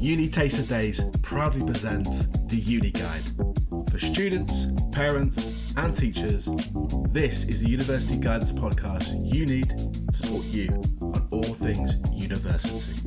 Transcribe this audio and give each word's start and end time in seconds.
Uni 0.00 0.30
Taster 0.30 0.62
Days 0.62 1.04
proudly 1.20 1.62
presents 1.62 2.24
the 2.46 2.56
Uni 2.56 2.90
Guide. 2.90 3.22
For 3.90 3.98
students, 3.98 4.68
parents, 4.92 5.74
and 5.76 5.94
teachers, 5.94 6.48
this 7.10 7.44
is 7.44 7.60
the 7.60 7.68
University 7.68 8.16
Guidance 8.16 8.50
podcast 8.50 9.12
you 9.30 9.44
need 9.44 9.68
to 9.68 10.16
support 10.16 10.46
you 10.46 10.68
on 11.02 11.28
all 11.30 11.42
things 11.42 11.96
university. 12.14 12.98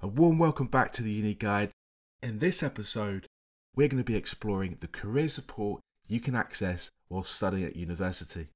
A 0.00 0.06
warm 0.06 0.38
welcome 0.38 0.68
back 0.68 0.92
to 0.92 1.02
the 1.02 1.10
Uni 1.10 1.34
Guide. 1.34 1.72
In 2.22 2.38
this 2.38 2.62
episode, 2.62 3.26
we're 3.74 3.88
going 3.88 4.00
to 4.00 4.04
be 4.04 4.16
exploring 4.16 4.76
the 4.78 4.86
career 4.86 5.28
support 5.28 5.80
you 6.06 6.20
can 6.20 6.36
access 6.36 6.88
while 7.08 7.24
studying 7.24 7.64
at 7.64 7.74
university. 7.74 8.50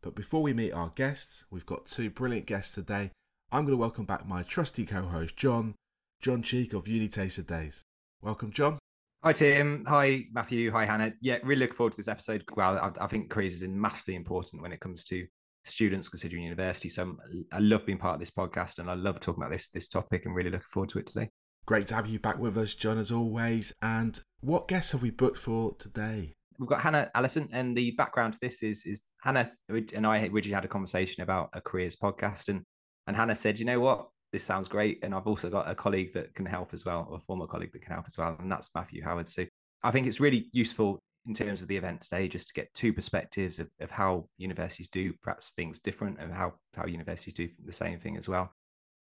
But 0.00 0.14
before 0.14 0.42
we 0.42 0.52
meet 0.52 0.72
our 0.72 0.90
guests, 0.94 1.44
we've 1.50 1.66
got 1.66 1.86
two 1.86 2.10
brilliant 2.10 2.46
guests 2.46 2.74
today. 2.74 3.10
I'm 3.50 3.64
going 3.64 3.76
to 3.76 3.80
welcome 3.80 4.04
back 4.04 4.26
my 4.26 4.42
trusty 4.42 4.84
co 4.84 5.02
host, 5.02 5.36
Jon, 5.36 5.74
Jon 6.20 6.42
Cheek 6.42 6.72
of 6.72 6.86
Uni 6.86 7.08
Taster 7.08 7.42
Days. 7.42 7.82
Welcome, 8.20 8.52
Jon. 8.52 8.78
Hi, 9.24 9.32
Tim. 9.32 9.84
Hi, 9.88 10.26
Matthew. 10.32 10.70
Hi, 10.70 10.84
Hannah. 10.84 11.12
Yeah, 11.20 11.38
really 11.42 11.60
looking 11.60 11.76
forward 11.76 11.92
to 11.94 11.96
this 11.96 12.08
episode. 12.08 12.44
Well, 12.56 12.78
I, 12.78 13.04
I 13.04 13.06
think 13.08 13.30
careers 13.30 13.54
is 13.54 13.68
massively 13.68 14.14
important 14.14 14.62
when 14.62 14.72
it 14.72 14.80
comes 14.80 15.02
to 15.04 15.26
students 15.64 16.08
considering 16.08 16.44
university. 16.44 16.88
So 16.88 17.16
I 17.52 17.58
love 17.58 17.84
being 17.84 17.98
part 17.98 18.14
of 18.14 18.20
this 18.20 18.30
podcast 18.30 18.78
and 18.78 18.88
I 18.88 18.94
love 18.94 19.20
talking 19.20 19.42
about 19.42 19.50
this 19.52 19.68
this 19.68 19.88
topic 19.88 20.24
and 20.24 20.34
really 20.34 20.50
looking 20.50 20.66
forward 20.70 20.90
to 20.90 20.98
it 20.98 21.06
today. 21.06 21.30
Great 21.66 21.86
to 21.88 21.94
have 21.94 22.06
you 22.06 22.18
back 22.18 22.38
with 22.38 22.56
us, 22.56 22.74
Jon, 22.74 22.98
as 22.98 23.10
always. 23.10 23.74
And 23.82 24.18
what 24.40 24.68
guests 24.68 24.92
have 24.92 25.02
we 25.02 25.10
booked 25.10 25.38
for 25.38 25.74
today? 25.74 26.34
We've 26.58 26.68
got 26.68 26.80
Hannah 26.80 27.10
Allison, 27.14 27.48
and 27.52 27.76
the 27.76 27.92
background 27.92 28.34
to 28.34 28.38
this 28.40 28.62
is 28.62 28.84
is 28.84 29.04
Hannah 29.22 29.50
and 29.68 30.06
I 30.06 30.18
originally 30.26 30.54
had 30.54 30.64
a 30.64 30.68
conversation 30.68 31.22
about 31.22 31.50
a 31.52 31.60
careers 31.60 31.96
podcast, 31.96 32.48
and 32.48 32.62
and 33.06 33.16
Hannah 33.16 33.34
said, 33.34 33.58
you 33.58 33.64
know 33.64 33.80
what, 33.80 34.08
this 34.32 34.44
sounds 34.44 34.68
great, 34.68 34.98
and 35.02 35.14
I've 35.14 35.26
also 35.26 35.48
got 35.48 35.70
a 35.70 35.74
colleague 35.74 36.12
that 36.14 36.34
can 36.34 36.46
help 36.46 36.74
as 36.74 36.84
well, 36.84 37.06
or 37.10 37.16
a 37.16 37.20
former 37.20 37.46
colleague 37.46 37.72
that 37.72 37.82
can 37.82 37.92
help 37.92 38.06
as 38.06 38.18
well, 38.18 38.36
and 38.38 38.50
that's 38.50 38.70
Matthew 38.74 39.02
Howard. 39.02 39.28
So 39.28 39.46
I 39.82 39.90
think 39.90 40.06
it's 40.06 40.20
really 40.20 40.48
useful 40.52 40.98
in 41.26 41.34
terms 41.34 41.62
of 41.62 41.68
the 41.68 41.76
event 41.76 42.00
today, 42.00 42.28
just 42.28 42.48
to 42.48 42.54
get 42.54 42.72
two 42.74 42.92
perspectives 42.92 43.58
of, 43.58 43.68
of 43.80 43.90
how 43.90 44.26
universities 44.38 44.88
do 44.88 45.12
perhaps 45.22 45.52
things 45.56 45.80
different, 45.80 46.18
and 46.20 46.32
how 46.32 46.54
how 46.74 46.86
universities 46.86 47.34
do 47.34 47.48
the 47.64 47.72
same 47.72 48.00
thing 48.00 48.16
as 48.16 48.28
well. 48.28 48.50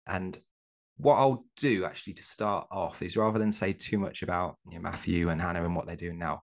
And 0.06 0.39
what 0.98 1.17
I'll 1.17 1.45
do 1.56 1.84
actually 1.84 2.14
to 2.14 2.23
start 2.23 2.67
off 2.70 3.02
is 3.02 3.17
rather 3.17 3.39
than 3.39 3.52
say 3.52 3.73
too 3.73 3.98
much 3.98 4.23
about 4.23 4.56
you 4.69 4.77
know, 4.77 4.83
Matthew 4.83 5.28
and 5.28 5.41
Hannah 5.41 5.64
and 5.64 5.77
what 5.77 5.86
they're 5.86 5.97
doing 5.97 6.19
now, 6.19 6.41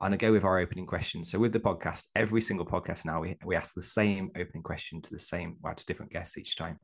I'm 0.00 0.10
going 0.10 0.18
to 0.18 0.26
go 0.26 0.32
with 0.32 0.44
our 0.44 0.58
opening 0.58 0.86
question. 0.86 1.22
So 1.22 1.38
with 1.38 1.52
the 1.52 1.60
podcast, 1.60 2.04
every 2.16 2.40
single 2.40 2.66
podcast 2.66 3.04
now, 3.04 3.20
we, 3.20 3.36
we 3.44 3.54
ask 3.54 3.74
the 3.74 3.82
same 3.82 4.30
opening 4.36 4.62
question 4.62 5.00
to 5.00 5.10
the 5.10 5.18
same, 5.18 5.56
well, 5.62 5.74
to 5.74 5.86
different 5.86 6.12
guests 6.12 6.36
each 6.36 6.56
time. 6.56 6.78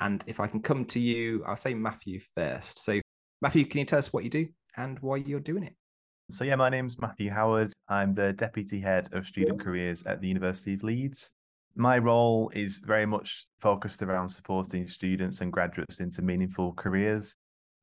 And 0.00 0.22
if 0.26 0.40
I 0.40 0.46
can 0.46 0.62
come 0.62 0.84
to 0.86 1.00
you, 1.00 1.44
I'll 1.46 1.56
say 1.56 1.74
Matthew 1.74 2.20
first. 2.36 2.84
So 2.84 3.00
Matthew, 3.42 3.64
can 3.66 3.80
you 3.80 3.84
tell 3.84 3.98
us 3.98 4.12
what 4.12 4.24
you 4.24 4.30
do 4.30 4.48
and 4.76 4.98
why 5.00 5.16
you're 5.16 5.40
doing 5.40 5.64
it? 5.64 5.74
So 6.30 6.44
yeah, 6.44 6.56
my 6.56 6.70
name's 6.70 6.98
Matthew 6.98 7.30
Howard. 7.30 7.72
I'm 7.88 8.14
the 8.14 8.32
Deputy 8.32 8.80
Head 8.80 9.08
of 9.12 9.26
Student 9.26 9.60
Careers 9.60 10.02
at 10.04 10.20
the 10.20 10.28
University 10.28 10.74
of 10.74 10.82
Leeds. 10.82 11.30
My 11.76 11.98
role 11.98 12.50
is 12.54 12.78
very 12.78 13.04
much 13.04 13.46
focused 13.60 14.02
around 14.02 14.30
supporting 14.30 14.86
students 14.86 15.40
and 15.40 15.52
graduates 15.52 16.00
into 16.00 16.22
meaningful 16.22 16.72
careers. 16.74 17.34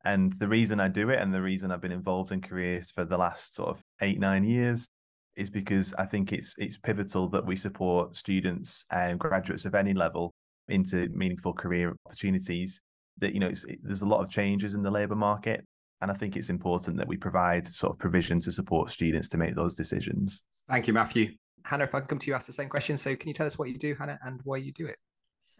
And 0.05 0.33
the 0.33 0.47
reason 0.47 0.79
I 0.79 0.87
do 0.87 1.09
it 1.09 1.19
and 1.19 1.33
the 1.33 1.41
reason 1.41 1.71
I've 1.71 1.81
been 1.81 1.91
involved 1.91 2.31
in 2.31 2.41
careers 2.41 2.91
for 2.91 3.05
the 3.05 3.17
last 3.17 3.53
sort 3.53 3.69
of 3.69 3.81
eight, 4.01 4.19
nine 4.19 4.43
years 4.43 4.87
is 5.35 5.49
because 5.49 5.93
I 5.93 6.05
think 6.05 6.33
it's 6.33 6.55
it's 6.57 6.77
pivotal 6.77 7.29
that 7.29 7.45
we 7.45 7.55
support 7.55 8.15
students 8.15 8.85
and 8.91 9.19
graduates 9.19 9.65
of 9.65 9.75
any 9.75 9.93
level 9.93 10.33
into 10.67 11.09
meaningful 11.09 11.53
career 11.53 11.95
opportunities. 12.05 12.81
That 13.19 13.33
you 13.33 13.39
know, 13.39 13.47
it, 13.49 13.79
there's 13.83 14.01
a 14.01 14.07
lot 14.07 14.21
of 14.21 14.29
changes 14.29 14.73
in 14.73 14.81
the 14.81 14.91
labour 14.91 15.15
market, 15.15 15.63
and 16.01 16.09
I 16.11 16.13
think 16.15 16.35
it's 16.35 16.49
important 16.49 16.97
that 16.97 17.07
we 17.07 17.17
provide 17.17 17.67
sort 17.67 17.93
of 17.93 17.99
provision 17.99 18.39
to 18.41 18.51
support 18.51 18.89
students 18.89 19.29
to 19.29 19.37
make 19.37 19.55
those 19.55 19.75
decisions. 19.75 20.41
Thank 20.69 20.87
you, 20.87 20.93
Matthew. 20.93 21.35
Hannah, 21.63 21.83
if 21.83 21.93
I 21.93 21.99
can 21.99 22.07
come 22.07 22.19
to 22.19 22.27
you, 22.27 22.33
ask 22.33 22.47
the 22.47 22.53
same 22.53 22.69
question. 22.69 22.97
So, 22.97 23.15
can 23.15 23.27
you 23.27 23.33
tell 23.33 23.47
us 23.47 23.57
what 23.57 23.69
you 23.69 23.77
do, 23.77 23.95
Hannah, 23.95 24.19
and 24.25 24.39
why 24.43 24.57
you 24.57 24.71
do 24.73 24.87
it? 24.87 24.97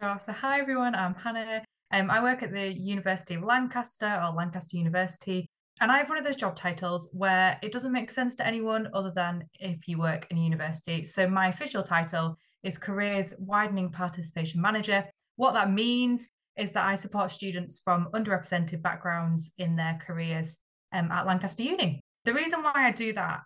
Sure. 0.00 0.18
So, 0.18 0.32
hi 0.32 0.58
everyone. 0.58 0.94
I'm 0.94 1.14
Hannah. 1.14 1.62
Um, 1.92 2.10
I 2.10 2.22
work 2.22 2.42
at 2.42 2.52
the 2.52 2.72
University 2.72 3.34
of 3.34 3.42
Lancaster 3.42 4.20
or 4.22 4.34
Lancaster 4.34 4.78
University, 4.78 5.46
and 5.80 5.92
I 5.92 5.98
have 5.98 6.08
one 6.08 6.18
of 6.18 6.24
those 6.24 6.36
job 6.36 6.56
titles 6.56 7.08
where 7.12 7.58
it 7.62 7.70
doesn't 7.70 7.92
make 7.92 8.10
sense 8.10 8.34
to 8.36 8.46
anyone 8.46 8.88
other 8.94 9.12
than 9.14 9.44
if 9.60 9.86
you 9.86 9.98
work 9.98 10.26
in 10.30 10.38
a 10.38 10.40
university. 10.40 11.04
So 11.04 11.28
my 11.28 11.48
official 11.48 11.82
title 11.82 12.36
is 12.62 12.78
Careers 12.78 13.34
Widening 13.38 13.90
Participation 13.90 14.60
Manager. 14.60 15.04
What 15.36 15.52
that 15.54 15.70
means 15.70 16.28
is 16.56 16.70
that 16.70 16.86
I 16.86 16.94
support 16.94 17.30
students 17.30 17.80
from 17.82 18.08
underrepresented 18.14 18.82
backgrounds 18.82 19.50
in 19.58 19.76
their 19.76 19.98
careers 20.04 20.58
um, 20.92 21.10
at 21.10 21.26
Lancaster 21.26 21.62
Uni. 21.62 22.00
The 22.24 22.34
reason 22.34 22.62
why 22.62 22.72
I 22.74 22.90
do 22.90 23.12
that 23.14 23.40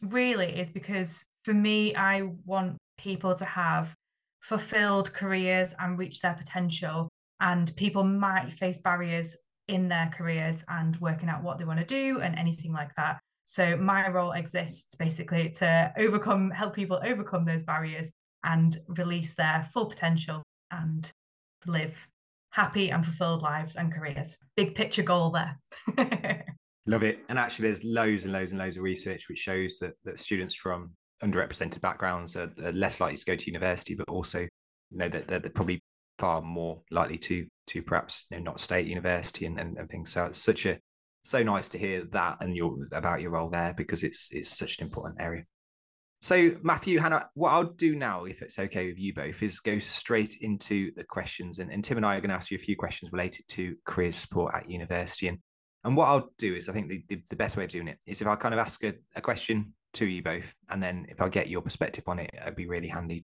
really 0.00 0.58
is 0.58 0.70
because 0.70 1.24
for 1.44 1.54
me, 1.54 1.94
I 1.94 2.22
want 2.46 2.78
people 2.98 3.34
to 3.34 3.44
have 3.44 3.94
fulfilled 4.40 5.12
careers 5.12 5.74
and 5.78 5.98
reach 5.98 6.20
their 6.20 6.34
potential 6.34 7.08
and 7.42 7.74
people 7.76 8.04
might 8.04 8.52
face 8.52 8.78
barriers 8.78 9.36
in 9.68 9.88
their 9.88 10.10
careers 10.14 10.64
and 10.68 10.96
working 11.00 11.28
out 11.28 11.42
what 11.42 11.58
they 11.58 11.64
want 11.64 11.80
to 11.80 11.84
do 11.84 12.20
and 12.20 12.38
anything 12.38 12.72
like 12.72 12.94
that. 12.94 13.18
So 13.44 13.76
my 13.76 14.08
role 14.08 14.32
exists 14.32 14.94
basically 14.94 15.50
to 15.50 15.92
overcome, 15.98 16.50
help 16.50 16.74
people 16.74 17.00
overcome 17.04 17.44
those 17.44 17.64
barriers 17.64 18.12
and 18.44 18.78
release 18.88 19.34
their 19.34 19.68
full 19.72 19.86
potential 19.86 20.42
and 20.70 21.10
live 21.66 22.08
happy 22.50 22.90
and 22.90 23.04
fulfilled 23.04 23.42
lives 23.42 23.76
and 23.76 23.92
careers. 23.92 24.36
Big 24.56 24.74
picture 24.74 25.02
goal 25.02 25.30
there. 25.30 25.58
Love 26.86 27.02
it. 27.02 27.20
And 27.28 27.38
actually, 27.38 27.64
there's 27.64 27.84
loads 27.84 28.24
and 28.24 28.32
loads 28.32 28.52
and 28.52 28.60
loads 28.60 28.76
of 28.76 28.82
research 28.82 29.28
which 29.28 29.38
shows 29.38 29.78
that, 29.80 29.94
that 30.04 30.18
students 30.18 30.54
from 30.54 30.90
underrepresented 31.24 31.80
backgrounds 31.80 32.36
are, 32.36 32.52
are 32.64 32.72
less 32.72 33.00
likely 33.00 33.16
to 33.16 33.24
go 33.24 33.36
to 33.36 33.46
university, 33.46 33.94
but 33.94 34.08
also, 34.08 34.40
you 34.40 34.48
know, 34.98 35.08
that 35.08 35.26
they're, 35.26 35.38
they're 35.38 35.50
probably 35.50 35.80
far 36.18 36.42
more 36.42 36.82
likely 36.90 37.18
to 37.18 37.46
to 37.68 37.82
perhaps 37.82 38.26
you 38.30 38.38
know, 38.38 38.42
not 38.42 38.60
stay 38.60 38.80
at 38.80 38.86
university 38.86 39.46
and, 39.46 39.58
and, 39.58 39.78
and 39.78 39.88
things. 39.88 40.12
So 40.12 40.26
it's 40.26 40.38
such 40.38 40.66
a 40.66 40.78
so 41.24 41.42
nice 41.42 41.68
to 41.68 41.78
hear 41.78 42.04
that 42.12 42.38
and 42.40 42.54
your 42.54 42.76
about 42.92 43.20
your 43.20 43.30
role 43.32 43.48
there 43.48 43.74
because 43.76 44.02
it's 44.02 44.28
it's 44.32 44.48
such 44.48 44.78
an 44.78 44.84
important 44.84 45.16
area. 45.20 45.44
So 46.20 46.52
Matthew, 46.62 47.00
Hannah, 47.00 47.28
what 47.34 47.50
I'll 47.50 47.64
do 47.64 47.96
now, 47.96 48.26
if 48.26 48.42
it's 48.42 48.58
okay 48.58 48.86
with 48.86 48.98
you 48.98 49.12
both, 49.12 49.42
is 49.42 49.58
go 49.58 49.80
straight 49.80 50.36
into 50.40 50.92
the 50.94 51.02
questions. 51.02 51.58
And, 51.58 51.72
and 51.72 51.82
Tim 51.82 51.96
and 51.96 52.06
I 52.06 52.16
are 52.16 52.20
going 52.20 52.30
to 52.30 52.36
ask 52.36 52.52
you 52.52 52.54
a 52.54 52.60
few 52.60 52.76
questions 52.76 53.12
related 53.12 53.44
to 53.48 53.74
career 53.84 54.12
support 54.12 54.54
at 54.54 54.70
university. 54.70 55.28
And 55.28 55.38
and 55.84 55.96
what 55.96 56.06
I'll 56.06 56.30
do 56.38 56.54
is 56.54 56.68
I 56.68 56.72
think 56.72 56.88
the, 56.88 57.02
the, 57.08 57.22
the 57.30 57.36
best 57.36 57.56
way 57.56 57.64
of 57.64 57.70
doing 57.70 57.88
it 57.88 57.98
is 58.06 58.20
if 58.20 58.28
I 58.28 58.36
kind 58.36 58.54
of 58.54 58.60
ask 58.60 58.84
a, 58.84 58.94
a 59.16 59.20
question 59.20 59.74
to 59.94 60.06
you 60.06 60.22
both, 60.22 60.54
and 60.70 60.80
then 60.80 61.06
if 61.08 61.20
I 61.20 61.28
get 61.28 61.48
your 61.48 61.60
perspective 61.60 62.04
on 62.06 62.20
it, 62.20 62.30
it'd 62.40 62.54
be 62.54 62.68
really 62.68 62.88
handy 62.88 63.24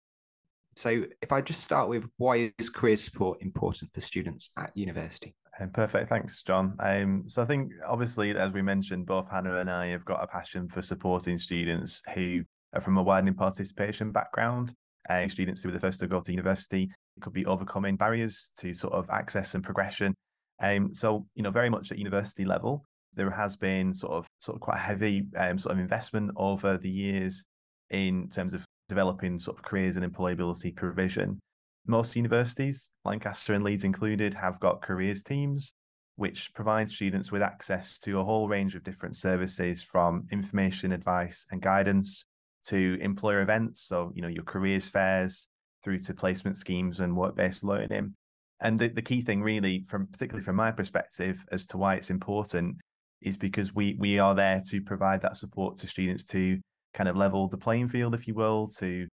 so, 0.81 1.05
if 1.21 1.31
I 1.31 1.43
just 1.43 1.63
start 1.63 1.91
with 1.91 2.05
why 2.17 2.53
is 2.59 2.71
career 2.71 2.97
support 2.97 3.43
important 3.43 3.93
for 3.93 4.01
students 4.01 4.51
at 4.57 4.75
university? 4.75 5.35
Um, 5.61 5.69
perfect. 5.69 6.09
Thanks, 6.09 6.43
Jon. 6.43 6.75
Um, 6.81 7.25
so 7.27 7.43
I 7.43 7.45
think 7.45 7.73
obviously, 7.87 8.31
as 8.31 8.53
we 8.53 8.63
mentioned, 8.63 9.05
both 9.05 9.31
Hannah 9.31 9.59
and 9.59 9.71
I 9.71 9.89
have 9.89 10.07
got 10.07 10.25
a 10.25 10.27
passion 10.27 10.69
for 10.69 10.81
supporting 10.81 11.37
students 11.37 12.01
who 12.15 12.43
are 12.73 12.81
from 12.81 12.97
a 12.97 13.03
widening 13.03 13.35
participation 13.35 14.11
background. 14.11 14.73
Uh, 15.11 15.29
students 15.29 15.63
who 15.63 15.69
are 15.69 15.73
the 15.73 15.81
first 15.81 16.01
to 16.01 16.07
go 16.07 16.21
to 16.21 16.31
university 16.31 16.91
it 17.17 17.21
could 17.21 17.33
be 17.33 17.45
overcoming 17.45 17.97
barriers 17.97 18.51
to 18.59 18.73
sort 18.73 18.95
of 18.95 19.09
access 19.11 19.55
and 19.55 19.62
progression. 19.62 20.15
Um, 20.62 20.95
so 20.95 21.27
you 21.35 21.43
know, 21.43 21.51
very 21.51 21.69
much 21.69 21.93
at 21.93 21.99
university 21.99 22.47
level, 22.47 22.87
there 23.15 23.31
has 23.31 23.55
been 23.55 23.93
sort 23.93 24.12
of 24.12 24.27
sort 24.39 24.57
of 24.57 24.62
quite 24.62 24.79
heavy 24.79 25.27
um, 25.37 25.59
sort 25.59 25.75
of 25.75 25.79
investment 25.81 26.31
over 26.37 26.79
the 26.79 26.89
years 26.89 27.45
in 27.91 28.29
terms 28.29 28.55
of 28.55 28.65
developing 28.91 29.39
sort 29.39 29.56
of 29.56 29.65
careers 29.65 29.97
and 29.97 30.05
employability 30.05 30.75
provision. 30.76 31.41
Most 31.87 32.14
universities, 32.14 32.91
Lancaster 33.06 33.55
and 33.55 33.64
Leeds 33.64 33.85
included, 33.85 34.35
have 34.35 34.61
got 34.61 34.82
careers 34.82 35.23
teams, 35.23 35.73
which 36.17 36.53
provide 36.53 36.88
students 36.91 37.32
with 37.32 37.41
access 37.41 37.99
to 38.00 38.20
a 38.20 38.25
whole 38.25 38.49
range 38.49 38.75
of 38.75 38.82
different 38.82 39.17
services 39.17 39.82
from 39.82 40.26
information, 40.31 40.93
advice, 40.93 41.47
and 41.50 41.62
guidance 41.62 42.26
to 42.67 42.99
employer 43.00 43.41
events. 43.41 43.81
So, 43.81 44.12
you 44.14 44.20
know, 44.20 44.29
your 44.29 44.44
careers 44.44 44.88
fairs 44.88 45.47
through 45.82 46.00
to 46.00 46.12
placement 46.12 46.59
schemes 46.59 47.00
and 47.00 47.17
work 47.17 47.37
based 47.37 47.64
learning. 47.64 48.14
And 48.61 48.79
the, 48.79 48.88
the 48.88 49.00
key 49.00 49.23
thing, 49.23 49.41
really, 49.43 49.85
from 49.88 50.06
particularly 50.09 50.44
from 50.44 50.56
my 50.56 50.70
perspective, 50.73 51.43
as 51.50 51.64
to 51.69 51.79
why 51.79 51.94
it's 51.94 52.11
important, 52.11 52.76
is 53.23 53.38
because 53.38 53.75
we 53.75 53.97
we 53.99 54.19
are 54.19 54.35
there 54.35 54.61
to 54.69 54.82
provide 54.82 55.23
that 55.23 55.37
support 55.37 55.76
to 55.79 55.87
students 55.87 56.25
to 56.25 56.61
kind 56.94 57.08
of 57.08 57.16
level 57.16 57.48
the 57.48 57.56
playing 57.56 57.88
field, 57.88 58.14
if 58.14 58.26
you 58.26 58.34
will, 58.34 58.66
to 58.78 59.06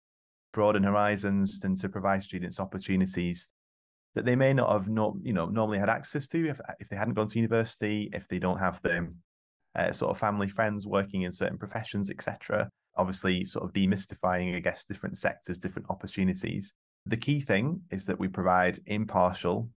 broaden 0.53 0.83
horizons 0.83 1.63
and 1.63 1.75
to 1.77 1.89
provide 1.89 2.23
students 2.23 2.59
opportunities 2.59 3.49
that 4.15 4.23
they 4.23 4.35
may 4.35 4.53
not 4.53 4.71
have 4.71 4.87
not 4.87 5.13
you 5.21 5.33
know 5.33 5.45
normally 5.47 5.77
had 5.77 5.89
access 5.89 6.27
to 6.29 6.49
if 6.49 6.59
if 6.79 6.87
they 6.89 6.95
hadn't 6.95 7.13
gone 7.13 7.27
to 7.27 7.37
university, 7.37 8.09
if 8.13 8.27
they 8.27 8.39
don't 8.39 8.57
have 8.57 8.81
the 8.81 9.13
uh, 9.75 9.91
sort 9.91 10.09
of 10.09 10.17
family 10.17 10.47
friends 10.47 10.87
working 10.87 11.23
in 11.23 11.31
certain 11.31 11.57
professions, 11.57 12.09
etc. 12.09 12.69
Obviously, 12.97 13.43
sort 13.43 13.65
of 13.65 13.73
demystifying, 13.73 14.55
I 14.55 14.59
guess, 14.59 14.85
different 14.85 15.17
sectors, 15.17 15.59
different 15.59 15.89
opportunities. 15.89 16.73
The 17.05 17.17
key 17.17 17.41
thing 17.41 17.81
is 17.91 18.05
that 18.05 18.17
we 18.17 18.29
provide 18.29 18.79
impartial 18.85 19.69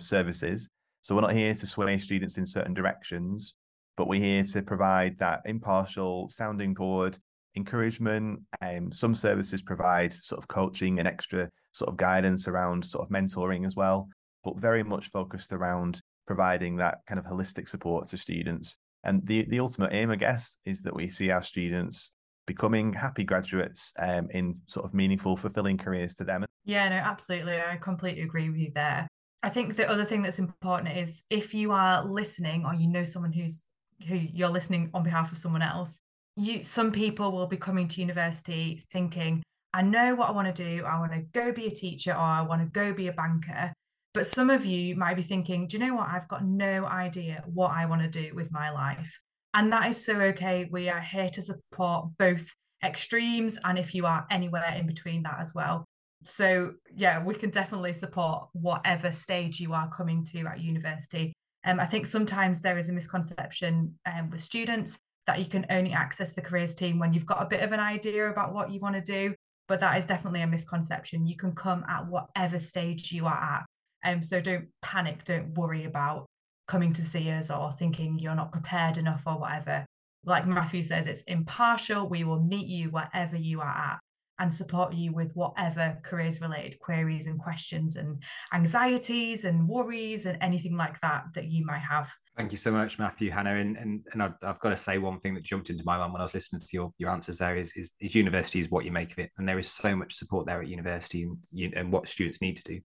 services. 0.00 0.68
So 1.02 1.14
we're 1.14 1.20
not 1.20 1.34
here 1.34 1.54
to 1.54 1.66
sway 1.66 1.98
students 1.98 2.36
in 2.36 2.44
certain 2.46 2.74
directions, 2.74 3.54
but 3.96 4.08
we're 4.08 4.20
here 4.20 4.42
to 4.42 4.62
provide 4.62 5.16
that 5.18 5.42
impartial 5.44 6.28
sounding 6.30 6.74
board, 6.74 7.16
encouragement. 7.56 8.40
And 8.60 8.86
um, 8.86 8.92
some 8.92 9.14
services 9.14 9.62
provide 9.62 10.12
sort 10.12 10.38
of 10.38 10.48
coaching 10.48 10.98
and 10.98 11.08
extra 11.08 11.50
sort 11.72 11.90
of 11.90 11.96
guidance 11.96 12.48
around 12.48 12.84
sort 12.84 13.04
of 13.04 13.10
mentoring 13.10 13.66
as 13.66 13.76
well, 13.76 14.08
but 14.44 14.58
very 14.58 14.82
much 14.82 15.10
focused 15.10 15.52
around 15.52 16.00
providing 16.26 16.76
that 16.76 16.98
kind 17.06 17.18
of 17.18 17.26
holistic 17.26 17.68
support 17.68 18.08
to 18.08 18.16
students. 18.16 18.76
And 19.04 19.26
the, 19.26 19.44
the 19.44 19.60
ultimate 19.60 19.92
aim, 19.92 20.10
I 20.10 20.16
guess, 20.16 20.58
is 20.64 20.80
that 20.82 20.94
we 20.94 21.08
see 21.08 21.30
our 21.30 21.42
students 21.42 22.12
becoming 22.46 22.92
happy 22.92 23.24
graduates 23.24 23.92
um, 23.98 24.28
in 24.30 24.54
sort 24.66 24.86
of 24.86 24.94
meaningful, 24.94 25.36
fulfilling 25.36 25.78
careers 25.78 26.14
to 26.16 26.24
them. 26.24 26.44
Yeah, 26.64 26.88
no, 26.88 26.96
absolutely. 26.96 27.60
I 27.60 27.76
completely 27.76 28.22
agree 28.22 28.48
with 28.48 28.58
you 28.58 28.72
there. 28.74 29.06
I 29.42 29.50
think 29.50 29.76
the 29.76 29.90
other 29.90 30.04
thing 30.04 30.22
that's 30.22 30.38
important 30.38 30.96
is 30.96 31.22
if 31.28 31.52
you 31.52 31.72
are 31.72 32.04
listening 32.04 32.64
or 32.64 32.74
you 32.74 32.88
know 32.88 33.04
someone 33.04 33.32
who's 33.32 33.66
who 34.08 34.16
you're 34.16 34.48
listening 34.48 34.90
on 34.94 35.02
behalf 35.02 35.30
of 35.30 35.38
someone 35.38 35.62
else, 35.62 36.00
you 36.36 36.62
some 36.62 36.90
people 36.90 37.32
will 37.32 37.46
be 37.46 37.56
coming 37.56 37.88
to 37.88 38.00
university 38.00 38.82
thinking, 38.92 39.42
I 39.72 39.82
know 39.82 40.14
what 40.14 40.28
I 40.28 40.32
want 40.32 40.54
to 40.54 40.64
do. 40.64 40.84
I 40.84 40.98
want 41.00 41.12
to 41.12 41.20
go 41.32 41.52
be 41.52 41.66
a 41.66 41.70
teacher 41.70 42.12
or 42.12 42.18
I 42.18 42.42
want 42.42 42.62
to 42.62 42.68
go 42.68 42.92
be 42.92 43.08
a 43.08 43.12
banker. 43.12 43.72
But 44.12 44.26
some 44.26 44.48
of 44.48 44.64
you 44.64 44.94
might 44.94 45.16
be 45.16 45.22
thinking, 45.22 45.66
do 45.66 45.76
you 45.76 45.84
know 45.84 45.96
what? 45.96 46.08
I've 46.08 46.28
got 46.28 46.44
no 46.44 46.86
idea 46.86 47.42
what 47.46 47.72
I 47.72 47.86
want 47.86 48.02
to 48.02 48.08
do 48.08 48.34
with 48.34 48.52
my 48.52 48.70
life. 48.70 49.18
And 49.52 49.72
that 49.72 49.88
is 49.90 50.04
so 50.04 50.20
okay. 50.20 50.68
We 50.70 50.88
are 50.88 51.00
here 51.00 51.30
to 51.30 51.42
support 51.42 52.10
both 52.18 52.46
extremes 52.84 53.58
and 53.64 53.78
if 53.78 53.94
you 53.94 54.06
are 54.06 54.26
anywhere 54.30 54.74
in 54.76 54.86
between 54.86 55.24
that 55.24 55.40
as 55.40 55.52
well. 55.54 55.84
So, 56.22 56.74
yeah, 56.94 57.22
we 57.22 57.34
can 57.34 57.50
definitely 57.50 57.92
support 57.92 58.48
whatever 58.52 59.10
stage 59.10 59.60
you 59.60 59.74
are 59.74 59.90
coming 59.90 60.24
to 60.26 60.46
at 60.46 60.60
university. 60.60 61.32
Um, 61.64 61.80
I 61.80 61.86
think 61.86 62.06
sometimes 62.06 62.60
there 62.60 62.78
is 62.78 62.88
a 62.88 62.92
misconception 62.92 63.98
um, 64.06 64.30
with 64.30 64.42
students 64.42 64.98
that 65.26 65.38
you 65.38 65.46
can 65.46 65.66
only 65.70 65.92
access 65.92 66.32
the 66.32 66.42
careers 66.42 66.74
team 66.74 66.98
when 66.98 67.12
you've 67.12 67.26
got 67.26 67.42
a 67.42 67.46
bit 67.46 67.62
of 67.62 67.72
an 67.72 67.80
idea 67.80 68.28
about 68.30 68.52
what 68.52 68.70
you 68.70 68.80
want 68.80 68.94
to 68.94 69.00
do. 69.00 69.34
But 69.66 69.80
that 69.80 69.96
is 69.98 70.06
definitely 70.06 70.42
a 70.42 70.46
misconception. 70.46 71.26
You 71.26 71.36
can 71.36 71.52
come 71.52 71.84
at 71.88 72.06
whatever 72.06 72.58
stage 72.58 73.12
you 73.12 73.26
are 73.26 73.32
at. 73.32 73.64
Um, 74.04 74.22
so 74.22 74.40
don't 74.40 74.68
panic, 74.82 75.24
don't 75.24 75.56
worry 75.56 75.84
about 75.84 76.26
coming 76.68 76.92
to 76.92 77.04
see 77.04 77.30
us 77.30 77.50
or 77.50 77.72
thinking 77.72 78.18
you're 78.18 78.34
not 78.34 78.52
prepared 78.52 78.98
enough 78.98 79.22
or 79.26 79.38
whatever. 79.38 79.86
Like 80.26 80.46
Matthew 80.46 80.82
says, 80.82 81.06
it's 81.06 81.22
impartial. 81.22 82.08
We 82.08 82.24
will 82.24 82.42
meet 82.42 82.66
you 82.66 82.90
wherever 82.90 83.36
you 83.36 83.60
are 83.60 83.68
at 83.68 83.98
and 84.38 84.52
support 84.52 84.92
you 84.92 85.12
with 85.12 85.30
whatever 85.34 85.98
careers 86.02 86.40
related 86.40 86.78
queries 86.80 87.26
and 87.26 87.38
questions 87.38 87.96
and 87.96 88.22
anxieties 88.52 89.44
and 89.44 89.68
worries 89.68 90.26
and 90.26 90.36
anything 90.40 90.76
like 90.76 91.00
that 91.00 91.24
that 91.34 91.46
you 91.46 91.64
might 91.64 91.78
have. 91.78 92.10
Thank 92.36 92.50
you 92.50 92.58
so 92.58 92.72
much, 92.72 92.98
Matthew, 92.98 93.30
Hannah. 93.30 93.54
And 93.54 93.76
and, 93.76 94.04
and 94.12 94.22
I've, 94.22 94.34
I've 94.42 94.58
got 94.58 94.70
to 94.70 94.76
say 94.76 94.98
one 94.98 95.20
thing 95.20 95.34
that 95.34 95.44
jumped 95.44 95.70
into 95.70 95.84
my 95.84 95.98
mind 95.98 96.12
when 96.12 96.20
I 96.20 96.24
was 96.24 96.34
listening 96.34 96.60
to 96.60 96.68
your, 96.72 96.92
your 96.98 97.10
answers 97.10 97.38
there 97.38 97.56
is, 97.56 97.72
is, 97.76 97.88
is 98.00 98.14
university 98.14 98.60
is 98.60 98.70
what 98.70 98.84
you 98.84 98.90
make 98.90 99.12
of 99.12 99.18
it. 99.18 99.30
And 99.38 99.48
there 99.48 99.58
is 99.58 99.70
so 99.70 99.94
much 99.94 100.14
support 100.14 100.46
there 100.46 100.60
at 100.60 100.68
university 100.68 101.22
and, 101.22 101.74
and 101.74 101.92
what 101.92 102.08
students 102.08 102.40
need 102.40 102.56
to 102.56 102.64
do 102.64 102.80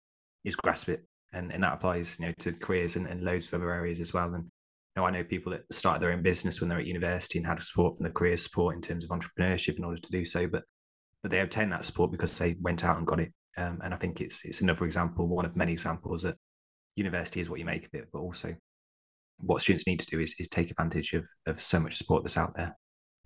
is 0.44 0.56
grasp 0.56 0.88
it 0.88 1.04
and, 1.32 1.52
and 1.52 1.62
that 1.62 1.74
applies 1.74 2.18
you 2.18 2.26
know 2.26 2.32
to 2.38 2.52
careers 2.52 2.96
and, 2.96 3.06
and 3.06 3.22
loads 3.22 3.46
of 3.46 3.54
other 3.54 3.72
areas 3.72 4.00
as 4.00 4.14
well 4.14 4.32
and 4.34 4.44
you 4.96 5.04
I 5.04 5.10
know 5.10 5.24
people 5.24 5.52
that 5.52 5.62
started 5.70 6.02
their 6.02 6.12
own 6.12 6.22
business 6.22 6.60
when 6.60 6.68
they're 6.68 6.78
at 6.78 6.86
university 6.86 7.38
and 7.38 7.46
had 7.46 7.62
support 7.62 7.96
from 7.96 8.04
the 8.04 8.12
career 8.12 8.36
support 8.36 8.74
in 8.74 8.80
terms 8.80 9.04
of 9.04 9.10
entrepreneurship 9.10 9.76
in 9.76 9.84
order 9.84 10.00
to 10.00 10.10
do 10.10 10.24
so 10.24 10.46
but 10.46 10.64
but 11.26 11.32
they 11.32 11.40
obtained 11.40 11.72
that 11.72 11.84
support 11.84 12.12
because 12.12 12.38
they 12.38 12.54
went 12.60 12.84
out 12.84 12.98
and 12.98 13.04
got 13.04 13.18
it. 13.18 13.32
Um, 13.56 13.80
and 13.82 13.92
I 13.92 13.96
think 13.96 14.20
it's 14.20 14.44
it's 14.44 14.60
another 14.60 14.84
example 14.84 15.26
one 15.26 15.44
of 15.44 15.56
many 15.56 15.72
examples 15.72 16.22
that 16.22 16.36
university 16.94 17.40
is 17.40 17.50
what 17.50 17.58
you 17.58 17.64
make 17.64 17.84
of 17.84 17.94
it 17.94 18.06
but 18.12 18.20
also 18.20 18.54
what 19.38 19.60
students 19.60 19.88
need 19.88 19.98
to 19.98 20.06
do 20.06 20.20
is, 20.20 20.36
is 20.38 20.46
take 20.46 20.70
advantage 20.70 21.14
of, 21.14 21.26
of 21.46 21.60
so 21.60 21.80
much 21.80 21.96
support 21.96 22.22
that's 22.22 22.36
out 22.36 22.54
there. 22.54 22.76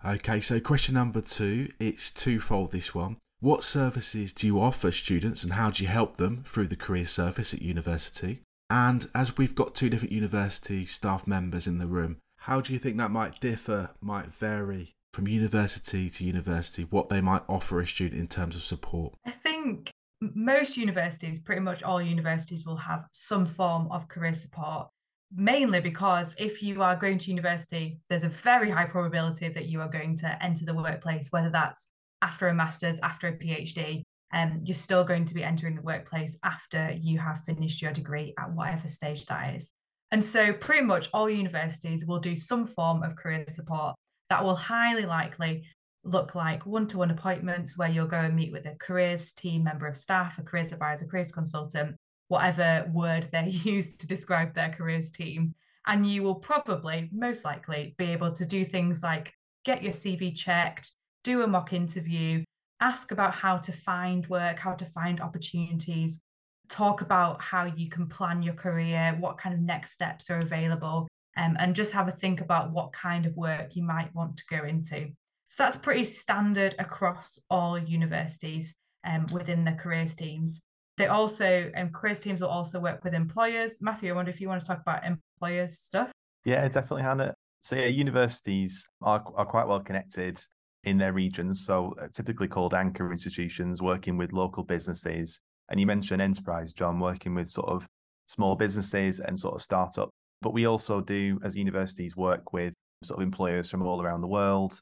Okay 0.03 0.41
so 0.41 0.59
question 0.61 0.95
number 0.95 1.21
two 1.21 1.73
it's 1.79 2.11
twofold 2.11 2.73
this 2.73 2.95
one. 2.95 3.19
What 3.41 3.65
services 3.65 4.33
do 4.33 4.47
you 4.47 4.59
offer 4.63 4.91
students 4.93 5.43
and 5.43 5.53
how 5.53 5.71
do 5.71 5.83
you 5.83 5.91
help 5.91 6.17
them 6.17 6.43
through 6.47 6.69
the 6.69 6.77
career 6.77 7.05
service 7.05 7.53
at 7.53 7.61
university? 7.61 8.41
And 8.71 9.11
as 9.15 9.37
we've 9.37 9.55
got 9.55 9.75
two 9.75 9.91
different 9.91 10.13
university 10.13 10.87
staff 10.87 11.27
members 11.27 11.67
in 11.67 11.77
the 11.77 11.87
room, 11.87 12.17
how 12.39 12.63
do 12.63 12.73
you 12.73 12.79
think 12.79 12.97
that 12.97 13.11
might 13.11 13.41
differ, 13.41 13.91
might 14.01 14.33
vary 14.33 14.95
from 15.13 15.27
university 15.27 16.09
to 16.09 16.25
university, 16.25 16.85
what 16.85 17.09
they 17.09 17.21
might 17.21 17.43
offer 17.49 17.81
a 17.81 17.87
student 17.87 18.21
in 18.21 18.29
terms 18.29 18.57
of 18.57 18.65
support? 18.65 19.15
I 19.27 19.31
think 19.31 19.91
most 20.21 20.77
universities, 20.77 21.41
pretty 21.41 21.61
much 21.61 21.83
all 21.83 22.01
universities, 22.01 22.65
will 22.65 22.77
have 22.77 23.07
some 23.11 23.47
form 23.47 23.91
of 23.91 24.09
career 24.09 24.33
support. 24.33 24.89
Mainly 25.33 25.81
because 25.81 26.35
if 26.39 26.63
you 26.63 26.83
are 26.83 26.97
going 26.97 27.19
to 27.19 27.31
university, 27.31 28.01
there's 28.09 28.25
a 28.25 28.29
very 28.29 28.71
high 28.71 28.87
probability 28.87 29.49
that 29.49 29.67
you 29.67 29.81
are 29.81 29.89
going 29.89 30.17
to 30.17 30.45
enter 30.45 30.65
the 30.65 30.75
workplace, 30.75 31.29
whether 31.31 31.51
that's 31.51 31.89
after 32.21 32.49
a 32.49 32.55
master's, 32.55 32.99
after 33.01 33.29
a 33.29 33.33
PhD, 33.33 34.03
um, 34.33 34.61
you're 34.63 34.75
still 34.75 35.05
going 35.05 35.25
to 35.25 35.35
be 35.35 35.43
entering 35.43 35.77
the 35.77 35.83
workplace 35.83 36.37
after 36.45 36.93
you 37.01 37.19
have 37.19 37.45
finished 37.45 37.81
your 37.81 37.93
degree 37.93 38.35
at 38.39 38.53
whatever 38.53 38.89
stage 38.89 39.27
that 39.27 39.55
is. 39.55 39.71
And 40.13 40.25
so, 40.25 40.53
pretty 40.53 40.85
much 40.85 41.09
all 41.13 41.31
universities 41.31 42.05
will 42.05 42.19
do 42.19 42.35
some 42.35 42.67
form 42.67 43.03
of 43.03 43.17
career 43.17 43.45
support 43.49 43.95
that 44.31 44.43
will 44.43 44.57
highly 44.57 45.05
likely 45.05 45.65
look 46.05 46.35
like 46.35 46.65
one 46.65 46.87
to 46.87 46.99
one 46.99 47.11
appointments 47.11 47.77
where 47.77 47.91
you'll 47.91 48.07
go 48.07 48.17
and 48.21 48.35
meet 48.35 48.53
with 48.53 48.65
a 48.65 48.77
careers 48.77 49.33
team 49.33 49.65
member 49.65 49.87
of 49.87 49.97
staff, 49.97 50.39
a 50.39 50.43
careers 50.43 50.73
advisor, 50.73 51.07
careers 51.07 51.31
consultant, 51.31 51.97
whatever 52.29 52.89
word 52.93 53.29
they 53.33 53.49
use 53.51 53.97
to 53.99 54.07
describe 54.07 54.55
their 54.55 54.71
careers 54.71 55.11
team. 55.11 55.55
And 55.87 56.07
you 56.07 56.23
will 56.23 56.37
probably, 56.37 57.11
most 57.13 57.45
likely, 57.45 57.95
be 57.99 58.07
able 58.13 58.33
to 58.33 58.47
do 58.47 58.65
things 58.65 59.03
like 59.03 59.35
get 59.65 59.83
your 59.83 59.93
CV 59.93 60.35
checked, 60.35 60.93
do 61.25 61.43
a 61.43 61.47
mock 61.47 61.73
interview, 61.73 62.45
ask 62.81 63.13
about 63.13 63.35
how 63.35 63.59
to 63.59 63.73
find 63.73 64.27
work, 64.29 64.59
how 64.59 64.75
to 64.75 64.85
find 64.85 65.21
opportunities, 65.21 66.21
talk 66.69 67.03
about 67.03 67.43
how 67.43 67.65
you 67.65 67.89
can 67.89 68.07
plan 68.07 68.43
your 68.43 68.55
career, 68.55 69.17
what 69.19 69.37
kind 69.37 69.55
of 69.55 69.61
next 69.61 69.93
steps 69.93 70.31
are 70.31 70.39
available, 70.39 71.09
um, 71.41 71.57
and 71.59 71.75
just 71.75 71.93
have 71.93 72.07
a 72.07 72.13
think 72.13 72.43
about 72.43 72.71
what 72.71 72.93
kind 72.93 73.25
of 73.25 73.35
work 73.37 73.75
you 73.75 73.83
might 73.83 74.15
want 74.15 74.37
to 74.37 74.45
go 74.51 74.65
into. 74.65 75.09
So 75.49 75.57
that's 75.57 75.77
pretty 75.77 76.05
standard 76.05 76.75
across 76.79 77.39
all 77.49 77.79
universities 77.79 78.77
um, 79.05 79.27
within 79.33 79.65
the 79.65 79.73
careers 79.73 80.15
teams. 80.15 80.63
They 80.99 81.07
also, 81.07 81.73
um, 81.75 81.89
careers 81.91 82.21
teams 82.21 82.43
will 82.43 82.49
also 82.49 82.79
work 82.79 83.03
with 83.03 83.15
employers. 83.15 83.81
Matthew, 83.81 84.13
I 84.13 84.17
wonder 84.17 84.31
if 84.31 84.41
you 84.41 84.49
want 84.49 84.61
to 84.61 84.67
talk 84.67 84.83
about 84.83 85.03
employers 85.05 85.79
stuff. 85.79 86.13
Yeah, 86.45 86.69
definitely, 86.69 87.03
Hannah. 87.03 87.35
So 87.63 87.77
yeah, 87.77 87.87
universities 87.87 88.87
are, 89.01 89.25
are 89.35 89.47
quite 89.47 89.67
well 89.67 89.81
connected 89.81 90.39
in 90.85 90.99
their 90.99 91.15
regions. 91.15 91.65
So 91.65 91.95
uh, 92.01 92.09
typically 92.15 92.49
called 92.49 92.75
anchor 92.75 93.11
institutions, 93.11 93.81
working 93.81 94.19
with 94.19 94.35
local 94.35 94.63
businesses. 94.63 95.41
And 95.71 95.81
you 95.81 95.87
mentioned 95.87 96.21
enterprise, 96.21 96.75
Jon, 96.75 97.01
working 97.01 97.35
with 97.35 97.49
sort 97.49 97.69
of 97.71 97.87
small 98.27 98.57
businesses 98.57 99.21
and 99.21 99.39
sort 99.39 99.55
of 99.55 99.63
startup. 99.63 100.11
But 100.43 100.55
we 100.55 100.67
also 100.67 101.01
do, 101.01 101.39
as 101.43 101.55
universities, 101.55 102.17
work 102.17 102.53
with 102.53 102.73
sort 103.03 103.19
of 103.19 103.23
employers 103.23 103.71
from 103.71 103.83
all 103.83 104.03
around 104.03 104.21
the 104.21 104.27
world. 104.27 104.81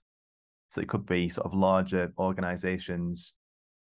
So 0.70 0.80
it 0.80 0.88
could 0.88 1.06
be 1.06 1.28
sort 1.28 1.46
of 1.46 1.54
larger 1.54 2.12
organizations 2.18 3.34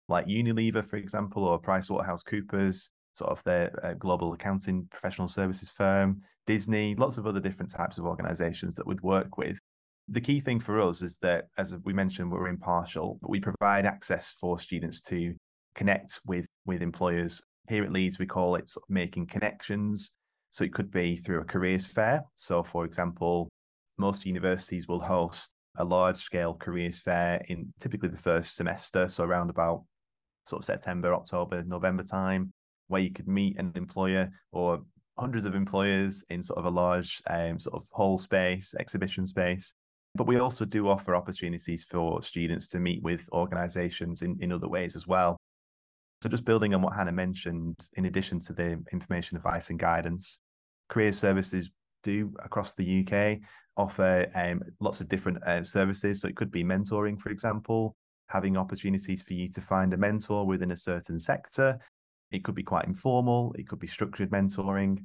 like 0.08 0.26
Unilever, 0.26 0.84
for 0.84 0.96
example, 0.96 1.44
or 1.44 1.60
PricewaterhouseCoopers, 1.60 2.88
sort 3.14 3.30
of 3.30 3.42
their 3.44 3.70
uh, 3.84 3.94
global 3.94 4.32
accounting 4.32 4.86
professional 4.90 5.28
services 5.28 5.70
firm, 5.70 6.22
Disney, 6.46 6.94
lots 6.94 7.18
of 7.18 7.26
other 7.26 7.40
different 7.40 7.70
types 7.70 7.98
of 7.98 8.06
organizations 8.06 8.74
that 8.76 8.86
would 8.86 9.02
work 9.02 9.36
with 9.36 9.58
the 10.08 10.20
key 10.20 10.40
thing 10.40 10.58
for 10.58 10.80
us 10.80 11.02
is 11.02 11.18
that, 11.18 11.48
as 11.58 11.76
we 11.84 11.92
mentioned, 11.92 12.32
we're 12.32 12.48
impartial, 12.48 13.18
but 13.20 13.30
we 13.30 13.40
provide 13.40 13.84
access 13.84 14.34
for 14.40 14.58
students 14.58 15.02
to 15.02 15.34
connect 15.74 16.20
with 16.26 16.46
with 16.66 16.82
employers. 16.82 17.42
Here 17.68 17.84
at 17.84 17.92
Leeds, 17.92 18.18
we 18.18 18.26
call 18.26 18.56
it 18.56 18.70
sort 18.70 18.84
of 18.84 18.90
making 18.90 19.26
connections. 19.26 20.12
So 20.50 20.64
it 20.64 20.72
could 20.72 20.90
be 20.90 21.16
through 21.16 21.40
a 21.40 21.44
careers 21.44 21.86
fair. 21.86 22.24
So, 22.36 22.62
for 22.62 22.84
example, 22.84 23.48
most 23.98 24.26
universities 24.26 24.88
will 24.88 25.00
host 25.00 25.54
a 25.76 25.84
large 25.84 26.16
scale 26.16 26.54
careers 26.54 27.00
fair 27.00 27.42
in 27.48 27.72
typically 27.78 28.08
the 28.08 28.16
first 28.16 28.56
semester, 28.56 29.08
so 29.08 29.24
around 29.24 29.50
about 29.50 29.84
sort 30.46 30.62
of 30.62 30.66
September, 30.66 31.14
October, 31.14 31.62
November 31.64 32.02
time, 32.02 32.52
where 32.88 33.02
you 33.02 33.12
could 33.12 33.28
meet 33.28 33.58
an 33.58 33.72
employer 33.74 34.30
or 34.52 34.80
hundreds 35.18 35.44
of 35.44 35.54
employers 35.54 36.24
in 36.30 36.42
sort 36.42 36.58
of 36.58 36.64
a 36.64 36.70
large 36.70 37.20
um, 37.28 37.58
sort 37.58 37.74
of 37.74 37.86
hall 37.92 38.18
space, 38.18 38.74
exhibition 38.78 39.26
space, 39.26 39.74
but 40.14 40.26
we 40.26 40.38
also 40.38 40.64
do 40.64 40.88
offer 40.88 41.14
opportunities 41.14 41.84
for 41.84 42.22
students 42.22 42.68
to 42.68 42.80
meet 42.80 43.02
with 43.02 43.28
organizations 43.32 44.22
in, 44.22 44.36
in 44.40 44.52
other 44.52 44.68
ways 44.68 44.96
as 44.96 45.06
well. 45.06 45.36
So, 46.22 46.28
just 46.28 46.44
building 46.44 46.74
on 46.74 46.82
what 46.82 46.94
Hannah 46.94 47.12
mentioned, 47.12 47.88
in 47.94 48.06
addition 48.06 48.40
to 48.40 48.52
the 48.52 48.82
information, 48.92 49.36
advice, 49.36 49.70
and 49.70 49.78
guidance, 49.78 50.40
career 50.88 51.12
services 51.12 51.70
do 52.02 52.32
across 52.44 52.74
the 52.74 53.06
UK 53.06 53.38
offer 53.76 54.26
um, 54.34 54.62
lots 54.80 55.00
of 55.00 55.08
different 55.08 55.42
uh, 55.44 55.62
services. 55.62 56.20
So, 56.20 56.28
it 56.28 56.36
could 56.36 56.50
be 56.50 56.64
mentoring, 56.64 57.20
for 57.20 57.30
example, 57.30 57.94
having 58.28 58.56
opportunities 58.56 59.22
for 59.22 59.34
you 59.34 59.48
to 59.50 59.60
find 59.60 59.92
a 59.94 59.96
mentor 59.96 60.46
within 60.46 60.72
a 60.72 60.76
certain 60.76 61.20
sector. 61.20 61.78
It 62.30 62.44
could 62.44 62.54
be 62.54 62.62
quite 62.62 62.86
informal. 62.86 63.54
It 63.58 63.68
could 63.68 63.78
be 63.78 63.86
structured 63.86 64.30
mentoring. 64.30 65.04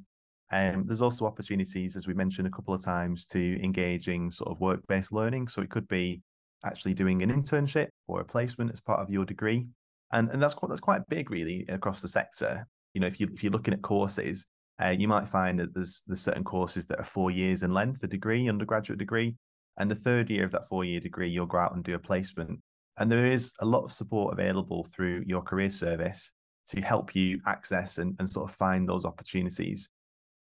Um, 0.52 0.84
there's 0.86 1.00
also 1.00 1.26
opportunities, 1.26 1.96
as 1.96 2.06
we 2.06 2.14
mentioned 2.14 2.46
a 2.46 2.50
couple 2.50 2.74
of 2.74 2.84
times, 2.84 3.26
to 3.26 3.62
engaging 3.62 4.30
sort 4.30 4.50
of 4.50 4.60
work-based 4.60 5.12
learning. 5.12 5.48
So 5.48 5.62
it 5.62 5.70
could 5.70 5.88
be 5.88 6.20
actually 6.64 6.94
doing 6.94 7.22
an 7.22 7.30
internship 7.30 7.88
or 8.08 8.20
a 8.20 8.24
placement 8.24 8.72
as 8.72 8.80
part 8.80 9.00
of 9.00 9.10
your 9.10 9.24
degree, 9.24 9.66
and 10.14 10.30
and 10.30 10.42
that's 10.42 10.54
quite 10.54 10.68
that's 10.70 10.80
quite 10.80 11.06
big 11.08 11.30
really 11.30 11.66
across 11.68 12.00
the 12.00 12.08
sector. 12.08 12.66
You 12.94 13.00
know, 13.00 13.06
if 13.06 13.20
you 13.20 13.28
if 13.34 13.42
you're 13.42 13.52
looking 13.52 13.74
at 13.74 13.82
courses, 13.82 14.46
uh, 14.82 14.94
you 14.96 15.08
might 15.08 15.28
find 15.28 15.58
that 15.58 15.74
there's 15.74 16.02
there's 16.06 16.22
certain 16.22 16.44
courses 16.44 16.86
that 16.86 17.00
are 17.00 17.04
four 17.04 17.30
years 17.30 17.62
in 17.62 17.72
length, 17.72 18.02
a 18.02 18.06
degree, 18.06 18.48
undergraduate 18.48 18.98
degree, 18.98 19.36
and 19.78 19.90
the 19.90 19.94
third 19.94 20.30
year 20.30 20.44
of 20.44 20.52
that 20.52 20.68
four 20.68 20.84
year 20.84 21.00
degree, 21.00 21.28
you'll 21.28 21.46
go 21.46 21.58
out 21.58 21.74
and 21.74 21.84
do 21.84 21.94
a 21.94 21.98
placement. 21.98 22.60
And 22.96 23.10
there 23.10 23.26
is 23.26 23.52
a 23.60 23.66
lot 23.66 23.82
of 23.82 23.92
support 23.92 24.32
available 24.32 24.84
through 24.84 25.24
your 25.26 25.42
career 25.42 25.70
service 25.70 26.32
to 26.68 26.80
help 26.80 27.14
you 27.14 27.40
access 27.46 27.98
and, 27.98 28.14
and 28.18 28.28
sort 28.28 28.48
of 28.48 28.56
find 28.56 28.88
those 28.88 29.04
opportunities. 29.04 29.88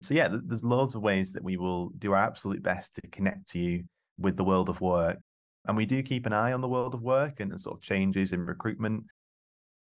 So 0.02 0.12
yeah, 0.12 0.28
there's 0.30 0.62
loads 0.62 0.94
of 0.94 1.02
ways 1.02 1.32
that 1.32 1.42
we 1.42 1.56
will 1.56 1.88
do 1.98 2.12
our 2.12 2.22
absolute 2.22 2.62
best 2.62 2.94
to 2.96 3.00
connect 3.10 3.48
to 3.52 3.58
you 3.58 3.84
with 4.18 4.36
the 4.36 4.44
world 4.44 4.68
of 4.68 4.82
work. 4.82 5.18
And 5.66 5.76
we 5.76 5.86
do 5.86 6.02
keep 6.02 6.26
an 6.26 6.34
eye 6.34 6.52
on 6.52 6.60
the 6.60 6.68
world 6.68 6.94
of 6.94 7.02
work 7.02 7.40
and, 7.40 7.50
and 7.50 7.60
sort 7.60 7.76
of 7.76 7.82
changes 7.82 8.34
in 8.34 8.44
recruitment. 8.44 9.04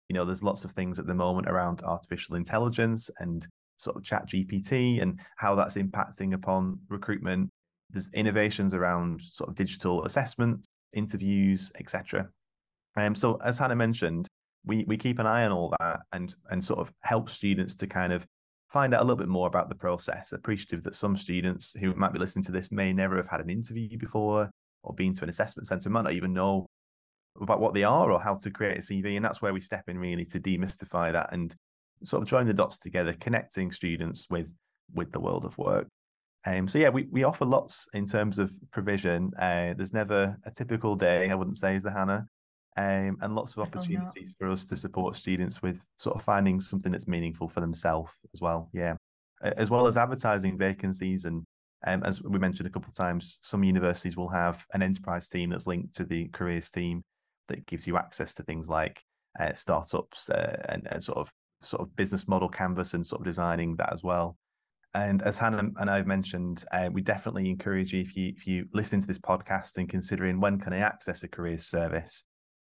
You 0.09 0.15
know, 0.15 0.25
there's 0.25 0.43
lots 0.43 0.65
of 0.65 0.71
things 0.71 0.99
at 0.99 1.07
the 1.07 1.13
moment 1.13 1.47
around 1.47 1.81
artificial 1.83 2.35
intelligence 2.35 3.09
and 3.19 3.47
sort 3.77 3.95
of 3.95 4.03
ChatGPT 4.03 5.01
and 5.01 5.19
how 5.37 5.55
that's 5.55 5.75
impacting 5.75 6.33
upon 6.33 6.79
recruitment. 6.89 7.49
There's 7.89 8.09
innovations 8.13 8.73
around 8.73 9.21
sort 9.21 9.49
of 9.49 9.55
digital 9.55 10.03
assessment, 10.05 10.65
interviews, 10.93 11.71
etc. 11.79 12.29
Um, 12.95 13.15
so 13.15 13.39
as 13.43 13.57
Hannah 13.57 13.75
mentioned, 13.75 14.27
we 14.65 14.85
we 14.87 14.97
keep 14.97 15.19
an 15.19 15.27
eye 15.27 15.45
on 15.45 15.51
all 15.51 15.73
that 15.79 16.01
and 16.13 16.35
and 16.49 16.63
sort 16.63 16.79
of 16.79 16.91
help 17.01 17.29
students 17.29 17.75
to 17.75 17.87
kind 17.87 18.13
of 18.13 18.25
find 18.69 18.93
out 18.93 19.01
a 19.01 19.03
little 19.03 19.17
bit 19.17 19.27
more 19.27 19.47
about 19.47 19.69
the 19.69 19.75
process. 19.75 20.31
Appreciative 20.31 20.83
that 20.83 20.95
some 20.95 21.15
students 21.17 21.75
who 21.79 21.93
might 21.95 22.13
be 22.13 22.19
listening 22.19 22.45
to 22.45 22.51
this 22.51 22.71
may 22.71 22.91
never 22.93 23.17
have 23.17 23.27
had 23.27 23.41
an 23.41 23.49
interview 23.49 23.97
before 23.97 24.49
or 24.83 24.93
been 24.93 25.13
to 25.13 25.23
an 25.23 25.29
assessment 25.29 25.67
centre, 25.67 25.89
might 25.89 26.03
not 26.03 26.13
even 26.13 26.33
know 26.33 26.65
about 27.41 27.59
what 27.59 27.73
they 27.73 27.83
are 27.83 28.11
or 28.11 28.19
how 28.19 28.35
to 28.35 28.51
create 28.51 28.77
a 28.77 28.81
CV. 28.81 29.15
And 29.15 29.25
that's 29.25 29.41
where 29.41 29.53
we 29.53 29.59
step 29.59 29.85
in 29.87 29.97
really 29.97 30.25
to 30.25 30.39
demystify 30.39 31.11
that 31.11 31.33
and 31.33 31.55
sort 32.03 32.21
of 32.21 32.27
join 32.29 32.45
the 32.45 32.53
dots 32.53 32.77
together, 32.77 33.13
connecting 33.19 33.71
students 33.71 34.27
with 34.29 34.51
with 34.93 35.11
the 35.11 35.19
world 35.19 35.45
of 35.45 35.57
work. 35.57 35.87
Um, 36.45 36.67
so 36.67 36.77
yeah, 36.77 36.89
we, 36.89 37.07
we 37.09 37.23
offer 37.23 37.45
lots 37.45 37.87
in 37.93 38.05
terms 38.05 38.37
of 38.37 38.51
provision. 38.71 39.31
Uh, 39.39 39.73
there's 39.75 39.93
never 39.93 40.37
a 40.45 40.51
typical 40.51 40.95
day, 40.95 41.29
I 41.29 41.35
wouldn't 41.35 41.57
say, 41.57 41.75
is 41.75 41.83
the 41.83 41.91
Hannah, 41.91 42.27
um, 42.75 43.17
and 43.21 43.33
lots 43.33 43.53
of 43.53 43.59
opportunities 43.59 44.33
for 44.37 44.51
us 44.51 44.65
to 44.65 44.75
support 44.75 45.15
students 45.15 45.61
with 45.61 45.83
sort 45.99 46.17
of 46.17 46.21
finding 46.21 46.59
something 46.59 46.91
that's 46.91 47.07
meaningful 47.07 47.47
for 47.47 47.61
themselves 47.61 48.11
as 48.33 48.41
well. 48.41 48.69
Yeah, 48.73 48.95
as 49.41 49.69
well 49.69 49.87
as 49.87 49.97
advertising 49.97 50.57
vacancies 50.57 51.25
and 51.25 51.43
um, 51.85 52.03
as 52.03 52.21
we 52.21 52.39
mentioned 52.39 52.67
a 52.67 52.71
couple 52.71 52.89
of 52.89 52.95
times, 52.95 53.39
some 53.41 53.63
universities 53.63 54.15
will 54.15 54.29
have 54.29 54.65
an 54.73 54.81
enterprise 54.81 55.27
team 55.27 55.49
that's 55.49 55.67
linked 55.67 55.93
to 55.95 56.05
the 56.05 56.27
careers 56.29 56.69
team 56.71 57.03
that 57.47 57.65
gives 57.65 57.85
you 57.87 57.97
access 57.97 58.33
to 58.35 58.43
things 58.43 58.69
like 58.69 59.01
uh, 59.39 59.53
startups 59.53 60.29
uh, 60.29 60.61
and, 60.69 60.87
and 60.91 61.03
sort 61.03 61.17
of 61.17 61.31
sort 61.61 61.81
of 61.81 61.95
business 61.95 62.27
model 62.27 62.49
canvas 62.49 62.93
and 62.93 63.05
sort 63.05 63.21
of 63.21 63.25
designing 63.25 63.75
that 63.77 63.91
as 63.91 64.03
well. 64.03 64.37
And 64.95 65.23
as 65.23 65.37
Hannah 65.37 65.71
and 65.77 65.89
I've 65.89 66.05
mentioned, 66.05 66.65
uh, 66.71 66.89
we 66.91 67.01
definitely 67.01 67.49
encourage 67.49 67.93
you 67.93 68.01
if 68.01 68.15
you 68.15 68.33
if 68.35 68.45
you 68.45 68.67
listen 68.73 68.99
to 68.99 69.07
this 69.07 69.17
podcast 69.17 69.77
and 69.77 69.89
considering 69.89 70.39
when 70.39 70.59
can 70.59 70.73
I 70.73 70.79
access 70.79 71.23
a 71.23 71.27
careers 71.27 71.65
service, 71.65 72.25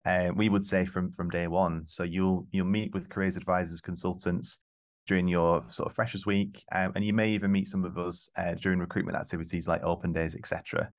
uh, 0.06 0.30
we 0.34 0.48
would 0.48 0.66
say 0.66 0.86
from 0.86 1.12
from 1.12 1.30
day 1.30 1.48
one. 1.48 1.86
So 1.86 2.04
you'll 2.04 2.48
you'll 2.52 2.66
meet 2.66 2.94
with 2.94 3.10
careers 3.10 3.36
advisors, 3.36 3.82
consultants 3.82 4.60
during 5.06 5.28
your 5.28 5.66
sort 5.68 5.90
of 5.90 5.96
freshers 5.96 6.26
week, 6.26 6.64
um, 6.72 6.94
and 6.96 7.04
you 7.04 7.12
may 7.12 7.30
even 7.32 7.52
meet 7.52 7.68
some 7.68 7.84
of 7.84 7.98
us 7.98 8.30
uh, 8.38 8.54
during 8.54 8.80
recruitment 8.80 9.18
activities 9.18 9.68
like 9.68 9.84
open 9.84 10.14
days, 10.14 10.34
etc. 10.36 10.90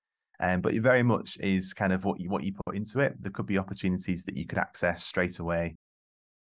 Um, 0.41 0.61
but 0.61 0.75
it 0.75 0.81
very 0.81 1.03
much 1.03 1.39
is 1.41 1.73
kind 1.73 1.93
of 1.93 2.05
what 2.05 2.21
you 2.21 2.29
what 2.29 2.45
you 2.45 2.53
put 2.67 2.77
into 2.77 3.01
it. 3.01 3.15
There 3.21 3.31
could 3.31 3.47
be 3.47 3.59
opportunities 3.59 4.25
that 4.25 4.37
you 4.37 4.47
could 4.47 4.59
access 4.59 5.05
straight 5.05 5.39
away 5.39 5.77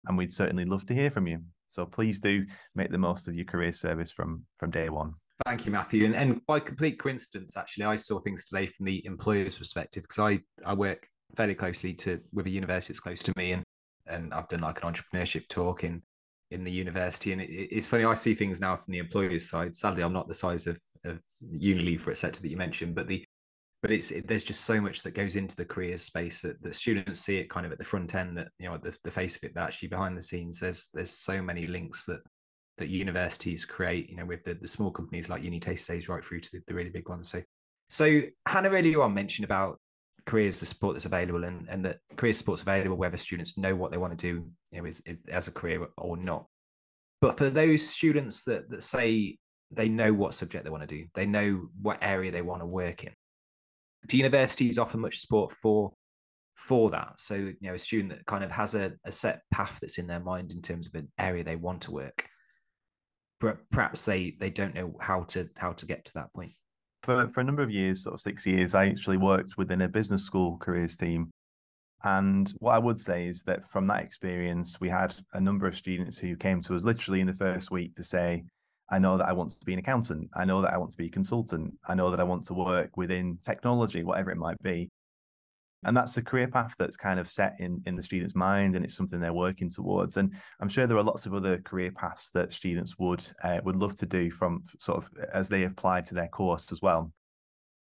and 0.07 0.17
we'd 0.17 0.33
certainly 0.33 0.65
love 0.65 0.85
to 0.87 0.93
hear 0.93 1.11
from 1.11 1.27
you. 1.27 1.39
So 1.67 1.85
please 1.85 2.19
do 2.19 2.45
make 2.75 2.91
the 2.91 2.97
most 2.97 3.27
of 3.27 3.35
your 3.35 3.45
career 3.45 3.71
service 3.71 4.11
from 4.11 4.43
from 4.57 4.71
day 4.71 4.89
one. 4.89 5.13
Thank 5.45 5.65
you, 5.65 5.71
Matthew. 5.71 6.05
And, 6.05 6.15
and 6.15 6.45
by 6.47 6.59
complete 6.59 6.99
coincidence, 6.99 7.55
actually, 7.55 7.85
I 7.85 7.95
saw 7.95 8.19
things 8.19 8.45
today 8.45 8.67
from 8.67 8.85
the 8.85 9.05
employer's 9.05 9.57
perspective 9.57 10.03
because 10.03 10.19
I, 10.19 10.39
I 10.65 10.73
work 10.73 11.07
fairly 11.37 11.55
closely 11.55 11.93
to 11.93 12.19
with 12.33 12.47
a 12.47 12.49
university 12.49 12.91
that's 12.91 12.99
close 12.99 13.23
to 13.23 13.33
me, 13.37 13.53
and 13.53 13.63
and 14.07 14.33
I've 14.33 14.47
done 14.47 14.61
like 14.61 14.83
an 14.83 14.91
entrepreneurship 14.91 15.47
talk 15.47 15.83
in 15.83 16.01
in 16.51 16.63
the 16.63 16.71
university. 16.71 17.31
And 17.31 17.41
it, 17.41 17.49
it's 17.49 17.87
funny, 17.87 18.05
I 18.05 18.15
see 18.15 18.33
things 18.33 18.59
now 18.59 18.75
from 18.75 18.91
the 18.91 18.97
employer's 18.97 19.49
side. 19.49 19.75
Sadly, 19.75 20.01
I'm 20.01 20.13
not 20.13 20.27
the 20.27 20.33
size 20.33 20.65
of, 20.65 20.79
of 21.05 21.19
Unilever, 21.53 22.09
etc., 22.09 22.41
that 22.41 22.49
you 22.49 22.57
mentioned, 22.57 22.95
but 22.95 23.07
the 23.07 23.23
but 23.81 23.91
it's 23.91 24.11
it, 24.11 24.27
there's 24.27 24.43
just 24.43 24.65
so 24.65 24.81
much 24.81 25.03
that 25.03 25.11
goes 25.11 25.35
into 25.35 25.55
the 25.55 25.65
careers 25.65 26.03
space 26.03 26.41
that, 26.41 26.61
that 26.61 26.75
students 26.75 27.21
see 27.21 27.37
it 27.37 27.49
kind 27.49 27.65
of 27.65 27.71
at 27.71 27.77
the 27.77 27.83
front 27.83 28.13
end 28.15 28.37
that 28.37 28.49
you 28.59 28.67
know 28.67 28.75
at 28.75 28.83
the, 28.83 28.95
the 29.03 29.11
face 29.11 29.37
of 29.37 29.43
it 29.43 29.53
but 29.53 29.61
actually 29.63 29.87
behind 29.87 30.17
the 30.17 30.23
scenes 30.23 30.59
there's 30.59 30.89
there's 30.93 31.11
so 31.11 31.41
many 31.41 31.67
links 31.67 32.05
that 32.05 32.21
that 32.77 32.89
universities 32.89 33.65
create 33.65 34.09
you 34.09 34.15
know 34.15 34.25
with 34.25 34.43
the, 34.43 34.55
the 34.55 34.67
small 34.67 34.91
companies 34.91 35.29
like 35.29 35.43
Uni 35.43 35.59
Taster 35.59 35.93
Days 35.93 36.09
right 36.09 36.23
through 36.23 36.41
to 36.41 36.49
the, 36.53 36.61
the 36.67 36.73
really 36.73 36.89
big 36.89 37.07
ones. 37.07 37.29
So 37.29 37.41
so 37.89 38.21
hannah 38.47 38.69
earlier 38.69 39.01
on 39.01 39.13
mentioned 39.13 39.45
about 39.45 39.79
careers 40.25 40.59
the 40.59 40.65
support 40.65 40.95
that's 40.95 41.05
available 41.05 41.43
and, 41.43 41.67
and 41.69 41.83
that 41.85 41.97
career 42.15 42.33
support's 42.33 42.61
available 42.61 42.95
whether 42.95 43.17
students 43.17 43.57
know 43.57 43.75
what 43.75 43.91
they 43.91 43.97
want 43.97 44.17
to 44.17 44.33
do 44.33 44.45
you 44.71 44.81
know 44.81 44.87
is, 44.87 45.01
as 45.29 45.47
a 45.47 45.51
career 45.51 45.87
or 45.97 46.17
not. 46.17 46.45
But 47.21 47.37
for 47.37 47.49
those 47.49 47.87
students 47.87 48.43
that 48.43 48.69
that 48.69 48.83
say 48.83 49.37
they 49.71 49.89
know 49.89 50.13
what 50.13 50.33
subject 50.33 50.63
they 50.63 50.69
want 50.69 50.87
to 50.87 50.95
do 50.95 51.05
they 51.13 51.25
know 51.25 51.67
what 51.81 51.99
area 52.01 52.31
they 52.31 52.41
want 52.41 52.61
to 52.61 52.65
work 52.65 53.03
in 53.03 53.11
do 54.07 54.17
universities 54.17 54.77
offer 54.77 54.97
much 54.97 55.19
support 55.19 55.51
for 55.51 55.93
for 56.55 56.89
that? 56.91 57.13
So 57.17 57.35
you 57.35 57.55
know, 57.61 57.73
a 57.73 57.79
student 57.79 58.09
that 58.11 58.25
kind 58.25 58.43
of 58.43 58.51
has 58.51 58.75
a, 58.75 58.93
a 59.05 59.11
set 59.11 59.41
path 59.51 59.77
that's 59.81 59.97
in 59.97 60.07
their 60.07 60.19
mind 60.19 60.51
in 60.51 60.61
terms 60.61 60.87
of 60.87 60.95
an 60.95 61.11
area 61.17 61.43
they 61.43 61.55
want 61.55 61.81
to 61.83 61.91
work, 61.91 62.27
perhaps 63.71 64.05
they 64.05 64.35
they 64.39 64.49
don't 64.49 64.75
know 64.75 64.95
how 64.99 65.23
to 65.23 65.49
how 65.57 65.73
to 65.73 65.85
get 65.85 66.05
to 66.05 66.13
that 66.15 66.33
point. 66.33 66.53
For 67.03 67.27
for 67.29 67.41
a 67.41 67.43
number 67.43 67.63
of 67.63 67.71
years, 67.71 68.03
sort 68.03 68.15
of 68.15 68.21
six 68.21 68.45
years, 68.45 68.75
I 68.75 68.87
actually 68.87 69.17
worked 69.17 69.57
within 69.57 69.81
a 69.81 69.87
business 69.87 70.23
school 70.23 70.57
careers 70.57 70.97
team. 70.97 71.31
And 72.03 72.51
what 72.59 72.75
I 72.75 72.79
would 72.79 72.99
say 72.99 73.25
is 73.25 73.43
that 73.43 73.69
from 73.69 73.85
that 73.87 74.03
experience, 74.03 74.79
we 74.79 74.87
had 74.87 75.13
a 75.33 75.41
number 75.41 75.67
of 75.67 75.75
students 75.75 76.17
who 76.17 76.37
came 76.37 76.61
to 76.61 76.75
us 76.75 76.85
literally 76.85 77.19
in 77.19 77.27
the 77.27 77.33
first 77.33 77.71
week 77.71 77.93
to 77.95 78.03
say, 78.03 78.45
I 78.91 78.99
know 78.99 79.17
that 79.17 79.27
I 79.27 79.33
want 79.33 79.51
to 79.51 79.65
be 79.65 79.73
an 79.73 79.79
accountant. 79.79 80.29
I 80.33 80.45
know 80.45 80.61
that 80.61 80.73
I 80.73 80.77
want 80.77 80.91
to 80.91 80.97
be 80.97 81.07
a 81.07 81.11
consultant. 81.11 81.73
I 81.87 81.95
know 81.95 82.09
that 82.09 82.19
I 82.19 82.23
want 82.23 82.43
to 82.45 82.53
work 82.53 82.97
within 82.97 83.37
technology, 83.43 84.03
whatever 84.03 84.31
it 84.31 84.37
might 84.37 84.61
be. 84.63 84.89
And 85.85 85.95
that's 85.95 86.13
the 86.13 86.21
career 86.21 86.47
path 86.47 86.73
that's 86.77 86.97
kind 86.97 87.19
of 87.19 87.29
set 87.29 87.55
in, 87.59 87.81
in 87.85 87.95
the 87.95 88.03
student's 88.03 88.35
mind 88.35 88.75
and 88.75 88.83
it's 88.83 88.95
something 88.95 89.19
they're 89.19 89.31
working 89.31 89.69
towards. 89.69 90.17
And 90.17 90.33
I'm 90.59 90.67
sure 90.67 90.87
there 90.87 90.97
are 90.97 91.03
lots 91.03 91.25
of 91.25 91.33
other 91.33 91.57
career 91.59 91.91
paths 91.91 92.31
that 92.31 92.51
students 92.51 92.99
would 92.99 93.23
uh, 93.43 93.59
would 93.63 93.77
love 93.77 93.95
to 93.97 94.05
do 94.05 94.29
from 94.29 94.63
sort 94.77 94.97
of 94.97 95.09
as 95.33 95.47
they 95.47 95.63
apply 95.63 96.01
to 96.01 96.13
their 96.13 96.27
course 96.27 96.71
as 96.73 96.81
well. 96.81 97.13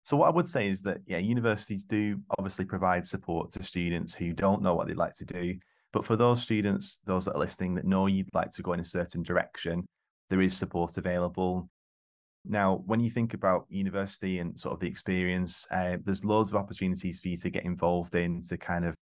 So 0.06 0.18
what 0.18 0.28
I 0.28 0.32
would 0.32 0.48
say 0.48 0.70
is 0.70 0.82
that 0.82 1.02
yeah, 1.06 1.20
universities 1.20 1.86
do 1.86 2.20
obviously 2.38 2.66
provide 2.66 3.06
support 3.06 3.52
to 3.52 3.64
students 3.64 4.16
who 4.16 4.34
don't 4.34 4.64
know 4.64 4.74
what 4.74 4.88
they'd 4.88 4.98
like 4.98 5.14
to 5.18 5.26
do. 5.26 5.56
But 5.92 6.04
for 6.04 6.16
those 6.16 6.42
students, 6.42 7.00
those 7.06 7.26
that 7.26 7.36
are 7.36 7.40
listening 7.40 7.76
that 7.76 7.86
know 7.86 8.08
you'd 8.08 8.34
like 8.34 8.50
to 8.54 8.64
go 8.64 8.74
in 8.74 8.80
a 8.80 8.86
certain 8.86 9.22
direction, 9.22 9.86
there 10.30 10.42
is 10.42 10.56
support 10.56 10.98
available. 10.98 11.70
Now, 12.46 12.84
when 12.86 13.00
you 13.00 13.10
think 13.10 13.34
about 13.34 13.66
university 13.70 14.40
and 14.40 14.60
sort 14.60 14.74
of 14.74 14.80
the 14.80 14.88
experience, 14.88 15.66
uh, 15.72 15.98
there's 16.04 16.26
loads 16.26 16.50
of 16.50 16.56
opportunities 16.56 17.20
for 17.20 17.30
you 17.30 17.38
to 17.38 17.50
get 17.50 17.64
involved 17.64 18.16
in 18.16 18.42
to 18.44 18.58
kind 18.58 18.86
of 18.86 18.96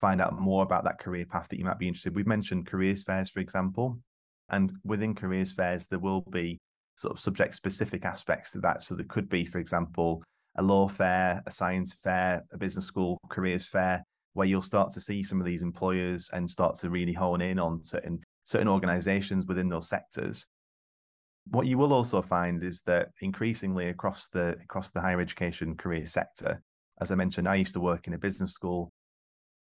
find 0.00 0.20
out 0.20 0.38
more 0.38 0.62
about 0.62 0.84
that 0.84 0.98
career 0.98 1.24
path 1.24 1.46
that 1.48 1.58
you 1.58 1.64
might 1.64 1.78
be 1.78 1.88
interested. 1.88 2.14
We've 2.14 2.26
mentioned 2.26 2.66
careers 2.66 3.04
fairs, 3.04 3.30
for 3.30 3.40
example, 3.40 3.98
and 4.50 4.72
within 4.84 5.14
careers 5.14 5.52
fairs 5.52 5.86
there 5.86 5.98
will 5.98 6.22
be 6.22 6.58
sort 6.96 7.14
of 7.14 7.20
subject 7.20 7.54
specific 7.54 8.04
aspects 8.04 8.52
to 8.52 8.58
that. 8.60 8.82
So 8.82 8.94
there 8.94 9.06
could 9.08 9.28
be, 9.28 9.46
for 9.46 9.58
example, 9.58 10.22
a 10.56 10.62
law 10.62 10.88
fair, 10.88 11.42
a 11.46 11.50
science 11.50 11.94
fair, 12.02 12.42
a 12.52 12.58
business 12.58 12.84
school 12.84 13.18
careers 13.30 13.66
fair, 13.66 14.04
where 14.34 14.46
you'll 14.46 14.60
start 14.60 14.92
to 14.92 15.00
see 15.00 15.22
some 15.22 15.40
of 15.40 15.46
these 15.46 15.62
employers 15.62 16.28
and 16.32 16.50
start 16.50 16.74
to 16.76 16.90
really 16.90 17.12
hone 17.12 17.40
in 17.40 17.58
on 17.58 17.82
certain 17.82 18.20
certain 18.44 18.68
organizations 18.68 19.46
within 19.46 19.68
those 19.68 19.88
sectors. 19.88 20.46
What 21.50 21.66
you 21.66 21.78
will 21.78 21.92
also 21.92 22.22
find 22.22 22.62
is 22.62 22.82
that 22.82 23.08
increasingly 23.20 23.88
across 23.88 24.28
the 24.28 24.56
across 24.62 24.90
the 24.90 25.00
higher 25.00 25.20
education 25.20 25.76
career 25.76 26.06
sector, 26.06 26.62
as 27.00 27.10
I 27.10 27.16
mentioned, 27.16 27.48
I 27.48 27.56
used 27.56 27.72
to 27.74 27.80
work 27.80 28.06
in 28.06 28.14
a 28.14 28.18
business 28.18 28.52
school. 28.52 28.92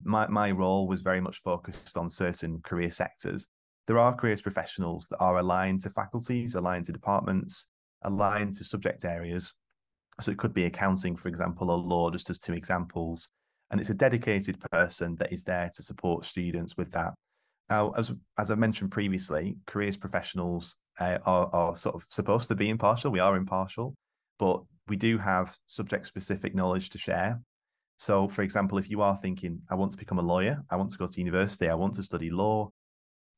My 0.03 0.27
my 0.27 0.51
role 0.51 0.89
was 0.89 1.03
very 1.03 1.21
much 1.21 1.39
focused 1.39 1.97
on 1.97 2.09
certain 2.09 2.61
career 2.63 2.91
sectors. 2.91 3.49
There 3.87 3.99
are 3.99 4.15
careers 4.15 4.43
professionals 4.43 5.07
that 5.09 5.19
are 5.19 5.39
aligned 5.39 5.83
to 5.83 5.91
faculties, 5.91 6.57
aligned 6.57 6.87
to 6.87 6.93
departments, 6.93 7.69
aligned 8.03 8.55
to 8.55 8.65
subject 8.65 9.05
areas. 9.05 9.55
So 10.21 10.33
it 10.33 10.39
could 10.39 10.53
be 10.53 10.65
accounting, 10.65 11.17
for 11.17 11.29
example, 11.29 11.71
or 11.71 11.79
law, 11.79 12.11
just 12.11 12.29
as 12.29 12.39
two 12.39 12.55
examples. 12.55 13.31
And 13.71 13.81
it's 13.81 13.91
a 13.91 13.95
dedicated 13.95 14.59
person 14.73 15.15
that 15.17 15.33
is 15.33 15.45
there 15.45 15.71
to 15.75 15.83
support 15.83 16.27
students 16.27 16.77
with 16.77 16.91
that 16.91 17.15
Now, 17.71 17.93
as 17.97 18.13
as 18.39 18.51
I 18.51 18.55
mentioned 18.55 18.91
previously, 18.91 19.57
careers 19.67 19.97
professionals 19.97 20.77
uh, 20.99 21.19
are, 21.25 21.51
are 21.53 21.77
sort 21.77 21.95
of 21.95 22.05
supposed 22.11 22.49
to 22.49 22.55
be 22.55 22.71
impartial. 22.71 23.11
We 23.11 23.21
are 23.21 23.37
impartial, 23.37 23.95
but 24.39 24.63
we 24.89 24.97
do 24.97 25.19
have 25.19 25.57
subject 25.67 26.07
specific 26.07 26.55
knowledge 26.55 26.91
to 26.91 26.99
share. 26.99 27.41
So, 27.99 28.29
for 28.29 28.43
example, 28.43 28.79
if 28.79 28.89
you 28.89 29.03
are 29.03 29.17
thinking, 29.17 29.61
I 29.71 29.75
want 29.75 29.93
to 29.93 29.99
become 29.99 30.19
a 30.19 30.23
lawyer, 30.23 30.63
I 30.71 30.77
want 30.77 30.91
to 30.93 30.99
go 30.99 31.07
to 31.07 31.19
university, 31.19 31.69
I 31.69 31.75
want 31.75 31.95
to 31.97 32.03
study 32.03 32.31
law, 32.31 32.71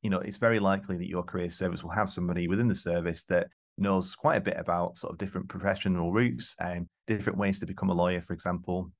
you 0.01 0.09
know, 0.09 0.19
it's 0.19 0.37
very 0.37 0.59
likely 0.59 0.97
that 0.97 1.09
your 1.09 1.23
career 1.23 1.49
service 1.49 1.83
will 1.83 1.91
have 1.91 2.11
somebody 2.11 2.47
within 2.47 2.67
the 2.67 2.75
service 2.75 3.23
that 3.25 3.47
knows 3.77 4.15
quite 4.15 4.37
a 4.37 4.41
bit 4.41 4.57
about 4.57 4.97
sort 4.97 5.11
of 5.11 5.17
different 5.17 5.47
professional 5.47 6.11
routes 6.11 6.55
and 6.59 6.87
different 7.07 7.37
ways 7.37 7.59
to 7.59 7.65
become 7.65 7.89
a 7.89 7.93
lawyer, 7.93 8.21
for 8.21 8.33
example, 8.33 8.91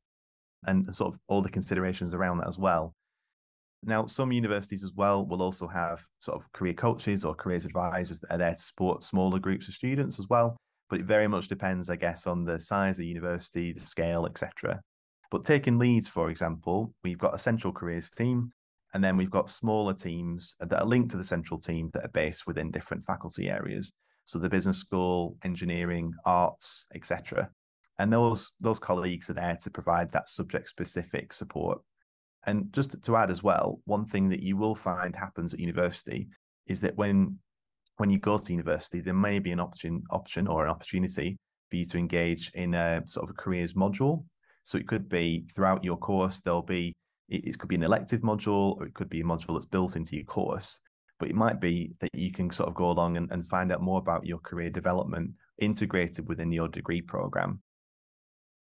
and 0.65 0.95
sort 0.95 1.13
of 1.13 1.19
all 1.27 1.41
the 1.41 1.50
considerations 1.50 2.13
around 2.13 2.38
that 2.38 2.47
as 2.47 2.57
well. 2.57 2.93
Now, 3.83 4.05
some 4.05 4.31
universities 4.31 4.83
as 4.83 4.93
well 4.93 5.25
will 5.25 5.41
also 5.41 5.67
have 5.67 6.05
sort 6.19 6.39
of 6.39 6.51
career 6.53 6.73
coaches 6.73 7.25
or 7.25 7.33
careers 7.33 7.65
advisors 7.65 8.19
that 8.19 8.31
are 8.31 8.38
there 8.38 8.51
to 8.51 8.61
support 8.61 9.03
smaller 9.03 9.39
groups 9.39 9.67
of 9.67 9.73
students 9.73 10.19
as 10.19 10.27
well. 10.29 10.55
But 10.89 11.00
it 11.00 11.05
very 11.05 11.27
much 11.27 11.47
depends, 11.47 11.89
I 11.89 11.95
guess, 11.95 12.27
on 12.27 12.43
the 12.43 12.59
size 12.59 12.97
of 12.97 13.03
the 13.03 13.07
university, 13.07 13.73
the 13.73 13.79
scale, 13.79 14.25
etc. 14.27 14.81
But 15.31 15.45
taking 15.45 15.79
Leeds, 15.79 16.09
for 16.09 16.29
example, 16.29 16.93
we've 17.03 17.17
got 17.17 17.33
a 17.33 17.39
central 17.39 17.73
careers 17.73 18.11
team, 18.11 18.51
and 18.93 19.03
then 19.03 19.17
we've 19.17 19.31
got 19.31 19.50
smaller 19.50 19.93
teams 19.93 20.55
that 20.59 20.73
are 20.73 20.85
linked 20.85 21.11
to 21.11 21.17
the 21.17 21.23
central 21.23 21.59
team 21.59 21.89
that 21.93 22.03
are 22.03 22.09
based 22.09 22.45
within 22.45 22.69
different 22.69 23.05
faculty 23.05 23.50
areas. 23.50 23.93
So 24.25 24.38
the 24.38 24.50
business 24.50 24.77
school, 24.77 25.38
engineering, 25.43 26.13
arts, 26.25 26.88
etc. 26.93 27.50
And 27.97 28.11
those 28.11 28.51
those 28.59 28.79
colleagues 28.79 29.29
are 29.29 29.33
there 29.33 29.57
to 29.63 29.69
provide 29.69 30.11
that 30.11 30.29
subject 30.29 30.69
specific 30.69 31.33
support 31.33 31.81
and 32.45 32.71
just 32.74 33.01
to 33.01 33.15
add 33.15 33.29
as 33.29 33.43
well, 33.43 33.79
one 33.86 34.05
thing 34.05 34.29
that 34.29 34.41
you 34.41 34.57
will 34.57 34.75
find 34.75 35.15
happens 35.15 35.53
at 35.53 35.60
university 35.60 36.27
is 36.67 36.81
that 36.81 36.95
when 36.95 37.38
when 37.98 38.10
you 38.10 38.17
go 38.17 38.38
to 38.38 38.51
university, 38.51 39.00
there 39.00 39.13
may 39.13 39.38
be 39.39 39.51
an 39.51 39.60
option 39.60 40.03
option 40.10 40.48
or 40.48 40.63
an 40.63 40.71
opportunity 40.71 41.38
for 41.69 41.75
you 41.75 41.86
to 41.86 41.98
engage 41.98 42.51
in 42.55 42.74
a 42.74 43.01
sort 43.05 43.25
of 43.25 43.29
a 43.29 43.41
careers 43.41 43.74
module. 43.74 44.24
So 44.63 44.77
it 44.77 44.88
could 44.88 45.07
be 45.07 45.45
throughout 45.53 45.83
your 45.83 45.98
course, 45.98 46.39
there'll 46.39 46.62
be 46.62 46.93
it, 47.29 47.45
it 47.45 47.60
could 47.60 47.69
be 47.69 47.75
an 47.75 47.83
elective 47.83 48.21
module 48.21 48.77
or 48.77 48.86
it 48.86 48.93
could 48.93 49.10
be 49.10 49.21
a 49.21 49.24
module 49.24 49.53
that's 49.53 49.65
built 49.65 49.95
into 49.95 50.15
your 50.15 50.25
course. 50.25 50.79
But 51.19 51.29
it 51.29 51.36
might 51.36 51.62
be 51.62 51.91
that 52.00 52.10
you 52.13 52.31
can 52.31 52.50
sort 52.50 52.69
of 52.69 52.75
go 52.75 52.89
along 52.89 53.17
and, 53.17 53.31
and 53.31 53.48
find 53.48 53.71
out 53.71 53.81
more 53.81 54.00
about 54.00 54.25
your 54.25 54.39
career 54.39 54.71
development 54.71 55.31
integrated 55.60 56.27
within 56.27 56.51
your 56.51 56.67
degree 56.67 57.01
program. 57.01 57.62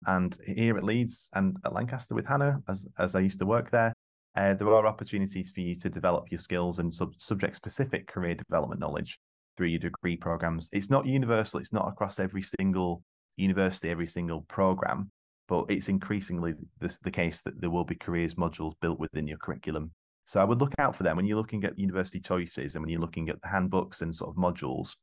And 0.07 0.37
here 0.47 0.77
at 0.77 0.85
Leeds 0.85 1.29
and 1.35 1.57
at 1.65 1.75
Lancaster 1.75 2.15
with 2.15 2.27
Hannah, 2.27 2.61
as, 2.69 2.87
as 2.99 3.15
I 3.15 3.21
used 3.21 3.39
to 3.41 3.47
work 3.47 3.71
there, 3.71 3.93
uh, 4.37 4.55
there 4.55 4.73
are 4.73 4.87
opportunities 4.87 5.51
for 5.51 5.61
you 5.61 5.77
to 5.77 5.91
develop 5.91 6.31
your 6.31 6.39
skills 6.39 6.79
and 6.79 6.93
sub- 6.93 7.15
subject 7.19 7.57
specific 7.57 8.07
career 8.07 8.35
development 8.35 8.81
knowledge 8.81 9.19
through 9.57 9.67
your 9.67 9.81
degree 9.81 10.17
programs. 10.17 10.71
It's 10.73 10.91
not 10.91 11.07
universal, 11.07 11.61
it's 11.61 11.73
not 11.73 11.89
across 11.89 12.19
every 12.19 12.43
single 12.43 13.03
university, 13.37 13.91
every 13.91 14.07
single 14.07 14.43
program, 14.43 15.11
but 15.49 15.67
it's 15.69 15.89
increasingly 15.89 16.55
the, 16.79 16.97
the 17.03 17.11
case 17.11 17.43
that 17.43 17.61
there 17.61 17.71
will 17.71 17.85
be 17.85 17.97
careers 17.97 18.37
modules 18.37 18.75
built 18.81 19.01
within 19.01 19.27
your 19.27 19.39
curriculum. 19.39 19.91
So 20.25 20.41
I 20.41 20.45
would 20.45 20.61
look 20.61 20.75
out 20.79 20.95
for 20.95 21.03
them 21.03 21.17
when 21.17 21.27
you're 21.27 21.37
looking 21.37 21.65
at 21.65 21.79
university 21.79 22.21
choices 22.21 22.75
and 22.75 22.83
when 22.83 22.91
you're 22.91 23.01
looking 23.01 23.29
at 23.29 23.43
the 23.43 23.49
handbooks 23.49 24.01
and 24.01 24.15
sort 24.15 24.31
of 24.31 24.37
modules. 24.37 24.95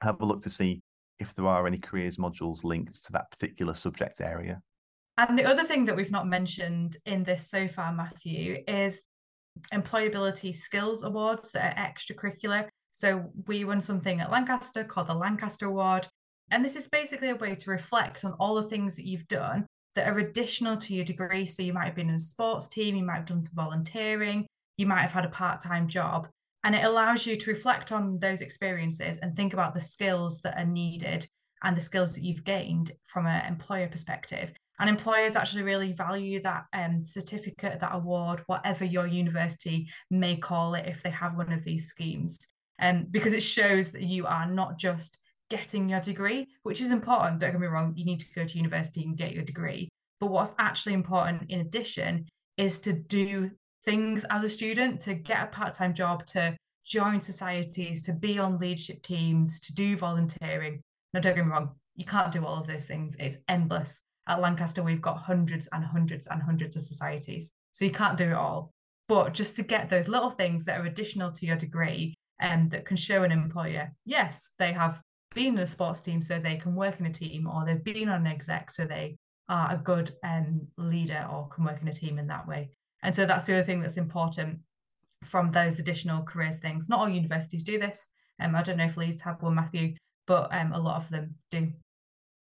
Have 0.00 0.20
a 0.20 0.24
look 0.24 0.40
to 0.42 0.50
see 0.50 0.80
if 1.20 1.34
there 1.34 1.46
are 1.46 1.66
any 1.66 1.78
careers 1.78 2.16
modules 2.16 2.64
linked 2.64 3.04
to 3.04 3.12
that 3.12 3.30
particular 3.30 3.74
subject 3.74 4.20
area. 4.20 4.60
And 5.18 5.38
the 5.38 5.44
other 5.44 5.64
thing 5.64 5.84
that 5.84 5.96
we've 5.96 6.10
not 6.10 6.26
mentioned 6.26 6.96
in 7.04 7.24
this 7.24 7.46
so 7.46 7.68
far, 7.68 7.92
Matthew, 7.92 8.62
is 8.66 9.02
employability 9.72 10.54
skills 10.54 11.02
awards 11.02 11.52
that 11.52 11.76
are 11.76 11.82
extracurricular. 11.82 12.68
So 12.90 13.30
we 13.46 13.64
won 13.64 13.80
something 13.80 14.20
at 14.20 14.30
Lancaster 14.30 14.82
called 14.82 15.08
the 15.08 15.14
Lancaster 15.14 15.66
Award. 15.66 16.08
And 16.50 16.64
this 16.64 16.74
is 16.74 16.88
basically 16.88 17.30
a 17.30 17.36
way 17.36 17.54
to 17.54 17.70
reflect 17.70 18.24
on 18.24 18.32
all 18.34 18.54
the 18.54 18.68
things 18.68 18.96
that 18.96 19.06
you've 19.06 19.28
done 19.28 19.66
that 19.94 20.08
are 20.08 20.18
additional 20.18 20.76
to 20.78 20.94
your 20.94 21.04
degree. 21.04 21.44
So 21.44 21.62
you 21.62 21.72
might 21.72 21.86
have 21.86 21.94
been 21.94 22.08
in 22.08 22.14
a 22.14 22.20
sports 22.20 22.68
team, 22.68 22.96
you 22.96 23.04
might 23.04 23.16
have 23.16 23.26
done 23.26 23.42
some 23.42 23.54
volunteering, 23.54 24.46
you 24.78 24.86
might 24.86 25.02
have 25.02 25.12
had 25.12 25.24
a 25.24 25.30
part 25.30 25.60
time 25.60 25.86
job. 25.86 26.28
And 26.64 26.74
it 26.74 26.84
allows 26.84 27.26
you 27.26 27.36
to 27.36 27.50
reflect 27.50 27.90
on 27.90 28.18
those 28.18 28.40
experiences 28.40 29.18
and 29.18 29.34
think 29.34 29.52
about 29.52 29.74
the 29.74 29.80
skills 29.80 30.40
that 30.42 30.58
are 30.58 30.66
needed 30.66 31.26
and 31.62 31.76
the 31.76 31.80
skills 31.80 32.14
that 32.14 32.24
you've 32.24 32.44
gained 32.44 32.92
from 33.04 33.26
an 33.26 33.46
employer 33.46 33.88
perspective. 33.88 34.52
And 34.78 34.88
employers 34.88 35.36
actually 35.36 35.62
really 35.62 35.92
value 35.92 36.40
that 36.42 36.64
um, 36.72 37.04
certificate, 37.04 37.80
that 37.80 37.94
award, 37.94 38.42
whatever 38.46 38.84
your 38.84 39.06
university 39.06 39.88
may 40.10 40.36
call 40.36 40.74
it, 40.74 40.86
if 40.86 41.02
they 41.02 41.10
have 41.10 41.36
one 41.36 41.52
of 41.52 41.64
these 41.64 41.86
schemes, 41.86 42.38
um, 42.80 43.06
because 43.10 43.34
it 43.34 43.42
shows 43.42 43.92
that 43.92 44.02
you 44.02 44.26
are 44.26 44.46
not 44.46 44.78
just 44.78 45.18
getting 45.50 45.88
your 45.90 46.00
degree, 46.00 46.46
which 46.62 46.80
is 46.80 46.90
important. 46.90 47.40
Don't 47.40 47.52
get 47.52 47.60
me 47.60 47.66
wrong, 47.66 47.92
you 47.94 48.06
need 48.06 48.20
to 48.20 48.32
go 48.34 48.46
to 48.46 48.56
university 48.56 49.02
and 49.02 49.18
get 49.18 49.34
your 49.34 49.44
degree. 49.44 49.90
But 50.18 50.30
what's 50.30 50.54
actually 50.58 50.94
important 50.94 51.50
in 51.50 51.60
addition 51.60 52.26
is 52.56 52.78
to 52.80 52.92
do 52.92 53.50
things 53.84 54.24
as 54.30 54.44
a 54.44 54.48
student 54.48 55.00
to 55.02 55.14
get 55.14 55.44
a 55.44 55.46
part-time 55.46 55.94
job 55.94 56.26
to 56.26 56.56
join 56.84 57.20
societies 57.20 58.04
to 58.04 58.12
be 58.12 58.38
on 58.38 58.58
leadership 58.58 59.02
teams 59.02 59.60
to 59.60 59.72
do 59.72 59.96
volunteering. 59.96 60.82
No 61.14 61.20
don't 61.20 61.34
get 61.34 61.44
me 61.44 61.50
wrong 61.50 61.70
you 61.96 62.04
can't 62.04 62.32
do 62.32 62.46
all 62.46 62.58
of 62.58 62.66
those 62.66 62.86
things. 62.86 63.14
It's 63.18 63.36
endless. 63.48 64.02
At 64.26 64.40
lancaster 64.40 64.82
we've 64.82 65.02
got 65.02 65.18
hundreds 65.18 65.68
and 65.72 65.84
hundreds 65.84 66.26
and 66.26 66.42
hundreds 66.42 66.76
of 66.76 66.84
societies 66.84 67.50
so 67.72 67.84
you 67.84 67.90
can't 67.90 68.18
do 68.18 68.30
it 68.30 68.34
all. 68.34 68.72
But 69.08 69.34
just 69.34 69.56
to 69.56 69.62
get 69.62 69.90
those 69.90 70.08
little 70.08 70.30
things 70.30 70.64
that 70.64 70.80
are 70.80 70.86
additional 70.86 71.32
to 71.32 71.46
your 71.46 71.56
degree 71.56 72.14
and 72.40 72.62
um, 72.62 72.68
that 72.70 72.84
can 72.84 72.96
show 72.96 73.22
an 73.22 73.32
employer 73.32 73.92
yes 74.04 74.48
they 74.58 74.72
have 74.72 75.00
been 75.34 75.54
in 75.54 75.60
a 75.60 75.66
sports 75.66 76.00
team 76.00 76.22
so 76.22 76.38
they 76.38 76.56
can 76.56 76.74
work 76.74 76.98
in 76.98 77.06
a 77.06 77.12
team 77.12 77.46
or 77.46 77.64
they've 77.64 77.84
been 77.84 78.08
on 78.08 78.22
an 78.22 78.26
exec 78.26 78.70
so 78.70 78.84
they 78.84 79.16
are 79.48 79.74
a 79.74 79.78
good 79.78 80.12
um, 80.24 80.62
leader 80.76 81.26
or 81.30 81.48
can 81.48 81.64
work 81.64 81.80
in 81.82 81.88
a 81.88 81.92
team 81.92 82.18
in 82.18 82.26
that 82.26 82.48
way 82.48 82.70
and 83.02 83.14
so 83.14 83.26
that's 83.26 83.46
the 83.46 83.54
other 83.54 83.64
thing 83.64 83.80
that's 83.80 83.96
important 83.96 84.60
from 85.24 85.50
those 85.50 85.78
additional 85.78 86.22
careers 86.22 86.58
things. 86.58 86.88
Not 86.88 87.00
all 87.00 87.08
universities 87.08 87.62
do 87.62 87.78
this. 87.78 88.08
Um, 88.40 88.54
I 88.54 88.62
don't 88.62 88.78
know 88.78 88.84
if 88.84 88.96
Leeds 88.96 89.20
have 89.22 89.42
one, 89.42 89.54
Matthew, 89.54 89.94
but 90.26 90.48
um, 90.54 90.72
a 90.72 90.80
lot 90.80 90.96
of 90.96 91.08
them 91.10 91.34
do. 91.50 91.72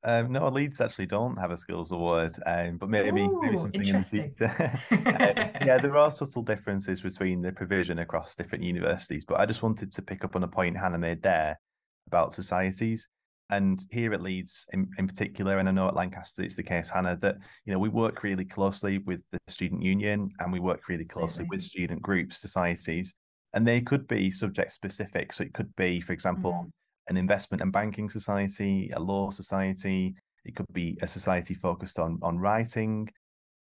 Um, 0.04 0.32
no, 0.32 0.48
Leeds 0.48 0.82
actually 0.82 1.06
don't 1.06 1.38
have 1.38 1.52
a 1.52 1.58
skills 1.58 1.92
award, 1.92 2.34
um, 2.48 2.78
but 2.78 2.90
maybe 2.90 3.22
Ooh, 3.22 3.40
maybe 3.42 3.58
something 3.58 3.88
in 3.88 3.98
the 3.98 4.04
future. 4.04 4.80
uh, 4.92 5.60
yeah, 5.66 5.78
there 5.78 5.96
are 5.96 6.12
subtle 6.12 6.42
differences 6.42 7.02
between 7.02 7.42
the 7.42 7.52
provision 7.52 8.00
across 8.00 8.36
different 8.36 8.64
universities, 8.64 9.26
but 9.26 9.40
I 9.40 9.46
just 9.46 9.62
wanted 9.62 9.92
to 9.92 10.02
pick 10.02 10.24
up 10.24 10.36
on 10.36 10.44
a 10.44 10.48
point 10.48 10.76
Hannah 10.76 10.98
made 10.98 11.22
there 11.22 11.60
about 12.08 12.34
societies. 12.34 13.08
And 13.52 13.86
here 13.92 14.14
at 14.14 14.22
Leeds, 14.22 14.66
in, 14.72 14.90
in 14.98 15.08
particular, 15.08 15.60
and 15.60 15.68
I 15.68 15.74
know 15.74 15.90
at 15.90 15.94
Lancaster 15.94 16.42
it's 16.42 16.56
the 16.56 16.64
case, 16.64 16.90
Hannah, 16.90 17.18
that 17.18 17.36
you 17.66 17.74
know 17.74 17.80
we 17.80 17.90
work 17.90 18.24
really 18.24 18.46
closely 18.46 19.00
with 19.00 19.20
the 19.32 19.40
student 19.50 19.84
union 19.84 20.32
and 20.40 20.54
we 20.54 20.60
work 20.60 20.88
really 20.88 21.04
closely 21.04 21.46
with 21.50 21.62
student 21.62 22.02
groups, 22.02 22.40
societies, 22.40 23.14
and 23.54 23.68
they 23.68 23.82
could 23.82 24.08
be 24.08 24.32
subject 24.32 24.72
specific. 24.72 25.34
So 25.34 25.44
it 25.44 25.54
could 25.54 25.76
be, 25.76 26.00
for 26.00 26.14
example, 26.14 26.54
mm-hmm. 26.54 26.70
an 27.10 27.18
investment 27.18 27.62
and 27.62 27.74
banking 27.74 28.10
society, 28.10 28.90
a 28.96 29.00
law 29.00 29.32
society. 29.32 30.16
It 30.46 30.56
could 30.56 30.72
be 30.72 30.98
a 31.02 31.08
society 31.08 31.54
focused 31.54 32.00
on 32.00 32.20
on 32.22 32.40
writing, 32.40 33.10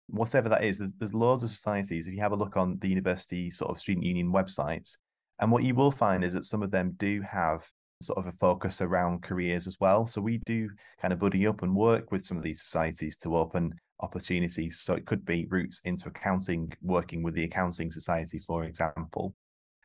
whatever 0.07 0.49
that 0.49 0.63
is. 0.63 0.79
There's 0.79 0.93
there's 0.93 1.13
loads 1.13 1.43
of 1.43 1.49
societies. 1.49 2.07
If 2.07 2.15
you 2.15 2.21
have 2.21 2.31
a 2.31 2.35
look 2.35 2.57
on 2.57 2.79
the 2.79 2.89
university 2.89 3.51
sort 3.51 3.69
of 3.69 3.79
student 3.79 4.05
union 4.07 4.31
websites, 4.33 4.97
and 5.39 5.51
what 5.51 5.63
you 5.63 5.75
will 5.75 5.91
find 5.91 6.23
is 6.23 6.33
that 6.33 6.45
some 6.45 6.63
of 6.63 6.71
them 6.71 6.95
do 6.97 7.21
have 7.21 7.69
sort 8.01 8.19
of 8.19 8.27
a 8.27 8.31
focus 8.31 8.81
around 8.81 9.23
careers 9.23 9.67
as 9.67 9.77
well. 9.79 10.05
So 10.05 10.21
we 10.21 10.39
do 10.45 10.69
kind 11.01 11.13
of 11.13 11.19
buddy 11.19 11.47
up 11.47 11.63
and 11.63 11.75
work 11.75 12.11
with 12.11 12.23
some 12.23 12.37
of 12.37 12.43
these 12.43 12.61
societies 12.61 13.17
to 13.17 13.37
open 13.37 13.73
opportunities. 14.01 14.79
So 14.79 14.93
it 14.93 15.05
could 15.05 15.25
be 15.25 15.47
routes 15.49 15.81
into 15.83 16.09
accounting, 16.09 16.71
working 16.81 17.23
with 17.23 17.33
the 17.33 17.43
accounting 17.43 17.91
society, 17.91 18.39
for 18.39 18.65
example. 18.65 19.33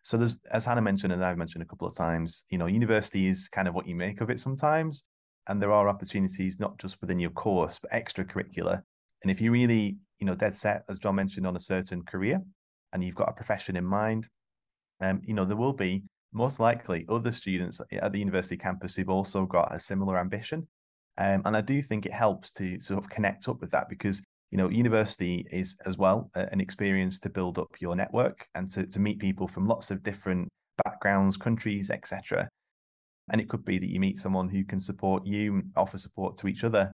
So 0.02 0.16
there's, 0.16 0.38
as 0.50 0.64
Hannah 0.64 0.82
mentioned, 0.82 1.12
and 1.12 1.24
I've 1.24 1.38
mentioned 1.38 1.62
a 1.62 1.66
couple 1.66 1.86
of 1.86 1.96
times, 1.96 2.44
you 2.50 2.58
know, 2.58 2.66
university 2.66 3.28
is 3.28 3.48
kind 3.48 3.68
of 3.68 3.74
what 3.74 3.86
you 3.86 3.94
make 3.94 4.20
of 4.20 4.30
it 4.30 4.40
sometimes. 4.40 5.04
And 5.48 5.60
there 5.60 5.72
are 5.72 5.88
opportunities 5.88 6.60
not 6.60 6.78
just 6.78 7.00
within 7.00 7.18
your 7.18 7.30
course, 7.30 7.78
but 7.80 7.92
extracurricular. 7.92 8.82
And 9.22 9.30
if 9.30 9.40
you 9.40 9.52
really, 9.52 9.96
you 10.18 10.26
know, 10.26 10.34
dead 10.34 10.54
set, 10.54 10.84
as 10.88 10.98
Jon 10.98 11.14
mentioned, 11.14 11.46
on 11.46 11.56
a 11.56 11.60
certain 11.60 12.02
career 12.02 12.40
and 12.92 13.02
you've 13.02 13.14
got 13.14 13.28
a 13.28 13.32
profession 13.32 13.76
in 13.76 13.84
mind, 13.84 14.28
um, 15.00 15.20
you 15.24 15.34
know, 15.34 15.44
there 15.44 15.56
will 15.56 15.72
be 15.72 16.02
most 16.32 16.60
likely 16.60 17.04
other 17.08 17.32
students 17.32 17.80
at 17.92 18.12
the 18.12 18.18
university 18.18 18.56
campus 18.56 18.96
who've 18.96 19.10
also 19.10 19.44
got 19.44 19.74
a 19.74 19.78
similar 19.78 20.18
ambition. 20.18 20.66
Um, 21.18 21.42
and 21.44 21.56
I 21.56 21.60
do 21.60 21.82
think 21.82 22.06
it 22.06 22.12
helps 22.12 22.50
to 22.52 22.80
sort 22.80 23.02
of 23.02 23.10
connect 23.10 23.48
up 23.48 23.60
with 23.60 23.70
that 23.72 23.88
because 23.88 24.22
you 24.50 24.58
know 24.58 24.68
university 24.68 25.46
is 25.50 25.76
as 25.84 25.98
well 25.98 26.30
an 26.34 26.60
experience 26.60 27.20
to 27.20 27.30
build 27.30 27.58
up 27.58 27.68
your 27.80 27.94
network 27.96 28.46
and 28.54 28.68
to, 28.70 28.86
to 28.86 28.98
meet 28.98 29.18
people 29.18 29.46
from 29.46 29.66
lots 29.66 29.90
of 29.90 30.02
different 30.02 30.48
backgrounds, 30.84 31.36
countries, 31.36 31.90
etc. 31.90 32.48
And 33.30 33.40
it 33.40 33.48
could 33.48 33.64
be 33.64 33.78
that 33.78 33.88
you 33.88 34.00
meet 34.00 34.18
someone 34.18 34.48
who 34.48 34.64
can 34.64 34.80
support 34.80 35.26
you, 35.26 35.62
offer 35.76 35.98
support 35.98 36.36
to 36.38 36.48
each 36.48 36.64
other. 36.64 36.90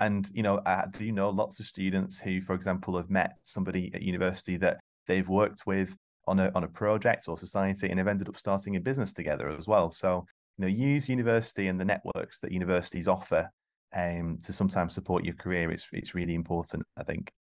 And 0.00 0.28
you 0.34 0.42
know, 0.42 0.60
I 0.66 0.84
do 0.92 1.12
know 1.12 1.30
lots 1.30 1.60
of 1.60 1.66
students 1.66 2.18
who, 2.18 2.40
for 2.40 2.54
example, 2.54 2.96
have 2.96 3.10
met 3.10 3.38
somebody 3.42 3.90
at 3.94 4.02
university 4.02 4.56
that 4.58 4.78
they've 5.06 5.28
worked 5.28 5.62
with 5.66 5.94
on 6.30 6.38
a 6.38 6.50
on 6.54 6.64
a 6.64 6.68
project 6.68 7.28
or 7.28 7.36
society 7.36 7.88
and 7.88 7.98
have 7.98 8.08
ended 8.08 8.28
up 8.28 8.38
starting 8.38 8.76
a 8.76 8.80
business 8.80 9.12
together 9.12 9.50
as 9.50 9.66
well. 9.66 9.90
So 9.90 10.24
you 10.56 10.62
know, 10.62 10.68
use 10.68 11.08
university 11.08 11.68
and 11.68 11.78
the 11.78 11.84
networks 11.84 12.38
that 12.40 12.52
universities 12.52 13.08
offer 13.08 13.50
um, 13.94 14.38
to 14.44 14.52
sometimes 14.52 14.94
support 14.94 15.24
your 15.24 15.34
career. 15.34 15.70
It's 15.70 15.88
it's 15.92 16.14
really 16.14 16.34
important, 16.34 16.84
I 16.96 17.02
think. 17.02 17.32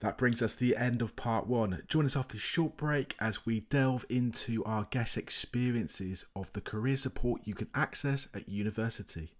That 0.00 0.18
brings 0.18 0.42
us 0.42 0.54
to 0.54 0.60
the 0.60 0.76
end 0.76 1.00
of 1.00 1.16
part 1.16 1.46
one. 1.46 1.82
Join 1.88 2.04
us 2.04 2.16
after 2.16 2.34
this 2.34 2.42
short 2.42 2.76
break 2.76 3.16
as 3.18 3.46
we 3.46 3.60
delve 3.60 4.04
into 4.10 4.62
our 4.64 4.86
guest 4.90 5.16
experiences 5.16 6.26
of 6.36 6.52
the 6.52 6.60
career 6.60 6.96
support 6.96 7.42
you 7.44 7.54
can 7.54 7.68
access 7.74 8.28
at 8.34 8.48
university. 8.48 9.32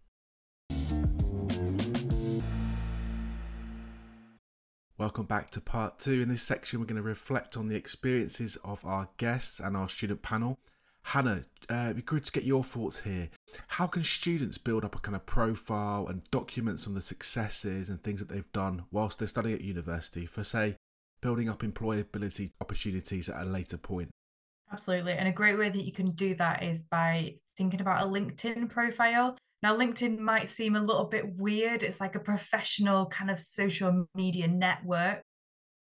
Welcome 4.99 5.27
back 5.27 5.51
to 5.51 5.61
part 5.61 5.99
two. 5.99 6.23
In 6.23 6.31
this 6.31 6.43
section, 6.43 6.81
we're 6.81 6.87
going 6.87 6.97
to 6.97 7.03
reflect 7.03 7.59
on 7.59 7.69
the 7.69 7.77
experiences 7.77 8.57
of 8.65 8.83
our 8.83 9.11
guests 9.19 9.61
and 9.61 9.77
our 9.77 9.91
student 9.91 10.23
panel. 10.23 10.59
Hannah, 11.03 11.45
uh, 11.71 11.83
it'd 11.85 11.97
be 11.97 12.03
good 12.03 12.25
to 12.25 12.33
get 12.33 12.45
your 12.45 12.65
thoughts 12.65 13.01
here. 13.01 13.29
How 13.69 13.87
can 13.89 14.03
students 14.03 14.57
build 14.57 14.87
up 14.87 14.97
a 14.97 14.99
kind 14.99 15.15
of 15.15 15.27
profile 15.27 16.07
and 16.07 16.25
documents 16.31 16.87
on 16.87 16.95
the 16.95 17.03
successes 17.03 17.91
and 17.91 18.03
things 18.03 18.21
that 18.21 18.31
they've 18.31 18.51
done 18.55 18.85
whilst 18.91 19.19
they're 19.19 19.29
studying 19.29 19.57
at 19.57 19.61
university 19.61 20.25
for, 20.25 20.43
say, 20.43 20.77
building 21.21 21.51
up 21.51 21.61
employability 21.61 22.53
opportunities 22.63 23.29
at 23.29 23.43
a 23.43 23.45
later 23.45 23.77
point? 23.77 24.09
Absolutely. 24.73 25.13
And 25.13 25.29
a 25.29 25.33
great 25.33 25.59
way 25.59 25.69
that 25.69 25.85
you 25.85 25.93
can 25.93 26.11
do 26.13 26.35
that 26.37 26.63
is 26.63 26.83
by 26.83 27.35
thinking 27.59 27.83
about 27.83 28.03
a 28.03 28.07
LinkedIn 28.07 28.71
profile. 28.71 29.37
Now, 29.63 29.77
LinkedIn 29.77 30.19
might 30.19 30.49
seem 30.49 30.77
a 30.77 30.83
little 30.83 31.07
bit 31.07 31.37
weird. 31.37 31.83
It's 31.83 32.01
like 32.01 32.15
a 32.15 32.21
professional 32.21 33.07
kind 33.07 33.31
of 33.31 33.41
social 33.41 34.07
media 34.15 34.49
network. 34.49 35.23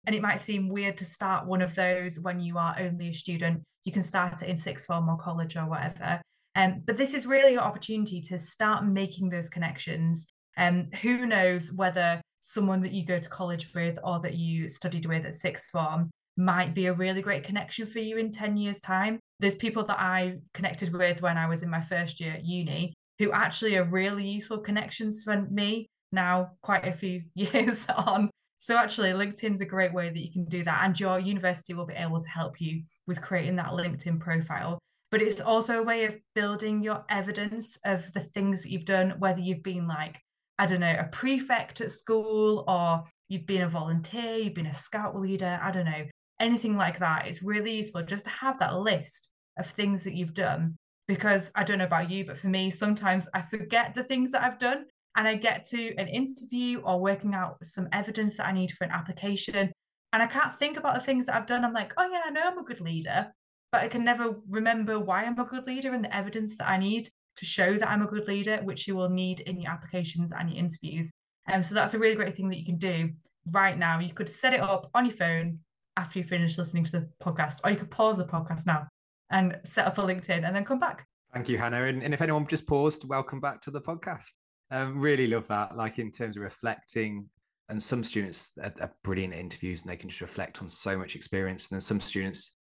And 0.06 0.16
it 0.16 0.22
might 0.22 0.40
seem 0.40 0.70
weird 0.70 0.98
to 0.98 1.06
start 1.06 1.48
one 1.48 1.62
of 1.62 1.74
those 1.74 2.20
when 2.20 2.40
you 2.40 2.58
are 2.58 2.76
only 2.80 3.10
a 3.10 3.14
student. 3.14 3.64
You 3.84 3.92
can 3.92 4.04
start 4.04 4.42
it 4.44 4.50
in 4.50 4.56
sixth 4.56 4.86
form 4.86 5.10
or 5.10 5.18
college 5.18 5.58
or 5.58 5.68
whatever. 5.68 6.22
Um, 6.56 6.84
but 6.86 6.98
this 6.98 7.14
is 7.14 7.26
really 7.26 7.54
your 7.54 7.64
opportunity 7.64 8.22
to 8.22 8.38
start 8.38 8.86
making 8.86 9.30
those 9.30 9.50
connections. 9.50 10.28
And 10.56 10.94
um, 10.94 11.00
who 11.02 11.26
knows 11.26 11.74
whether 11.74 12.22
someone 12.42 12.82
that 12.82 12.92
you 12.92 13.04
go 13.04 13.20
to 13.20 13.30
college 13.30 13.74
with 13.74 13.98
or 14.04 14.20
that 14.20 14.36
you 14.36 14.70
studied 14.70 15.08
with 15.08 15.26
at 15.26 15.34
sixth 15.34 15.72
form 15.72 16.12
might 16.38 16.76
be 16.76 16.86
a 16.86 16.94
really 16.94 17.22
great 17.22 17.44
connection 17.44 17.88
for 17.88 18.00
you 18.00 18.18
in 18.18 18.32
10 18.32 18.58
years' 18.58 18.80
time. 18.80 19.20
There's 19.40 19.56
people 19.56 19.84
that 19.86 20.00
I 20.00 20.38
connected 20.54 20.94
with 20.94 21.22
when 21.22 21.38
I 21.38 21.48
was 21.48 21.64
in 21.64 21.70
my 21.70 21.82
first 21.82 22.20
year 22.22 22.34
at 22.34 22.46
uni 22.46 22.94
who 23.20 23.32
actually 23.32 23.76
are 23.78 23.84
really 23.84 24.28
useful 24.28 24.58
connections 24.60 25.24
for 25.24 25.42
me 25.50 25.90
now, 26.12 26.52
quite 26.62 26.88
a 26.88 26.94
few 26.94 27.24
years 27.36 27.86
on. 27.96 28.30
So, 28.58 28.78
actually, 28.78 29.12
LinkedIn's 29.12 29.62
a 29.62 29.66
great 29.66 29.94
way 29.94 30.10
that 30.10 30.20
you 30.26 30.32
can 30.32 30.46
do 30.46 30.64
that. 30.64 30.84
And 30.84 31.00
your 31.00 31.20
university 31.20 31.74
will 31.76 31.86
be 31.86 31.94
able 31.94 32.20
to 32.20 32.30
help 32.30 32.60
you 32.60 32.84
with 33.06 33.22
creating 33.22 33.58
that 33.58 33.72
LinkedIn 33.72 34.20
profile. 34.20 34.80
But 35.12 35.22
it's 35.22 35.40
also 35.40 35.80
a 35.80 35.84
way 35.84 36.06
of 36.06 36.18
building 36.34 36.82
your 36.82 37.06
evidence 37.10 37.78
of 37.86 38.12
the 38.14 38.22
things 38.22 38.64
that 38.64 38.72
you've 38.72 38.86
done, 38.86 39.14
whether 39.20 39.40
you've 39.40 39.62
been 39.62 39.88
like, 39.88 40.20
I 40.58 40.66
don't 40.66 40.80
know, 40.80 40.96
a 40.98 41.04
prefect 41.04 41.80
at 41.82 41.92
school 41.92 42.64
or 42.68 43.04
you've 43.30 43.46
been 43.46 43.62
a 43.62 43.70
volunteer, 43.70 44.38
you've 44.38 44.56
been 44.56 44.66
a 44.66 44.74
scout 44.74 45.20
leader, 45.20 45.60
I 45.62 45.72
don't 45.72 45.86
know, 45.86 46.06
anything 46.40 46.76
like 46.76 47.00
that. 47.00 47.28
It's 47.28 47.44
really 47.44 47.78
useful 47.78 48.02
just 48.04 48.24
to 48.26 48.32
have 48.32 48.58
that 48.60 48.80
list 48.80 49.30
of 49.60 49.68
things 49.68 50.04
that 50.06 50.16
you've 50.16 50.34
done 50.34 50.76
because 51.08 51.52
I 51.56 51.64
don't 51.64 51.78
know 51.78 51.86
about 51.86 52.10
you, 52.10 52.26
but 52.26 52.38
for 52.38 52.48
me, 52.48 52.70
sometimes 52.70 53.28
I 53.34 53.42
forget 53.42 53.94
the 53.94 54.04
things 54.04 54.32
that 54.32 54.44
I've 54.44 54.60
done 54.60 54.86
and 55.16 55.28
I 55.28 55.36
get 55.36 55.66
to 55.70 55.96
an 55.96 56.08
interview 56.08 56.80
or 56.80 57.00
working 57.00 57.34
out 57.34 57.58
some 57.64 57.88
evidence 57.92 58.38
that 58.38 58.48
I 58.48 58.52
need 58.52 58.72
for 58.72 58.84
an 58.84 58.92
application. 58.92 59.72
And 60.14 60.24
I 60.24 60.28
can't 60.28 60.58
think 60.58 60.78
about 60.78 60.96
the 60.96 61.06
things 61.06 61.26
that 61.26 61.36
I've 61.36 61.46
done. 61.46 61.64
I'm 61.64 61.74
like, 61.74 61.94
oh, 61.98 62.10
yeah, 62.12 62.22
I 62.26 62.30
know 62.32 62.42
I'm 62.44 62.58
a 62.58 62.64
good 62.64 62.82
leader, 62.82 63.32
but 63.72 63.84
I 63.84 63.88
can 63.88 64.04
never 64.04 64.36
remember 64.50 65.00
why 65.00 65.24
I'm 65.24 65.40
a 65.40 65.46
good 65.46 65.68
leader 65.68 65.94
and 65.94 66.04
the 66.04 66.16
evidence 66.16 66.58
that 66.58 66.70
I 66.70 66.78
need 66.78 67.10
to 67.38 67.46
show 67.46 67.78
that 67.78 67.90
I'm 67.90 68.02
a 68.02 68.08
good 68.08 68.28
leader, 68.28 68.58
which 68.64 68.88
you 68.88 68.96
will 68.96 69.10
need 69.10 69.42
in 69.42 69.60
your 69.60 69.72
applications 69.72 70.32
and 70.32 70.50
your 70.50 70.60
interviews. 70.60 71.12
And 71.48 71.58
um, 71.58 71.64
so 71.64 71.76
that's 71.76 71.94
a 71.94 72.00
really 72.00 72.16
great 72.16 72.36
thing 72.36 72.50
that 72.50 72.58
you 72.58 72.66
can 72.66 72.78
do 72.78 73.12
right 73.52 73.78
now. 73.78 74.00
You 74.00 74.14
could 74.14 74.30
set 74.30 74.54
it 74.54 74.62
up 74.62 74.90
on 74.94 75.06
your 75.06 75.16
phone 75.16 75.60
after 75.98 76.20
you 76.20 76.26
finish 76.26 76.58
listening 76.58 76.86
to 76.86 76.92
the 76.92 77.10
podcast, 77.24 77.60
or 77.64 77.70
you 77.70 77.78
could 77.78 77.92
pause 77.92 78.18
the 78.18 78.26
podcast 78.26 78.66
now 78.66 78.88
and 79.36 79.60
set 79.66 79.86
up 79.86 79.98
a 79.98 80.02
LinkedIn 80.02 80.46
and 80.46 80.56
then 80.56 80.64
come 80.64 80.80
back. 80.80 81.06
Thank 81.34 81.50
you, 81.50 81.58
Hannah. 81.58 81.84
And, 81.84 82.02
and 82.02 82.14
if 82.14 82.22
anyone 82.22 82.48
just 82.48 82.66
paused, 82.66 83.04
welcome 83.04 83.42
back 83.42 83.62
to 83.64 83.72
the 83.72 83.82
podcast. 83.82 84.32
Um, 84.72 84.98
really 84.98 85.28
love 85.28 85.48
that. 85.48 85.76
Like 85.76 86.00
in 86.00 86.10
terms 86.10 86.38
of 86.38 86.44
reflecting, 86.44 87.30
and 87.68 87.82
some 87.82 88.04
students 88.04 88.52
are, 88.64 88.74
are 88.80 88.94
brilliant 89.04 89.34
interviews 89.34 89.82
and 89.82 89.92
they 89.92 89.98
can 89.98 90.10
just 90.10 90.22
reflect 90.22 90.62
on 90.62 90.70
so 90.70 90.98
much 90.98 91.16
experience. 91.16 91.68
And 91.70 91.76
then 91.76 91.82
some 91.82 92.00
students 92.00 92.58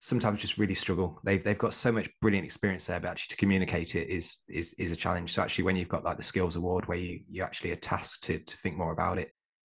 sometimes 0.00 0.40
just 0.40 0.58
really 0.58 0.74
struggle. 0.74 1.18
They've 1.24 1.42
they've 1.42 1.56
got 1.56 1.72
so 1.72 1.90
much 1.90 2.10
brilliant 2.20 2.44
experience 2.44 2.86
there, 2.86 3.00
but 3.00 3.08
actually 3.08 3.34
to 3.34 3.36
communicate 3.36 3.94
it 3.94 4.08
is 4.08 4.40
is 4.48 4.74
is 4.74 4.92
a 4.92 4.96
challenge. 4.96 5.32
So 5.32 5.42
actually, 5.42 5.64
when 5.64 5.76
you've 5.76 5.88
got 5.88 6.04
like 6.04 6.18
the 6.18 6.22
skills 6.22 6.56
award 6.56 6.86
where 6.86 6.98
you 6.98 7.20
you 7.30 7.42
actually 7.42 7.70
are 7.70 7.76
tasked 7.76 8.24
to 8.24 8.38
to 8.40 8.56
think 8.58 8.76
more 8.76 8.92
about 8.92 9.18
it, 9.18 9.30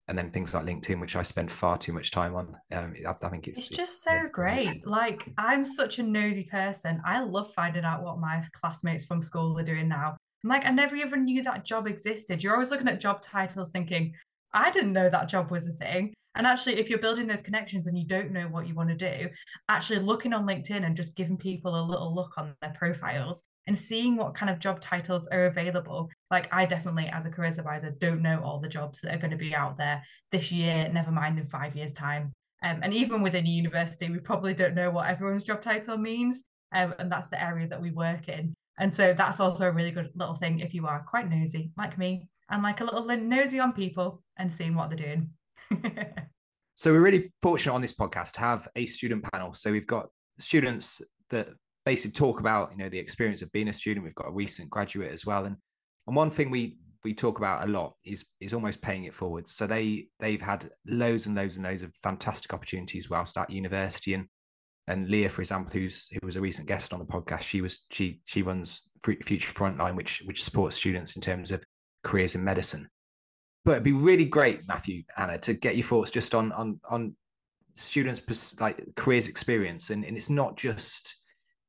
and 0.08 0.16
then 0.16 0.30
things 0.30 0.54
like 0.54 0.64
LinkedIn, 0.64 1.00
which 1.00 1.16
I 1.16 1.22
spend 1.22 1.50
far 1.50 1.76
too 1.76 1.92
much 1.92 2.10
time 2.10 2.34
on. 2.34 2.56
Um, 2.72 2.94
I, 3.06 3.14
I 3.20 3.28
think 3.28 3.48
it's 3.48 3.58
it's 3.58 3.68
just 3.68 4.02
so 4.02 4.12
yeah. 4.12 4.26
great. 4.30 4.86
Like 4.86 5.28
I'm 5.36 5.64
such 5.64 5.98
a 5.98 6.02
nosy 6.02 6.44
person. 6.44 7.00
I 7.04 7.22
love 7.22 7.52
finding 7.54 7.84
out 7.84 8.02
what 8.02 8.18
my 8.18 8.42
classmates 8.52 9.04
from 9.04 9.22
school 9.22 9.58
are 9.58 9.64
doing 9.64 9.88
now. 9.88 10.16
I'm 10.44 10.50
like, 10.50 10.66
I 10.66 10.70
never 10.70 10.94
even 10.94 11.24
knew 11.24 11.42
that 11.42 11.64
job 11.64 11.86
existed. 11.86 12.42
You're 12.42 12.52
always 12.52 12.70
looking 12.70 12.88
at 12.88 13.00
job 13.00 13.20
titles, 13.20 13.70
thinking, 13.70 14.14
I 14.52 14.70
didn't 14.70 14.92
know 14.92 15.08
that 15.08 15.28
job 15.28 15.50
was 15.50 15.66
a 15.66 15.72
thing. 15.72 16.14
And 16.36 16.46
actually, 16.46 16.76
if 16.76 16.88
you're 16.88 16.98
building 16.98 17.26
those 17.26 17.42
connections 17.42 17.86
and 17.86 17.98
you 17.98 18.06
don't 18.06 18.30
know 18.30 18.46
what 18.46 18.68
you 18.68 18.74
want 18.74 18.90
to 18.90 18.94
do, 18.94 19.28
actually 19.68 20.00
looking 20.00 20.34
on 20.34 20.46
LinkedIn 20.46 20.84
and 20.84 20.96
just 20.96 21.16
giving 21.16 21.36
people 21.36 21.80
a 21.80 21.82
little 21.82 22.14
look 22.14 22.36
on 22.36 22.54
their 22.60 22.74
profiles 22.78 23.42
and 23.66 23.76
seeing 23.76 24.16
what 24.16 24.34
kind 24.34 24.50
of 24.50 24.58
job 24.58 24.80
titles 24.80 25.26
are 25.28 25.46
available. 25.46 26.08
Like 26.30 26.52
I 26.54 26.66
definitely, 26.66 27.08
as 27.12 27.26
a 27.26 27.30
careers 27.30 27.58
advisor, 27.58 27.90
don't 27.90 28.22
know 28.22 28.40
all 28.42 28.60
the 28.60 28.68
jobs 28.68 29.00
that 29.00 29.14
are 29.14 29.18
going 29.18 29.32
to 29.32 29.36
be 29.36 29.54
out 29.54 29.76
there 29.76 30.02
this 30.30 30.52
year, 30.52 30.88
never 30.92 31.10
mind 31.10 31.38
in 31.38 31.46
five 31.46 31.74
years' 31.74 31.92
time. 31.92 32.32
Um, 32.62 32.80
and 32.82 32.94
even 32.94 33.22
within 33.22 33.46
a 33.46 33.50
university, 33.50 34.10
we 34.10 34.18
probably 34.18 34.54
don't 34.54 34.74
know 34.74 34.90
what 34.90 35.08
everyone's 35.08 35.44
job 35.44 35.62
title 35.62 35.98
means. 35.98 36.44
Um, 36.72 36.94
and 36.98 37.10
that's 37.10 37.28
the 37.28 37.42
area 37.42 37.68
that 37.68 37.80
we 37.80 37.90
work 37.90 38.28
in. 38.28 38.54
And 38.78 38.92
so 38.92 39.14
that's 39.14 39.40
also 39.40 39.66
a 39.66 39.72
really 39.72 39.90
good 39.90 40.10
little 40.14 40.34
thing 40.34 40.60
if 40.60 40.74
you 40.74 40.86
are 40.86 41.04
quite 41.08 41.28
nosy, 41.28 41.70
like 41.76 41.96
me, 41.96 42.28
and 42.50 42.62
like 42.62 42.80
a 42.80 42.84
little 42.84 43.04
nosy 43.04 43.58
on 43.58 43.72
people 43.72 44.22
and 44.36 44.52
seeing 44.52 44.74
what 44.74 44.90
they're 44.90 44.96
doing. 44.96 45.30
so 46.76 46.92
we're 46.92 47.00
really 47.00 47.32
fortunate 47.42 47.72
on 47.72 47.80
this 47.80 47.94
podcast 47.94 48.32
to 48.32 48.40
have 48.40 48.68
a 48.76 48.86
student 48.86 49.24
panel. 49.32 49.54
So 49.54 49.72
we've 49.72 49.86
got 49.86 50.08
students 50.38 51.00
that 51.30 51.48
basically 51.86 52.10
talk 52.10 52.40
about 52.40 52.72
you 52.72 52.76
know 52.76 52.90
the 52.90 52.98
experience 52.98 53.40
of 53.40 53.50
being 53.52 53.68
a 53.68 53.72
student. 53.72 54.04
We've 54.04 54.14
got 54.14 54.28
a 54.28 54.32
recent 54.32 54.68
graduate 54.68 55.12
as 55.12 55.24
well, 55.24 55.46
and 55.46 55.56
and 56.06 56.14
one 56.14 56.30
thing 56.30 56.50
we 56.50 56.76
we 57.04 57.14
talk 57.14 57.38
about 57.38 57.66
a 57.66 57.70
lot 57.70 57.94
is 58.04 58.26
is 58.40 58.52
almost 58.52 58.82
paying 58.82 59.04
it 59.04 59.14
forward. 59.14 59.48
So 59.48 59.66
they 59.66 60.08
they've 60.20 60.42
had 60.42 60.68
loads 60.86 61.24
and 61.24 61.34
loads 61.34 61.56
and 61.56 61.64
loads 61.64 61.82
of 61.82 61.92
fantastic 62.02 62.52
opportunities 62.52 63.08
whilst 63.08 63.38
at 63.38 63.48
university, 63.48 64.12
and 64.12 64.26
and 64.88 65.08
Leah, 65.08 65.30
for 65.30 65.40
example, 65.40 65.72
who's 65.72 66.08
who 66.08 66.26
was 66.26 66.36
a 66.36 66.40
recent 66.40 66.68
guest 66.68 66.92
on 66.92 66.98
the 66.98 67.06
podcast, 67.06 67.42
she 67.42 67.60
was 67.62 67.86
she 67.90 68.20
she 68.24 68.42
runs 68.42 68.90
Future 69.04 69.52
Frontline, 69.52 69.94
which 69.94 70.22
which 70.26 70.44
supports 70.44 70.76
students 70.76 71.14
in 71.14 71.22
terms 71.22 71.52
of 71.52 71.64
careers 72.02 72.34
in 72.34 72.44
medicine. 72.44 72.88
But 73.64 73.72
it'd 73.72 73.84
be 73.84 73.92
really 73.92 74.26
great, 74.26 74.60
Matthew, 74.68 75.02
Hannah, 75.16 75.38
to 75.38 75.54
get 75.54 75.76
your 75.76 75.86
thoughts 75.86 76.10
just 76.10 76.34
on 76.34 76.50
on 76.52 76.80
on 76.90 77.16
students' 77.74 78.60
like 78.60 78.80
careers 78.96 79.28
experience, 79.28 79.90
and 79.90 80.04
and 80.04 80.16
it's 80.16 80.30
not 80.30 80.56
just 80.56 81.16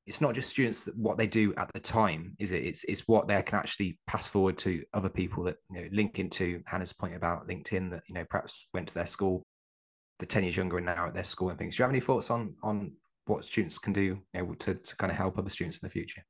it's 0.07 0.21
not 0.21 0.33
just 0.33 0.49
students 0.49 0.85
that 0.85 0.97
what 0.97 1.17
they 1.17 1.27
do 1.27 1.53
at 1.55 1.69
the 1.73 1.81
time, 1.81 2.33
is 2.39 2.53
it? 2.53 2.63
It's 2.63 2.85
it's 2.85 3.07
what 3.09 3.27
they 3.27 3.39
can 3.43 3.59
actually 3.59 3.99
pass 4.07 4.27
forward 4.27 4.57
to 4.59 4.81
other 4.93 5.09
people 5.09 5.43
that 5.43 5.57
you 5.69 5.81
know 5.81 5.87
link 5.91 6.17
into 6.17 6.61
Hannah's 6.65 6.93
point 6.93 7.13
about 7.13 7.47
LinkedIn 7.47 7.91
that 7.91 8.03
you 8.07 8.15
know 8.15 8.23
perhaps 8.29 8.67
went 8.73 8.87
to 8.87 8.93
their 8.93 9.05
school, 9.05 9.45
the 10.19 10.25
ten 10.25 10.43
years 10.43 10.55
younger 10.55 10.77
and 10.77 10.85
now 10.85 11.07
at 11.07 11.13
their 11.13 11.25
school 11.25 11.49
and 11.49 11.59
things. 11.59 11.75
Do 11.75 11.81
you 11.81 11.83
have 11.83 11.91
any 11.91 11.99
thoughts 11.99 12.31
on 12.31 12.55
on 12.63 12.93
what 13.25 13.43
students 13.43 13.77
can 13.77 13.91
do 13.91 14.01
you 14.01 14.21
know, 14.33 14.53
to 14.53 14.75
to 14.75 14.95
kind 14.95 15.11
of 15.11 15.17
help 15.17 15.37
other 15.37 15.49
students 15.49 15.79
in 15.79 15.85
the 15.85 15.91
future? 15.91 16.23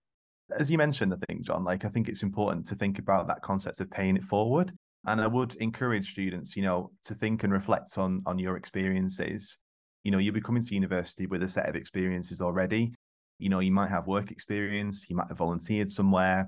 As 0.58 0.72
you 0.72 0.80
mentioned, 0.80 1.13
I 1.13 1.18
think 1.28 1.46
Jon, 1.46 1.63
like 1.63 1.86
I 1.86 1.90
think 1.90 2.10
it's 2.10 2.24
important 2.24 2.66
to 2.68 2.76
think 2.76 2.98
about 2.98 3.28
that 3.28 3.44
concept 3.44 3.80
of 3.80 3.92
paying 3.92 4.18
it 4.18 4.24
forward. 4.24 4.74
And 5.06 5.22
I 5.22 5.28
would 5.28 5.56
encourage 5.58 6.12
students, 6.12 6.56
you 6.56 6.63
know, 6.63 6.90
to 7.06 7.13
think 7.13 7.44
and 7.44 7.54
reflect 7.54 8.00
on 8.00 8.22
on 8.26 8.40
your 8.40 8.58
experiences. 8.58 9.60
You 10.04 10.10
know, 10.10 10.18
you'll 10.18 10.34
be 10.34 10.42
coming 10.42 10.63
to 10.63 10.74
university 10.74 11.28
with 11.28 11.44
a 11.44 11.50
set 11.50 11.70
of 11.70 11.76
experiences 11.76 12.42
already 12.42 12.94
you 13.39 13.50
know, 13.50 13.60
you 13.60 13.71
might 13.71 13.89
have 13.89 14.08
work 14.08 14.32
experience, 14.32 15.10
you 15.10 15.15
might 15.15 15.28
have 15.28 15.38
volunteered 15.38 15.89
somewhere, 15.89 16.47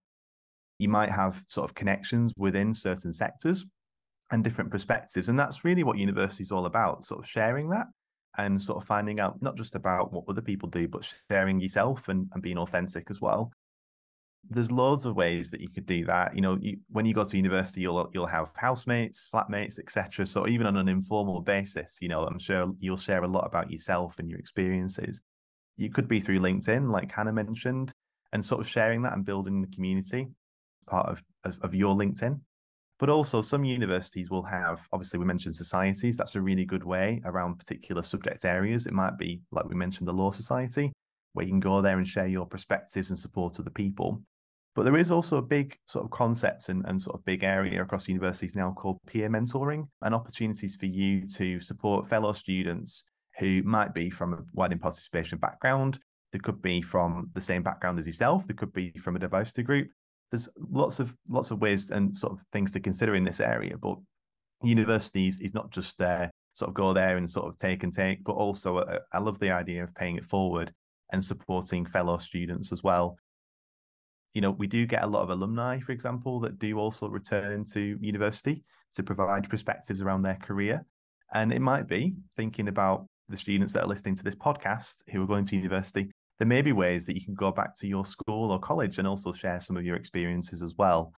you 0.79 0.89
might 0.89 1.11
have 1.11 1.43
sort 1.47 1.69
of 1.69 1.75
connections 1.75 2.33
within 2.37 2.73
certain 2.73 3.13
sectors 3.13 3.65
and 4.31 4.43
different 4.43 4.71
perspectives. 4.71 5.29
And 5.29 5.37
that's 5.37 5.63
really 5.65 5.83
what 5.83 5.97
university 5.97 6.43
is 6.43 6.51
all 6.51 6.65
about, 6.65 7.03
sort 7.03 7.21
of 7.21 7.29
sharing 7.29 7.69
that 7.69 7.87
and 8.37 8.61
sort 8.61 8.81
of 8.81 8.87
finding 8.87 9.19
out 9.19 9.41
not 9.41 9.57
just 9.57 9.75
about 9.75 10.13
what 10.13 10.23
other 10.27 10.41
people 10.41 10.69
do, 10.69 10.87
but 10.87 11.13
sharing 11.29 11.59
yourself 11.59 12.09
and, 12.09 12.29
and 12.33 12.41
being 12.41 12.57
authentic 12.57 13.09
as 13.09 13.19
well. 13.19 13.51
There's 14.49 14.71
loads 14.71 15.05
of 15.05 15.15
ways 15.17 15.51
that 15.51 15.59
you 15.59 15.69
could 15.69 15.85
do 15.85 16.05
that. 16.05 16.33
You 16.33 16.41
know, 16.41 16.57
you, 16.61 16.77
when 16.89 17.05
you 17.05 17.13
go 17.13 17.25
to 17.25 17.35
university, 17.35 17.81
you'll 17.81 18.09
you'll 18.13 18.25
have 18.25 18.51
housemates, 18.55 19.27
flatmates, 19.31 19.79
etc. 19.79 20.25
So 20.25 20.47
even 20.47 20.65
on 20.65 20.77
an 20.77 20.87
informal 20.87 21.41
basis, 21.41 21.97
you 21.99 22.07
know, 22.07 22.23
I'm 22.23 22.39
sure 22.39 22.71
you'll 22.79 22.95
share 22.95 23.23
a 23.23 23.27
lot 23.27 23.45
about 23.45 23.69
yourself 23.69 24.17
and 24.17 24.29
your 24.29 24.39
experiences 24.39 25.21
it 25.79 25.93
could 25.93 26.07
be 26.07 26.19
through 26.19 26.39
LinkedIn, 26.39 26.91
like 26.91 27.11
Hannah 27.11 27.33
mentioned, 27.33 27.93
and 28.33 28.43
sort 28.43 28.61
of 28.61 28.67
sharing 28.67 29.01
that 29.03 29.13
and 29.13 29.25
building 29.25 29.61
the 29.61 29.67
community 29.75 30.27
part 30.87 31.07
of, 31.07 31.23
of, 31.45 31.57
of 31.61 31.73
your 31.73 31.95
LinkedIn. 31.95 32.39
But 32.99 33.09
also, 33.09 33.41
some 33.41 33.63
universities 33.63 34.29
will 34.29 34.43
have, 34.43 34.85
obviously, 34.91 35.19
we 35.19 35.25
mentioned 35.25 35.55
societies. 35.55 36.17
That's 36.17 36.35
a 36.35 36.41
really 36.41 36.65
good 36.65 36.83
way 36.83 37.21
around 37.23 37.57
particular 37.57 38.01
subject 38.01 38.43
areas. 38.43 38.87
It 38.87 38.93
might 38.93 39.17
be, 39.17 39.41
like 39.51 39.69
we 39.69 39.75
mentioned, 39.75 40.07
the 40.07 40.13
Law 40.13 40.31
Society, 40.31 40.91
where 41.31 41.45
you 41.45 41.51
can 41.51 41.61
go 41.61 41.81
there 41.81 41.97
and 41.97 42.07
share 42.07 42.27
your 42.27 42.45
perspectives 42.45 43.09
and 43.09 43.17
support 43.17 43.57
other 43.57 43.69
people. 43.69 44.21
But 44.75 44.83
there 44.83 44.97
is 44.97 45.11
also 45.11 45.37
a 45.37 45.41
big 45.41 45.77
sort 45.85 46.05
of 46.05 46.11
concept 46.11 46.69
and, 46.69 46.85
and 46.85 47.01
sort 47.01 47.17
of 47.17 47.25
big 47.25 47.43
area 47.43 47.81
across 47.81 48.07
universities 48.07 48.55
now 48.55 48.71
called 48.71 48.97
peer 49.07 49.29
mentoring 49.29 49.87
and 50.01 50.13
opportunities 50.13 50.75
for 50.75 50.85
you 50.85 51.25
to 51.35 51.59
support 51.59 52.07
fellow 52.07 52.33
students 52.33 53.05
who 53.39 53.63
might 53.63 53.93
be 53.93 54.09
from 54.09 54.33
a 54.33 54.43
widening 54.53 54.79
participation 54.79 55.37
background. 55.37 55.99
They 56.31 56.39
could 56.39 56.61
be 56.61 56.81
from 56.81 57.31
the 57.33 57.41
same 57.41 57.63
background 57.63 57.97
as 57.97 58.05
yourself. 58.05 58.45
They 58.45 58.53
could 58.53 58.73
be 58.73 58.91
from 58.91 59.15
a 59.15 59.19
diversity 59.19 59.63
group 59.63 59.89
there's 60.31 60.49
lots 60.57 60.99
of 60.99 61.15
lots 61.27 61.51
of 61.51 61.61
ways 61.61 61.91
and 61.91 62.15
sort 62.15 62.33
of 62.33 62.45
things 62.51 62.71
to 62.71 62.79
consider 62.79 63.15
in 63.15 63.23
this 63.23 63.39
area. 63.39 63.77
But 63.77 63.97
universities 64.63 65.39
is 65.39 65.53
not 65.53 65.71
just 65.71 66.01
uh, 66.01 66.27
sort 66.53 66.69
of 66.69 66.75
go 66.75 66.93
there 66.93 67.17
and 67.17 67.29
sort 67.29 67.47
of 67.47 67.57
take 67.57 67.83
and 67.83 67.93
take, 67.93 68.23
but 68.23 68.33
also 68.33 68.77
uh, 68.77 68.99
I 69.13 69.19
love 69.19 69.39
the 69.39 69.51
idea 69.51 69.83
of 69.83 69.95
paying 69.95 70.17
it 70.17 70.25
forward 70.25 70.73
and 71.11 71.23
supporting 71.23 71.85
fellow 71.85 72.17
students 72.17 72.71
as 72.71 72.83
well. 72.83 73.17
You 74.33 74.41
know, 74.41 74.51
we 74.51 74.67
do 74.67 74.85
get 74.85 75.03
a 75.03 75.07
lot 75.07 75.23
of 75.23 75.31
alumni, 75.31 75.79
for 75.79 75.91
example, 75.91 76.39
that 76.41 76.59
do 76.59 76.77
also 76.77 77.09
return 77.09 77.65
to 77.73 77.97
university 77.99 78.63
to 78.93 79.01
provide 79.01 79.49
perspectives 79.49 80.01
around 80.01 80.21
their 80.21 80.35
career. 80.35 80.85
And 81.33 81.51
it 81.51 81.61
might 81.61 81.87
be 81.87 82.15
thinking 82.35 82.67
about 82.67 83.07
the 83.29 83.37
students 83.37 83.73
that 83.73 83.83
are 83.83 83.87
listening 83.87 84.15
to 84.15 84.23
this 84.23 84.35
podcast 84.35 85.03
who 85.11 85.23
are 85.23 85.27
going 85.27 85.45
to 85.45 85.55
university 85.55 86.09
there 86.39 86.47
may 86.47 86.61
be 86.61 86.71
ways 86.71 87.05
that 87.05 87.15
you 87.15 87.23
can 87.23 87.35
go 87.35 87.51
back 87.51 87.75
to 87.75 87.87
your 87.87 88.05
school 88.05 88.51
or 88.51 88.59
college 88.59 88.97
and 88.97 89.07
also 89.07 89.33
share 89.33 89.59
some 89.59 89.77
of 89.77 89.85
your 89.85 89.97
experiences 89.97 90.63
as 90.63 90.73
well. 90.77 91.13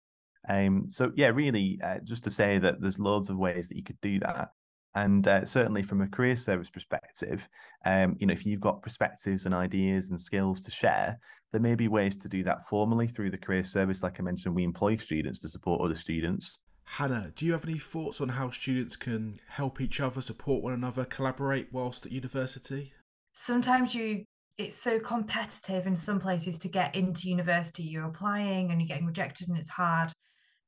Um, 0.49 0.87
so 0.91 1.13
yeah, 1.15 1.29
really, 1.29 1.79
uh, 1.85 1.99
just 2.03 2.25
to 2.25 2.31
say 2.31 2.59
that 2.59 2.81
there's 2.81 2.99
loads 2.99 3.29
of 3.29 3.37
ways 3.37 3.69
that 3.69 3.77
you 3.77 3.85
could 3.85 4.01
do 4.01 4.19
that, 4.21 4.49
and 4.95 5.29
uh, 5.29 5.45
certainly 5.45 5.83
from 5.83 6.01
a 6.01 6.09
career 6.09 6.35
service 6.35 6.71
perspective, 6.71 7.47
um, 7.85 8.17
you 8.19 8.27
know, 8.27 8.33
if 8.33 8.47
you've 8.47 8.63
got 8.63 8.83
perspectives 8.83 9.45
and 9.45 9.55
ideas 9.55 10.09
and 10.09 10.19
skills 10.19 10.63
to 10.63 10.71
share, 10.71 11.19
there 11.53 11.61
may 11.61 11.75
be 11.75 11.89
ways 11.89 12.17
to 12.17 12.29
do 12.29 12.43
that 12.45 12.67
formally 12.67 13.07
through 13.07 13.31
the 13.31 13.39
career 13.39 13.63
service. 13.63 14.03
Like 14.03 14.19
I 14.19 14.23
mentioned, 14.23 14.55
we 14.55 14.65
employ 14.65 14.97
students 14.97 15.41
to 15.41 15.49
support 15.49 15.83
other 15.83 15.95
students. 15.95 16.59
Hannah, 16.95 17.31
do 17.37 17.47
you 17.47 17.53
have 17.53 17.65
any 17.65 17.79
thoughts 17.79 18.21
on 18.21 18.31
how 18.31 18.51
students 18.51 18.97
can 18.97 19.39
help 19.47 19.81
each 19.81 20.01
other, 20.01 20.21
support 20.21 20.61
one 20.61 20.73
another, 20.73 21.05
collaborate 21.05 21.69
whilst 21.73 22.05
at 22.05 22.11
university? 22.11 22.93
Sometimes 23.33 23.95
you 23.95 24.25
it's 24.59 24.77
so 24.77 24.99
competitive 24.99 25.87
in 25.87 25.95
some 25.95 26.19
places 26.19 26.59
to 26.59 26.69
get 26.69 26.95
into 26.95 27.29
university. 27.29 27.85
You're 27.85 28.05
applying 28.05 28.71
and 28.71 28.81
you're 28.81 28.89
getting 28.89 29.07
rejected, 29.07 29.49
and 29.49 29.57
it's 29.57 29.69
hard. 29.69 30.13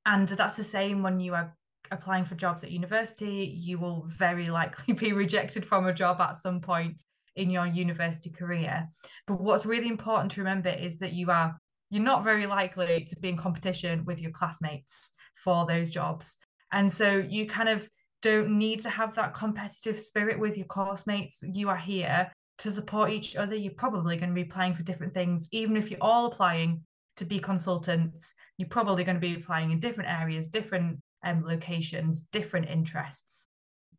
And 0.06 0.28
that's 0.28 0.56
the 0.56 0.64
same 0.64 1.02
when 1.02 1.18
you 1.18 1.34
are 1.34 1.54
applying 1.90 2.24
for 2.24 2.36
jobs 2.36 2.62
at 2.62 2.70
university. 2.70 3.52
You 3.54 3.78
will 3.78 4.04
very 4.06 4.48
likely 4.48 4.94
be 5.04 5.12
rejected 5.12 5.66
from 5.66 5.86
a 5.86 5.92
job 5.92 6.20
at 6.20 6.36
some 6.36 6.60
point 6.60 7.02
in 7.34 7.50
your 7.50 7.66
university 7.66 8.30
career. 8.30 8.88
But 9.26 9.40
what's 9.40 9.66
really 9.66 9.88
important 9.88 10.30
to 10.32 10.40
remember 10.40 10.70
is 10.70 11.00
that 11.00 11.14
you 11.14 11.32
are 11.32 11.58
you're 11.90 12.02
not 12.02 12.24
very 12.24 12.46
likely 12.46 13.04
to 13.10 13.16
be 13.16 13.28
in 13.28 13.36
competition 13.36 14.04
with 14.06 14.22
your 14.22 14.30
classmates 14.30 15.10
for 15.42 15.66
those 15.66 15.90
jobs. 15.90 16.36
And 16.72 16.90
so 16.90 17.18
you 17.18 17.46
kind 17.46 17.68
of 17.68 17.88
don't 18.22 18.50
need 18.50 18.82
to 18.82 18.90
have 18.90 19.14
that 19.16 19.34
competitive 19.34 19.98
spirit 19.98 20.38
with 20.38 20.56
your 20.56 20.66
course 20.66 21.06
mates. 21.06 21.42
You 21.42 21.68
are 21.68 21.76
here 21.76 22.32
to 22.58 22.70
support 22.70 23.10
each 23.10 23.36
other. 23.36 23.56
You're 23.56 23.72
probably 23.72 24.16
going 24.16 24.30
to 24.30 24.34
be 24.34 24.42
applying 24.42 24.74
for 24.74 24.84
different 24.84 25.12
things, 25.12 25.48
even 25.50 25.76
if 25.76 25.90
you're 25.90 26.02
all 26.02 26.26
applying 26.26 26.82
to 27.16 27.24
be 27.24 27.38
consultants. 27.38 28.34
You're 28.56 28.68
probably 28.68 29.04
going 29.04 29.16
to 29.16 29.20
be 29.20 29.34
applying 29.34 29.72
in 29.72 29.80
different 29.80 30.10
areas, 30.10 30.48
different 30.48 31.00
um, 31.24 31.44
locations, 31.44 32.20
different 32.20 32.68
interests. 32.68 33.48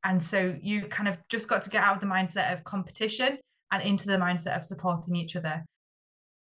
And 0.03 0.21
so 0.21 0.56
you 0.62 0.84
kind 0.84 1.08
of 1.08 1.17
just 1.29 1.47
got 1.47 1.62
to 1.63 1.69
get 1.69 1.84
out 1.84 1.95
of 1.95 2.01
the 2.01 2.08
mindset 2.08 2.53
of 2.53 2.63
competition 2.63 3.38
and 3.71 3.82
into 3.82 4.08
the 4.08 4.17
mindset 4.17 4.56
of 4.56 4.63
supporting 4.63 5.15
each 5.15 5.36
other. 5.36 5.63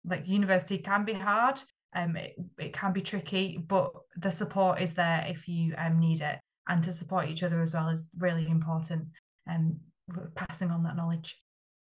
Like 0.05 0.27
university 0.27 0.77
can 0.77 1.05
be 1.05 1.13
hard, 1.13 1.61
um, 1.95 2.15
it, 2.15 2.35
it 2.57 2.73
can 2.73 2.93
be 2.93 3.01
tricky, 3.01 3.57
but 3.57 3.91
the 4.17 4.31
support 4.31 4.81
is 4.81 4.93
there 4.93 5.25
if 5.27 5.47
you 5.47 5.73
um, 5.77 5.99
need 5.99 6.21
it. 6.21 6.39
And 6.67 6.83
to 6.83 6.91
support 6.91 7.27
each 7.27 7.43
other 7.43 7.61
as 7.61 7.73
well 7.73 7.89
is 7.89 8.09
really 8.19 8.47
important. 8.47 9.07
And 9.47 9.79
um, 10.15 10.29
passing 10.35 10.71
on 10.71 10.83
that 10.83 10.95
knowledge. 10.95 11.37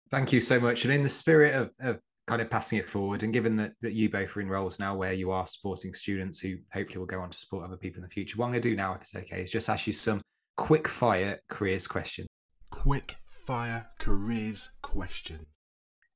Thank 0.10 0.34
you 0.34 0.42
so 0.42 0.60
much. 0.60 0.86
And 0.86 0.94
in 0.94 1.04
the 1.04 1.10
spirit 1.10 1.56
of, 1.56 1.70
of 1.80 2.00
kind 2.28 2.42
of 2.42 2.50
passing 2.50 2.80
it 2.80 2.86
forward, 2.88 3.24
and 3.24 3.34
given 3.34 3.56
that, 3.58 3.74
that 3.82 3.94
you 3.94 4.10
both 4.10 4.36
are 4.36 4.42
in 4.42 4.50
roles 4.50 4.80
now 4.80 4.96
where 4.96 5.14
you 5.14 5.32
are 5.32 5.48
supporting 5.48 5.94
students 5.94 6.40
who 6.40 6.56
hopefully 6.72 7.00
will 7.00 7.06
go 7.06 7.20
on 7.20 7.30
to 7.30 7.38
support 7.38 7.66
other 7.66 7.78
people 7.78 8.00
in 8.00 8.04
the 8.04 8.10
future, 8.10 8.38
what 8.38 8.46
I'm 8.46 8.52
going 8.52 8.62
to 8.62 8.70
do 8.70 8.76
now, 8.76 8.94
if 8.94 9.02
it's 9.02 9.16
okay, 9.16 9.42
is 9.42 9.52
just 9.52 9.70
ask 9.70 9.88
you 9.88 9.94
some 9.94 10.22
quick 10.58 10.88
fire 10.88 11.40
careers 11.50 11.88
questions. 11.88 12.28
Quick 12.70 13.16
fire 13.28 13.88
careers 14.00 14.70
question. 14.82 15.46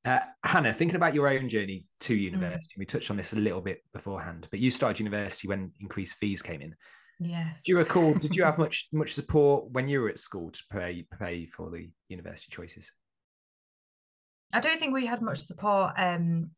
Uh, 0.06 0.20
Hannah, 0.44 0.72
thinking 0.72 0.96
about 0.96 1.14
your 1.14 1.28
own 1.28 1.48
journey 1.48 1.84
to 2.00 2.16
mm. 2.16 2.20
university, 2.20 2.74
mm. 2.76 2.78
we 2.78 2.86
touched 2.86 3.10
on 3.10 3.16
this 3.16 3.32
a 3.32 3.36
little 3.36 3.60
bit 3.60 3.82
beforehand, 3.92 4.46
but 4.50 4.60
you 4.60 4.70
started 4.70 5.00
university 5.00 5.48
when 5.48 5.72
increased 5.80 6.18
fees 6.18 6.42
came 6.42 6.62
in. 6.62 6.74
Yes. 7.18 7.62
Do 7.64 7.72
you 7.72 7.78
recall? 7.78 8.14
did 8.14 8.36
you 8.36 8.44
have 8.44 8.58
much 8.64 8.88
much 8.92 9.14
support 9.14 9.70
when 9.70 9.88
you 9.88 10.00
were 10.00 10.08
at 10.08 10.20
school 10.20 10.50
to 10.50 10.62
pay 10.70 11.06
pay 11.18 11.46
for 11.46 11.70
the 11.70 11.90
university 12.08 12.50
choices? 12.50 12.92
I 14.52 14.60
don't 14.60 14.78
think 14.78 14.94
we 14.94 15.06
had 15.06 15.22
much 15.22 15.40
support 15.40 15.94
um, 15.98 16.50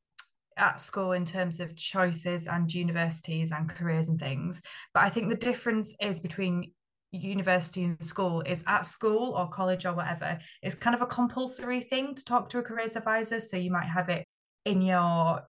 at 0.59 0.81
school 0.81 1.13
in 1.13 1.25
terms 1.25 1.61
of 1.61 1.77
choices 1.77 2.49
and 2.49 2.73
universities 2.73 3.53
and 3.53 3.69
careers 3.69 4.09
and 4.09 4.19
things. 4.19 4.61
But 4.93 5.05
I 5.05 5.11
think 5.11 5.29
the 5.29 5.37
difference 5.37 5.95
is 6.01 6.21
between 6.21 6.73
university 7.13 7.85
and 7.85 8.03
school 8.05 8.43
is 8.43 8.65
at 8.67 8.85
school 8.85 9.35
or 9.37 9.49
college 9.49 9.87
or 9.87 9.95
whatever, 9.95 10.39
it's 10.63 10.75
kind 10.75 10.95
of 10.95 11.03
a 11.03 11.07
compulsory 11.07 11.81
thing 11.81 12.15
to 12.15 12.25
talk 12.25 12.49
to 12.51 12.59
a 12.59 12.63
careers 12.63 12.97
advisor. 12.97 13.41
So 13.41 13.57
you 13.57 13.71
might 13.71 13.87
have 13.87 14.09
it 14.09 14.27
in 14.65 14.83
your 14.83 15.43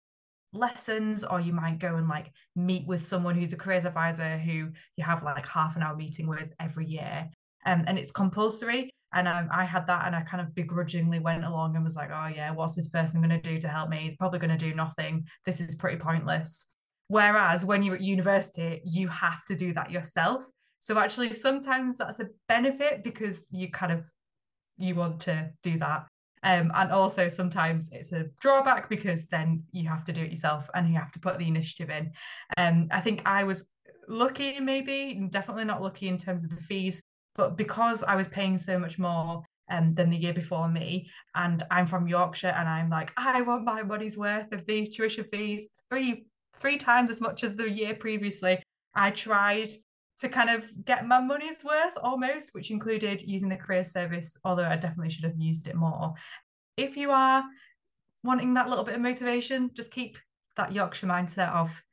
lessons 0.54 1.24
or 1.24 1.42
you 1.42 1.54
might 1.54 1.80
go 1.80 1.96
and 1.96 2.08
like 2.08 2.32
meet 2.56 2.88
with 2.88 3.04
someone 3.04 3.36
who's 3.36 3.54
a 3.54 3.58
careers 3.58 3.86
advisor 3.86 4.38
who 4.38 4.70
you 4.96 5.04
have 5.04 5.22
like 5.24 5.46
half 5.48 5.76
an 5.76 5.84
hour 5.84 5.96
meeting 5.96 6.26
with 6.26 6.54
every 6.60 6.86
year 6.86 7.30
um, 7.66 7.84
and 7.86 8.00
it's 8.00 8.12
compulsory 8.12 8.90
and 9.14 9.28
um, 9.28 9.48
I 9.52 9.64
had 9.64 9.88
that, 9.88 10.06
and 10.06 10.16
I 10.16 10.22
kind 10.22 10.42
of 10.42 10.54
begrudgingly 10.54 11.20
went 11.20 11.46
along 11.46 11.76
and 11.76 11.84
was 11.84 11.96
like, 11.96 12.10
oh, 12.14 12.28
yeah, 12.28 12.52
what's 12.52 12.76
this 12.76 12.88
person 12.88 13.22
going 13.22 13.30
to 13.30 13.50
do 13.50 13.58
to 13.58 13.68
help 13.68 13.90
me? 13.90 14.16
Probably 14.20 14.40
going 14.40 14.58
to 14.58 14.58
do 14.58 14.76
nothing. 14.76 15.26
This 15.46 15.62
is 15.62 15.76
pretty 15.76 15.98
pointless. 15.98 16.66
Whereas 17.08 17.64
when 17.64 17.84
you're 17.84 17.96
at 17.96 18.02
university, 18.02 18.82
you 18.84 19.08
have 19.08 19.46
to 19.46 19.56
do 19.56 19.72
that 19.74 19.92
yourself. 19.92 20.46
So 20.80 20.98
actually, 20.98 21.34
sometimes 21.34 21.98
that's 21.98 22.20
a 22.20 22.30
benefit 22.48 23.04
because 23.04 23.48
you 23.52 23.70
kind 23.72 23.92
of 23.92 24.04
you 24.78 24.96
want 24.96 25.20
to 25.22 25.50
do 25.64 25.78
that. 25.80 26.08
Um, 26.44 26.72
and 26.76 26.92
also 26.92 27.28
sometimes 27.30 27.90
it's 27.92 28.12
a 28.12 28.26
drawback 28.40 28.90
because 28.90 29.26
then 29.26 29.64
you 29.72 29.90
have 29.90 30.06
to 30.06 30.14
do 30.14 30.22
it 30.22 30.30
yourself 30.30 30.70
and 30.76 30.88
you 30.88 30.96
have 30.96 31.12
to 31.14 31.20
put 31.20 31.40
the 31.40 31.48
initiative 31.48 31.90
in. 31.90 32.12
Um, 32.58 32.88
I 32.92 33.02
think 33.02 33.24
I 33.26 33.44
was 33.44 33.66
lucky, 34.08 34.60
maybe 34.60 35.28
definitely 35.32 35.66
not 35.66 35.82
lucky 35.82 36.08
in 36.08 36.18
terms 36.18 36.44
of 36.44 36.52
the 36.52 36.56
fees, 36.58 37.02
but 37.36 37.58
because 37.58 38.04
I 38.04 38.16
was 38.16 38.28
paying 38.28 38.58
so 38.58 38.78
much 38.78 39.00
more 39.00 39.44
um, 39.70 39.94
than 39.94 40.10
the 40.10 40.18
year 40.18 40.34
before 40.34 40.70
me, 40.70 41.10
and 41.36 41.64
I'm 41.70 41.86
from 41.86 42.08
Yorkshire, 42.08 42.54
and 42.56 42.70
I'm 42.70 42.90
like, 42.90 43.12
I 43.18 43.42
want 43.42 43.66
my 43.66 43.84
money's 43.84 44.18
worth 44.18 44.52
of 44.54 44.66
these 44.66 44.96
tuition 44.96 45.26
fees, 45.32 45.68
three 45.90 46.26
three 46.60 46.78
times 46.78 47.12
as 47.12 47.22
much 47.22 47.44
as 47.44 47.56
the 47.56 47.70
year 47.70 47.94
previously. 47.94 48.62
I 48.96 49.12
tried 49.12 49.70
to 50.20 50.30
kind 50.30 50.50
of 50.50 50.66
get 50.86 51.08
my 51.08 51.20
money's 51.20 51.64
worth 51.64 51.94
almost, 52.02 52.54
which 52.54 52.72
included 52.72 53.22
using 53.22 53.50
the 53.50 53.56
career 53.56 53.84
service, 53.84 54.36
although 54.44 54.66
I 54.66 54.76
definitely 54.76 55.12
should 55.12 55.26
have 55.26 55.38
used 55.38 55.68
it 55.68 55.76
more. 55.76 56.14
If 56.76 56.98
you 56.98 57.12
are 57.12 57.44
wanting 58.24 58.54
that 58.56 58.70
little 58.70 58.84
bit 58.84 58.96
of 58.96 59.02
motivation, 59.02 59.72
just 59.74 59.92
keep 59.92 60.18
that 60.56 60.74
Yorkshire 60.74 61.08
mindset 61.08 61.54
of 61.54 61.84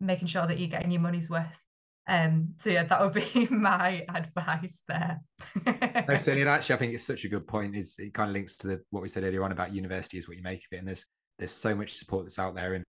making 0.00 0.28
sure 0.28 0.46
that 0.46 0.58
you're 0.58 0.68
getting 0.68 0.90
your 0.90 1.00
money's 1.00 1.30
worth 1.30 1.66
um, 2.08 2.54
so 2.58 2.70
yeah, 2.70 2.84
that 2.84 3.00
would 3.00 3.12
be 3.12 3.46
my 3.50 4.04
advice 4.14 4.82
there. 4.86 5.20
no, 5.66 5.72
certainly, 6.16 6.42
and 6.42 6.50
actually, 6.50 6.76
I 6.76 6.78
think 6.78 6.94
it's 6.94 7.04
such 7.04 7.24
a 7.24 7.28
good 7.28 7.46
point. 7.46 7.74
Is 7.74 7.96
it 7.98 8.14
kind 8.14 8.30
of 8.30 8.34
links 8.34 8.56
to 8.58 8.68
the 8.68 8.80
what 8.90 9.02
we 9.02 9.08
said 9.08 9.24
earlier 9.24 9.42
on 9.42 9.52
about 9.52 9.74
university 9.74 10.18
is 10.18 10.28
what 10.28 10.36
you 10.36 10.42
make 10.42 10.60
of 10.60 10.72
it, 10.72 10.78
and 10.78 10.88
there's 10.88 11.06
there's 11.38 11.50
so 11.50 11.74
much 11.74 11.96
support 11.96 12.24
that's 12.24 12.38
out 12.38 12.54
there, 12.54 12.74
and 12.74 12.84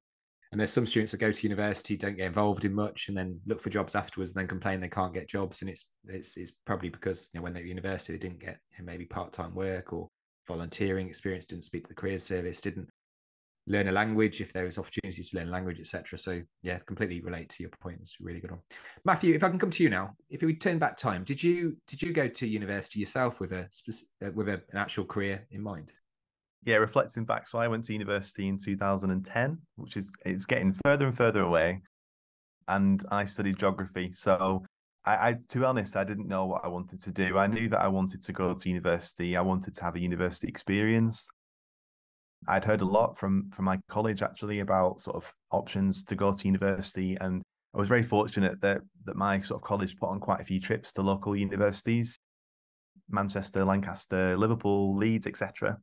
and 0.51 0.59
there's 0.59 0.71
some 0.71 0.87
students 0.87 1.11
that 1.11 1.19
go 1.19 1.31
to 1.31 1.47
university 1.47 1.97
don't 1.97 2.17
get 2.17 2.27
involved 2.27 2.65
in 2.65 2.73
much, 2.73 3.09
and 3.09 3.17
then 3.17 3.39
look 3.45 3.61
for 3.61 3.69
jobs 3.69 3.95
afterwards, 3.95 4.31
and 4.31 4.39
then 4.39 4.47
complain 4.47 4.79
they 4.79 4.89
can't 4.89 5.13
get 5.13 5.29
jobs, 5.29 5.61
and 5.61 5.69
it's 5.69 5.89
it's 6.07 6.37
it's 6.37 6.51
probably 6.65 6.89
because 6.89 7.29
you 7.33 7.39
know 7.39 7.43
when 7.43 7.53
they 7.53 7.61
were 7.61 7.67
university 7.67 8.13
they 8.13 8.19
didn't 8.19 8.39
get 8.39 8.59
you 8.71 8.83
know, 8.83 8.91
maybe 8.91 9.05
part 9.05 9.33
time 9.33 9.53
work 9.53 9.93
or 9.93 10.09
volunteering 10.47 11.07
experience, 11.07 11.45
didn't 11.45 11.65
speak 11.65 11.83
to 11.83 11.89
the 11.89 11.95
career 11.95 12.19
service, 12.19 12.61
didn't 12.61 12.89
learn 13.67 13.89
a 13.89 13.91
language 13.91 14.39
if 14.39 14.53
there 14.53 14.63
was 14.63 14.77
opportunities 14.77 15.29
to 15.29 15.37
learn 15.37 15.51
language, 15.51 15.79
etc. 15.79 16.17
So 16.17 16.41
yeah, 16.63 16.79
completely 16.87 17.21
relate 17.21 17.49
to 17.49 17.63
your 17.63 17.69
point. 17.81 17.99
It's 18.01 18.17
really 18.19 18.39
good 18.39 18.51
one. 18.51 18.61
Matthew, 19.03 19.33
if 19.35 19.43
I 19.43 19.49
can 19.49 19.59
come 19.59 19.71
to 19.71 19.83
you 19.83 19.89
now, 19.89 20.15
if 20.29 20.41
we 20.41 20.55
turn 20.55 20.79
back 20.79 20.97
time, 20.97 21.23
did 21.23 21.43
you 21.43 21.75
did 21.87 22.01
you 22.01 22.13
go 22.13 22.27
to 22.27 22.47
university 22.47 22.99
yourself 22.99 23.39
with 23.39 23.51
a 23.51 23.67
with 24.33 24.49
a, 24.49 24.61
an 24.71 24.77
actual 24.77 25.05
career 25.05 25.45
in 25.51 25.61
mind? 25.61 25.91
Yeah, 26.67 26.75
reflecting 26.75 27.23
back, 27.23 27.47
so 27.47 27.59
I 27.59 27.69
went 27.69 27.85
to 27.85 27.93
university 27.93 28.49
in 28.49 28.57
2010, 28.57 29.57
which 29.77 29.95
is 29.95 30.11
it's 30.25 30.43
getting 30.43 30.75
further 30.83 31.05
and 31.05 31.15
further 31.15 31.43
away, 31.43 31.81
and 32.67 33.01
I 33.09 33.23
studied 33.23 33.57
geography. 33.57 34.11
So 34.11 34.65
I, 35.05 35.29
I, 35.29 35.37
to 35.47 35.59
be 35.59 35.63
honest, 35.63 35.95
I 35.95 36.03
didn't 36.03 36.27
know 36.27 36.45
what 36.45 36.65
I 36.65 36.67
wanted 36.67 37.01
to 37.03 37.11
do. 37.11 37.37
I 37.37 37.47
knew 37.47 37.69
that 37.69 37.79
I 37.79 37.87
wanted 37.87 38.21
to 38.21 38.33
go 38.33 38.53
to 38.53 38.69
university. 38.69 39.37
I 39.37 39.41
wanted 39.41 39.75
to 39.75 39.83
have 39.85 39.95
a 39.95 39.99
university 39.99 40.49
experience. 40.49 41.29
I'd 42.49 42.65
heard 42.65 42.81
a 42.81 42.85
lot 42.85 43.17
from 43.17 43.49
from 43.51 43.63
my 43.63 43.79
college 43.87 44.21
actually 44.21 44.59
about 44.59 44.99
sort 44.99 45.15
of 45.15 45.31
options 45.51 46.03
to 46.03 46.15
go 46.15 46.33
to 46.33 46.45
university, 46.45 47.15
and 47.21 47.41
I 47.73 47.77
was 47.77 47.87
very 47.87 48.03
fortunate 48.03 48.59
that 48.59 48.81
that 49.05 49.15
my 49.15 49.39
sort 49.39 49.61
of 49.61 49.65
college 49.65 49.95
put 49.95 50.09
on 50.09 50.19
quite 50.19 50.41
a 50.41 50.43
few 50.43 50.59
trips 50.59 50.91
to 50.93 51.01
local 51.01 51.33
universities, 51.33 52.17
Manchester, 53.09 53.63
Lancaster, 53.63 54.35
Liverpool, 54.35 54.97
Leeds, 54.97 55.27
etc 55.27 55.77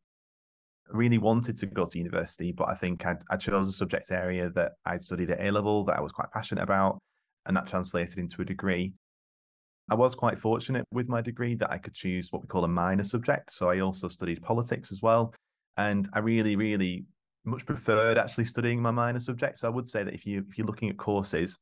really 0.92 1.18
wanted 1.18 1.57
to 1.57 1.66
go 1.66 1.85
to 1.85 1.99
university, 1.99 2.53
but 2.53 2.68
I 2.68 2.75
think 2.75 3.05
I 3.07 3.37
chose 3.37 3.68
a 3.68 3.73
subject 3.73 4.11
area 4.11 4.51
that 4.51 4.73
I'd 4.85 5.03
studied 5.03 5.31
at 5.31 5.40
A 5.40 5.51
level 5.51 5.85
that 5.85 5.97
I 5.97 6.01
was 6.01 6.12
quite 6.12 6.31
passionate 6.33 6.62
about, 6.62 6.99
and 7.47 7.57
that 7.57 7.66
translated 7.66 8.18
into 8.18 8.42
a 8.42 8.44
degree. 8.44 8.92
I 9.90 9.94
was 9.94 10.14
quite 10.14 10.38
fortunate 10.38 10.87
with 10.90 11.09
my 11.09 11.20
degree 11.20 11.55
that 11.57 11.70
I 11.70 11.79
could 11.79 11.94
choose 11.94 12.33
what 12.33 12.42
we 12.42 12.49
call 12.49 12.64
a 12.64 12.68
minor 12.68 13.05
subject. 13.05 13.53
So 13.53 13.68
I 13.68 13.81
also 13.81 14.09
studied 14.09 14.42
politics 14.42 14.90
as 14.92 15.03
well. 15.03 15.35
And 15.77 16.09
I 16.14 16.20
really, 16.20 16.57
really 16.57 17.05
much 17.44 17.66
preferred 17.66 18.16
actually 18.16 18.47
studying 18.47 18.81
my 18.81 18.90
minor 18.90 19.20
subject. 19.20 19.59
So 19.59 19.68
I 19.68 19.70
would 19.70 19.88
say 19.88 20.03
that 20.03 20.14
if 20.14 20.25
you 20.25 20.44
if 20.49 20.57
you're 20.57 20.66
looking 20.66 20.88
at 20.88 20.97
courses 20.97 21.59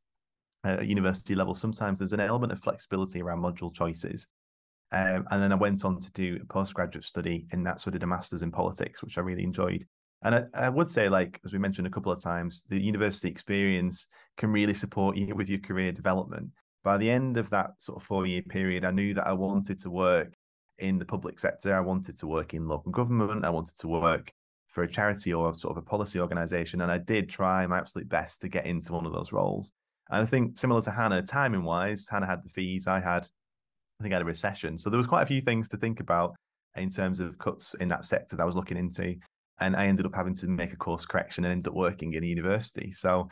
uh, 0.64 0.76
at 0.80 0.86
university 0.86 1.34
level, 1.34 1.54
sometimes 1.54 1.98
there's 1.98 2.12
an 2.12 2.20
element 2.20 2.52
of 2.52 2.60
flexibility 2.60 3.20
around 3.20 3.40
module 3.40 3.74
choices. 3.74 4.28
Um, 4.92 5.26
and 5.30 5.42
then 5.42 5.52
I 5.52 5.56
went 5.56 5.84
on 5.84 5.98
to 5.98 6.10
do 6.12 6.38
a 6.42 6.52
postgraduate 6.52 7.04
study 7.04 7.46
in 7.52 7.62
that. 7.64 7.80
So 7.80 7.90
I 7.90 7.92
did 7.92 8.02
a 8.02 8.06
master's 8.06 8.42
in 8.42 8.52
politics, 8.52 9.02
which 9.02 9.16
I 9.16 9.22
really 9.22 9.42
enjoyed. 9.42 9.86
And 10.22 10.34
I, 10.34 10.44
I, 10.54 10.68
would 10.68 10.88
say, 10.88 11.08
like, 11.08 11.40
as 11.44 11.52
we 11.52 11.58
mentioned 11.58 11.86
a 11.86 11.90
couple 11.90 12.12
of 12.12 12.22
times, 12.22 12.64
the 12.68 12.80
university 12.80 13.28
experience 13.28 14.06
can 14.36 14.52
really 14.52 14.74
support 14.74 15.16
you 15.16 15.34
with 15.34 15.48
your 15.48 15.58
career 15.58 15.92
development. 15.92 16.50
By 16.84 16.98
the 16.98 17.10
end 17.10 17.38
of 17.38 17.48
that 17.50 17.70
sort 17.78 18.00
of 18.00 18.06
four 18.06 18.26
year 18.26 18.42
period, 18.42 18.84
I 18.84 18.90
knew 18.90 19.14
that 19.14 19.26
I 19.26 19.32
wanted 19.32 19.80
to 19.80 19.90
work 19.90 20.34
in 20.78 20.98
the 20.98 21.04
public 21.04 21.38
sector. 21.38 21.74
I 21.74 21.80
wanted 21.80 22.18
to 22.18 22.26
work 22.26 22.54
in 22.54 22.68
local 22.68 22.92
government. 22.92 23.44
I 23.44 23.50
wanted 23.50 23.78
to 23.78 23.88
work 23.88 24.32
for 24.68 24.84
a 24.84 24.88
charity 24.88 25.32
or 25.32 25.54
sort 25.54 25.76
of 25.76 25.82
a 25.82 25.86
policy 25.86 26.20
organization. 26.20 26.82
And 26.82 26.90
I 26.90 26.98
did 26.98 27.28
try 27.28 27.66
my 27.66 27.78
absolute 27.78 28.08
best 28.08 28.42
to 28.42 28.48
get 28.48 28.66
into 28.66 28.92
one 28.92 29.06
of 29.06 29.12
those 29.12 29.32
roles. 29.32 29.72
And 30.10 30.22
I 30.22 30.26
think 30.26 30.58
similar 30.58 30.82
to 30.82 30.90
Hannah, 30.90 31.22
timing 31.22 31.64
wise, 31.64 32.06
Hannah 32.10 32.26
had 32.26 32.44
the 32.44 32.48
fees, 32.48 32.86
I 32.86 33.00
had 33.00 33.26
I 34.02 34.04
think 34.04 34.12
had 34.12 34.22
a 34.22 34.26
recession. 34.26 34.76
So 34.76 34.90
there 34.90 34.98
was 34.98 35.06
quite 35.06 35.22
a 35.22 35.26
few 35.26 35.40
things 35.40 35.68
to 35.70 35.76
think 35.76 36.00
about 36.00 36.34
in 36.76 36.90
terms 36.90 37.20
of 37.20 37.38
cuts 37.38 37.74
in 37.80 37.88
that 37.88 38.04
sector 38.04 38.36
that 38.36 38.42
I 38.42 38.46
was 38.46 38.56
looking 38.56 38.76
into. 38.76 39.14
And 39.60 39.76
I 39.76 39.86
ended 39.86 40.06
up 40.06 40.14
having 40.14 40.34
to 40.34 40.48
make 40.48 40.72
a 40.72 40.76
course 40.76 41.06
correction 41.06 41.44
and 41.44 41.52
ended 41.52 41.68
up 41.68 41.74
working 41.74 42.14
in 42.14 42.24
a 42.24 42.26
university. 42.26 42.90
So 42.90 43.28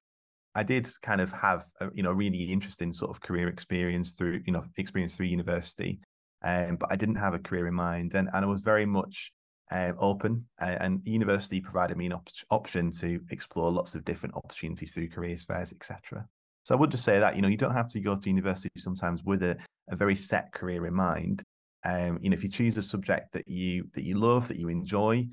I 0.55 0.63
did 0.63 0.89
kind 1.03 1.21
of 1.21 1.33
have 1.33 1.65
a, 1.81 1.89
you 1.95 2.03
know 2.03 2.13
really 2.13 2.53
interesting 2.53 2.93
sort 2.93 3.11
of 3.11 3.21
career 3.21 3.49
experience 3.49 4.13
through 4.13 4.43
you 4.47 4.53
know 4.53 4.65
experience 4.77 5.17
through 5.17 5.27
university, 5.27 6.01
um, 6.43 6.77
but 6.77 6.91
I 6.91 6.97
didn't 6.97 7.17
have 7.17 7.35
a 7.35 7.39
career 7.39 7.69
in 7.69 7.75
mind, 7.75 8.15
and 8.15 8.29
and 8.33 8.45
I 8.45 8.49
was 8.49 8.63
very 8.63 8.87
much 8.87 9.33
uh, 9.71 9.93
open, 9.99 10.47
uh, 10.61 10.77
and 10.81 11.01
university 11.05 11.61
provided 11.61 11.97
me 11.97 12.07
an 12.07 12.15
op- 12.15 12.29
option 12.51 12.91
to 12.93 13.21
explore 13.31 13.71
lots 13.71 13.95
of 13.95 14.05
different 14.05 14.35
opportunities 14.35 14.93
through 14.93 15.09
careers 15.09 15.45
fairs, 15.45 15.73
etc. 15.73 16.27
So 16.63 16.75
I 16.75 16.79
would 16.79 16.91
just 16.91 17.05
say 17.05 17.19
that 17.19 17.37
you 17.37 17.43
know 17.43 17.49
you 17.49 17.57
don't 17.57 17.75
have 17.75 17.89
to 17.89 18.01
go 18.01 18.15
to 18.15 18.29
university 18.29 18.69
sometimes 18.77 19.23
with 19.25 19.43
a, 19.43 19.57
a 19.91 19.97
very 19.97 20.17
set 20.17 20.53
career 20.53 20.87
in 20.87 20.95
mind. 20.95 21.43
Um, 21.85 22.19
you 22.21 22.29
know, 22.31 22.35
if 22.35 22.43
you 22.43 22.51
choose 22.51 22.77
a 22.77 22.83
subject 22.83 23.33
that 23.33 23.49
you 23.49 23.89
that 23.95 24.05
you 24.05 24.19
love, 24.19 24.49
that 24.49 24.59
you 24.59 24.69
enjoy, 24.69 25.27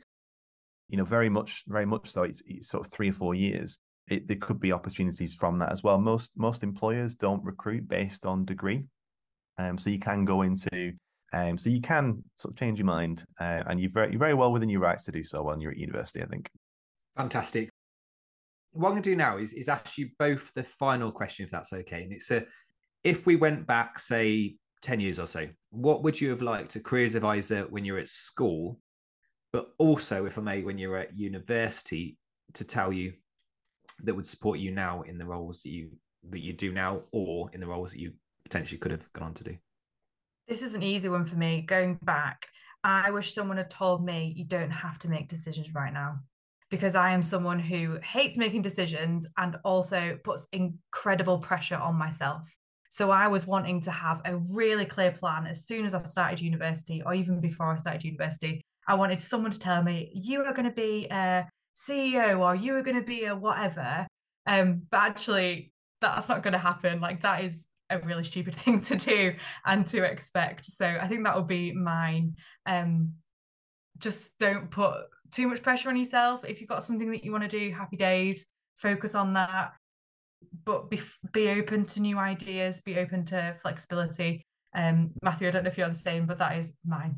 you 0.88 0.98
know, 0.98 1.04
very 1.04 1.30
much, 1.30 1.64
very 1.68 1.86
much 1.86 2.10
so, 2.10 2.24
it's, 2.24 2.42
it's 2.46 2.70
sort 2.70 2.86
of 2.86 2.92
three 2.92 3.10
or 3.10 3.14
four 3.14 3.36
years. 3.36 3.80
It, 4.08 4.28
there 4.28 4.38
could 4.38 4.60
be 4.60 4.72
opportunities 4.72 5.36
from 5.36 5.60
that 5.60 5.74
as 5.74 5.84
well. 5.84 5.98
Most 5.98 6.32
most 6.38 6.64
employers 6.64 7.16
don't 7.16 7.44
recruit 7.44 7.88
based 7.90 8.26
on 8.26 8.46
degree, 8.46 8.86
um, 9.58 9.78
so 9.78 9.90
you 9.90 10.00
can 10.00 10.24
go 10.24 10.44
into, 10.44 10.94
um, 11.34 11.58
so 11.58 11.70
you 11.70 11.82
can 11.82 12.24
sort 12.38 12.54
of 12.54 12.58
change 12.58 12.80
your 12.80 12.86
mind, 12.86 13.26
uh, 13.42 13.64
and 13.68 13.82
you're 13.82 13.92
very 13.92 14.12
you're 14.12 14.20
very 14.20 14.34
well 14.34 14.54
within 14.54 14.70
your 14.70 14.80
rights 14.80 15.04
to 15.06 15.12
do 15.12 15.24
so 15.24 15.44
when 15.44 15.60
you're 15.60 15.72
at 15.72 15.78
university. 15.78 16.24
I 16.24 16.28
think. 16.28 16.50
Fantastic 17.18 17.70
what 18.78 18.90
I'm 18.90 18.94
going 18.94 19.04
to 19.04 19.10
do 19.10 19.16
now 19.16 19.38
is, 19.38 19.54
is 19.54 19.70
ask 19.70 19.98
you 19.98 20.10
both 20.20 20.52
the 20.54 20.64
final 20.64 21.12
question, 21.12 21.44
if 21.44 21.52
that's 21.52 21.74
okay. 21.74 22.04
And 22.04 22.14
it's 22.14 22.30
a, 22.30 22.46
if 23.04 23.26
we 23.26 23.36
went 23.36 23.66
back, 23.66 23.98
say, 23.98 24.56
10 24.84 25.00
years 25.00 25.18
or 25.18 25.26
so, 25.26 25.48
what 25.72 26.04
would 26.04 26.22
you 26.22 26.30
have 26.30 26.44
liked 26.44 26.76
a 26.76 26.80
careers 26.80 27.16
advisor 27.16 27.64
when 27.70 27.84
you're 27.84 27.98
at 27.98 28.10
school, 28.10 28.80
but 29.52 29.70
also, 29.80 30.26
if 30.26 30.38
I 30.38 30.42
may, 30.42 30.62
when 30.62 30.78
you're 30.78 30.98
at 30.98 31.18
university 31.18 32.18
to 32.54 32.64
tell 32.64 32.94
you 32.94 33.14
that 34.04 34.16
would 34.16 34.28
support 34.28 34.60
you 34.60 34.72
now 34.72 35.02
in 35.02 35.18
the 35.18 35.26
roles 35.26 35.64
that 35.64 35.70
you 35.70 35.90
that 36.30 36.40
you 36.40 36.54
do 36.54 36.72
now 36.72 37.02
or 37.12 37.50
in 37.54 37.60
the 37.60 37.68
roles 37.68 37.92
that 37.92 38.00
you 38.00 38.12
potentially 38.44 38.78
could 38.78 38.92
have 38.92 39.12
gone 39.14 39.30
on 39.30 39.34
to 39.36 39.44
do? 39.44 39.58
This 40.48 40.62
is 40.62 40.76
an 40.76 40.84
easy 40.84 41.10
one 41.10 41.26
for 41.26 41.36
me. 41.36 41.62
Going 41.62 41.98
back, 42.04 42.48
I 42.84 43.10
wish 43.12 43.34
someone 43.34 43.58
had 43.58 43.72
told 43.72 44.06
me 44.06 44.34
you 44.36 44.46
don't 44.46 44.70
have 44.70 45.00
to 45.00 45.10
make 45.10 45.30
decisions 45.30 45.74
right 45.74 45.94
now 45.94 46.20
because 46.70 46.96
I 46.96 47.12
am 47.12 47.24
someone 47.24 47.60
who 47.60 47.98
hates 48.04 48.38
making 48.38 48.62
decisions 48.62 49.26
and 49.38 49.58
also 49.64 50.18
puts 50.24 50.48
incredible 50.52 51.40
pressure 51.40 51.78
on 51.78 51.96
myself. 51.96 52.54
So 52.90 53.12
I 53.12 53.28
was 53.28 53.46
wanting 53.46 53.82
to 53.82 53.92
have 53.92 54.22
a 54.26 54.38
really 54.54 54.86
clear 54.86 55.12
plan 55.12 55.46
as 55.46 55.66
soon 55.66 55.86
as 55.86 55.94
I 55.94 56.02
started 56.04 56.42
university, 56.42 57.02
or 57.06 57.14
even 57.14 57.40
before 57.40 57.72
I 57.72 57.76
started 57.76 58.04
university. 58.04 58.62
I 58.88 58.96
wanted 58.96 59.22
someone 59.22 59.52
to 59.52 59.60
tell 59.60 59.84
me, 59.84 60.12
you 60.14 60.44
are 60.44 60.54
going 60.54 60.68
to 60.68 60.74
be 60.74 61.08
a 61.12 61.46
CEO 61.76 62.40
or 62.40 62.56
you 62.56 62.76
are 62.76 62.82
going 62.82 62.98
to 62.98 63.04
be 63.04 63.26
a 63.26 63.36
whatever. 63.36 64.08
Um, 64.46 64.84
but 64.90 65.02
actually, 65.02 65.72
that's 66.00 66.30
not 66.30 66.44
going 66.44 66.54
to 66.54 66.58
happen. 66.58 67.02
Like, 67.02 67.22
that 67.24 67.44
is 67.44 67.66
a 67.90 68.00
really 68.00 68.24
stupid 68.24 68.56
thing 68.64 68.82
to 68.84 68.96
do 68.96 69.36
and 69.66 69.86
to 69.88 70.04
expect. 70.04 70.66
So 70.66 70.86
I 70.86 71.08
think 71.08 71.26
that 71.26 71.36
would 71.36 71.48
be 71.48 71.74
mine. 71.74 72.36
Um, 72.66 73.14
just 73.98 74.38
don't 74.38 74.70
put 74.70 74.96
too 75.32 75.48
much 75.48 75.62
pressure 75.62 75.90
on 75.90 75.98
yourself. 75.98 76.44
If 76.46 76.60
you've 76.60 76.70
got 76.70 76.84
something 76.84 77.10
that 77.12 77.24
you 77.24 77.32
want 77.32 77.44
to 77.44 77.50
do, 77.50 77.72
happy 77.74 77.98
days, 77.98 78.46
focus 78.76 79.16
on 79.16 79.34
that. 79.34 79.74
But 80.66 80.90
be 80.90 81.02
be 81.34 81.50
open 81.50 81.86
to 81.88 82.02
new 82.02 82.18
ideas, 82.18 82.82
be 82.82 82.98
open 82.98 83.26
to 83.26 83.56
flexibility. 83.62 84.46
Um, 84.76 85.12
Matthew, 85.24 85.48
I 85.48 85.52
don't 85.52 85.64
know 85.64 85.70
if 85.70 85.78
you're 85.78 85.90
the 85.90 85.96
same, 85.96 86.26
but 86.26 86.38
that 86.40 86.58
is 86.58 86.74
mine. 86.86 87.18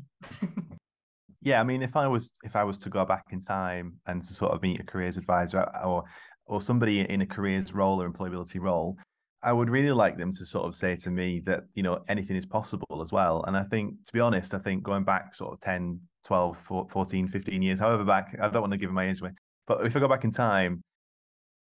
yeah, 1.42 1.60
I 1.60 1.64
mean, 1.64 1.82
if 1.82 1.96
I 1.96 2.06
was 2.06 2.32
if 2.44 2.56
I 2.56 2.64
was 2.64 2.78
to 2.78 2.90
go 2.90 3.04
back 3.04 3.24
in 3.30 3.40
time 3.40 3.94
and 4.06 4.22
to 4.22 4.32
sort 4.32 4.52
of 4.52 4.62
meet 4.62 4.80
a 4.80 4.84
careers 4.84 5.16
advisor 5.16 5.68
or 5.84 6.04
or 6.46 6.60
somebody 6.60 7.00
in 7.00 7.20
a 7.20 7.26
careers 7.26 7.74
role 7.74 8.00
or 8.00 8.10
employability 8.10 8.60
role, 8.60 8.96
I 9.42 9.52
would 9.52 9.70
really 9.70 9.92
like 9.92 10.18
them 10.18 10.32
to 10.32 10.44
sort 10.44 10.66
of 10.66 10.74
say 10.74 10.96
to 10.96 11.10
me 11.10 11.40
that, 11.46 11.64
you 11.74 11.82
know, 11.82 12.02
anything 12.08 12.36
is 12.36 12.44
possible 12.44 13.00
as 13.00 13.10
well. 13.10 13.42
And 13.46 13.56
I 13.56 13.62
think, 13.64 14.04
to 14.04 14.12
be 14.12 14.20
honest, 14.20 14.52
I 14.52 14.58
think 14.58 14.82
going 14.82 15.04
back 15.04 15.34
sort 15.34 15.54
of 15.54 15.60
10, 15.60 16.00
12, 16.24 16.86
14, 16.90 17.28
15 17.28 17.62
years, 17.62 17.78
however 17.78 18.04
back, 18.04 18.36
I 18.40 18.48
don't 18.48 18.62
want 18.62 18.72
to 18.72 18.78
give 18.78 18.92
my 18.92 19.08
age 19.08 19.20
away. 19.20 19.32
But 19.66 19.86
if 19.86 19.96
I 19.96 20.00
go 20.00 20.08
back 20.08 20.24
in 20.24 20.30
time, 20.30 20.82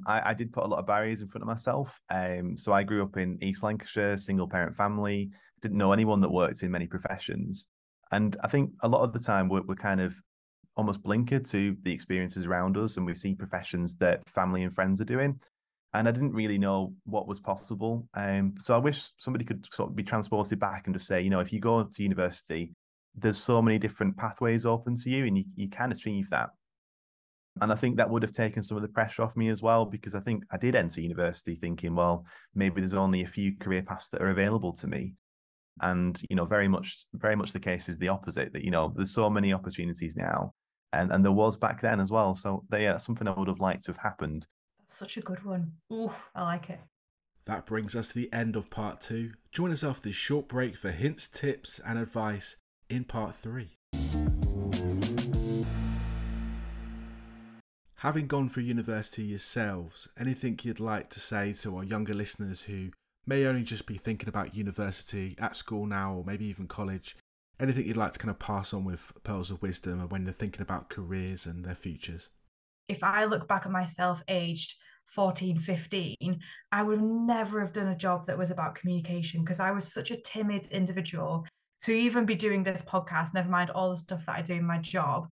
I, 0.07 0.31
I 0.31 0.35
did 0.35 0.53
put 0.53 0.65
a 0.65 0.67
lot 0.67 0.79
of 0.79 0.87
barriers 0.87 1.23
in 1.23 1.29
front 1.29 1.43
of 1.43 1.49
myself. 1.49 2.01
Um, 2.11 2.57
so 2.57 2.73
I 2.73 2.83
grew 2.83 3.03
up 3.03 3.17
in 3.17 3.39
East 3.43 3.63
Lancashire, 3.63 4.17
single 4.17 4.49
parent 4.49 4.77
family, 4.77 5.31
didn't 5.61 5.79
know 5.79 5.93
anyone 5.93 6.21
that 6.21 6.31
worked 6.31 6.63
in 6.63 6.71
many 6.71 6.87
professions. 6.87 7.69
And 8.11 8.37
I 8.43 8.49
think 8.49 8.73
a 8.83 8.89
lot 8.89 9.03
of 9.03 9.13
the 9.13 9.21
time 9.21 9.49
we're, 9.49 9.63
we're 9.63 9.75
kind 9.75 10.01
of 10.01 10.15
almost 10.77 11.03
blinkered 11.03 11.49
to 11.51 11.77
the 11.83 11.93
experiences 11.93 12.47
around 12.47 12.77
us 12.77 12.97
and 12.97 13.07
we 13.07 13.15
see 13.15 13.35
professions 13.35 13.97
that 13.97 14.27
family 14.29 14.65
and 14.65 14.75
friends 14.75 15.01
are 15.01 15.05
doing 15.05 15.39
and 15.95 16.09
I 16.09 16.11
didn't 16.11 16.33
really 16.33 16.59
know 16.59 16.95
what 17.05 17.27
was 17.27 17.41
possible. 17.41 18.09
Um, 18.15 18.55
so 18.59 18.75
I 18.75 18.79
wish 18.79 19.11
somebody 19.19 19.45
could 19.45 19.67
sort 19.73 19.91
of 19.91 19.97
be 19.97 20.03
transported 20.03 20.59
back 20.59 20.87
and 20.87 20.95
just 20.95 21.07
say, 21.07 21.21
you 21.21 21.31
know, 21.31 21.41
if 21.41 21.53
you 21.53 21.61
go 21.61 21.83
to 21.83 22.03
university, 22.03 22.73
there's 23.15 23.39
so 23.39 23.61
many 23.61 23.79
different 23.79 24.17
pathways 24.17 24.67
open 24.67 24.97
to 24.97 25.11
you, 25.11 25.27
and 25.27 25.39
you, 25.39 25.45
you 25.55 25.69
can 25.69 25.93
achieve 25.93 26.31
that. 26.31 26.51
And 27.61 27.71
I 27.71 27.75
think 27.75 27.97
that 27.97 28.09
would 28.09 28.23
have 28.23 28.33
taken 28.33 28.63
some 28.63 28.77
of 28.77 28.83
the 28.83 28.89
pressure 28.89 29.23
off 29.23 29.37
me 29.37 29.49
as 29.49 29.63
well, 29.63 29.85
because 29.85 30.15
I 30.15 30.21
think 30.21 30.45
I 30.51 30.57
did 30.57 30.75
enter 30.75 31.01
university 31.01 31.55
thinking, 31.55 31.95
well, 31.95 32.25
maybe 32.55 32.81
there's 32.81 32.95
only 32.95 33.23
a 33.23 33.27
few 33.27 33.57
career 33.59 33.83
paths 33.83 34.09
that 34.09 34.23
are 34.23 34.31
available 34.31 34.73
to 34.75 34.87
me. 34.87 35.15
And, 35.81 36.19
you 36.31 36.37
know, 36.37 36.47
very 36.47 36.69
much, 36.69 37.05
very 37.13 37.37
much 37.37 37.53
the 37.53 37.61
case 37.61 37.89
is 37.89 37.99
the 37.99 38.09
opposite 38.09 38.53
that, 38.53 38.65
you 38.65 38.71
know, 38.71 38.93
there's 38.97 39.15
so 39.15 39.29
many 39.29 39.53
opportunities 39.53 40.17
now. 40.17 40.55
And, 40.95 41.13
and 41.13 41.25
there 41.25 41.33
was 41.33 41.57
back 41.57 41.83
then 41.83 42.01
as 42.01 42.11
well. 42.11 42.35
So 42.35 42.65
they, 42.71 42.85
yeah, 42.85 42.97
something 42.97 43.29
I 43.29 43.33
would 43.33 43.49
have 43.49 43.61
liked 43.61 43.85
to 43.85 43.93
have 43.93 43.99
happened 43.99 44.47
such 44.93 45.17
a 45.17 45.23
good 45.23 45.45
one. 45.45 45.73
Ooh, 45.93 46.13
I 46.35 46.43
like 46.43 46.71
it. 46.71 46.81
That 47.47 47.67
brings 47.67 47.97
us 47.97 48.09
to 48.09 48.15
the 48.15 48.33
end 48.33 48.57
of 48.57 48.71
part 48.71 49.01
two. 49.01 49.33
Join 49.51 49.73
us 49.73 49.83
after 49.83 50.09
this 50.09 50.17
short 50.17 50.49
break 50.49 50.77
for 50.77 50.91
hints, 50.91 51.27
tips, 51.27 51.81
and 51.85 51.99
advice 51.99 52.57
in 52.93 53.05
part 53.05 53.35
three. 53.35 53.77
Having 57.97 58.27
gone 58.27 58.49
through 58.49 58.65
university 58.65 59.23
yourselves, 59.23 60.09
anything 60.19 60.59
you'd 60.63 60.81
like 60.81 61.09
to 61.11 61.21
say 61.21 61.53
to 61.55 61.77
our 61.77 61.85
younger 61.85 62.15
listeners 62.15 62.63
who 62.63 62.91
may 63.27 63.47
only 63.47 63.63
just 63.63 63.87
be 63.87 63.97
thinking 63.97 64.29
about 64.29 64.55
university 64.55 65.37
at 65.39 65.57
school 65.57 65.87
now 65.87 66.15
or 66.15 66.25
maybe 66.25 66.45
even 66.47 66.67
college? 66.67 67.17
anything 67.63 67.87
you'd 67.87 67.97
like 67.97 68.13
to 68.13 68.19
kind 68.19 68.31
of 68.31 68.39
pass 68.39 68.75
on 68.75 68.85
with 68.85 69.13
pearls 69.23 69.51
of 69.51 69.63
wisdom 69.63 70.01
when 70.09 70.25
they're 70.25 70.33
thinking 70.33 70.63
about 70.63 70.91
careers 70.91 71.47
and 71.47 71.65
their 71.65 71.75
futures? 71.75 72.29
If 72.89 73.05
I 73.05 73.25
look 73.25 73.47
back 73.47 73.65
at 73.65 73.73
myself 73.73 74.23
aged 74.29 74.75
14, 75.07 75.59
15, 75.59 76.41
I 76.73 76.83
would 76.83 77.01
never 77.01 77.61
have 77.61 77.73
done 77.73 77.87
a 77.87 77.97
job 77.97 78.27
that 78.27 78.39
was 78.39 78.51
about 78.51 78.75
communication 78.75 79.41
because 79.41 79.61
I 79.61 79.71
was 79.71 79.93
such 79.93 80.11
a 80.11 80.21
timid 80.21 80.67
individual. 80.73 81.47
To 81.83 81.93
even 81.93 82.27
be 82.27 82.37
doing 82.37 82.63
this 82.63 82.81
podcast, 82.81 83.35
never 83.35 83.49
mind 83.49 83.71
all 83.71 83.91
the 83.91 83.97
stuff 83.97 84.27
that 84.27 84.39
I 84.39 84.43
do 84.43 84.55
in 84.55 84.65
my 84.65 84.79
job, 84.79 85.29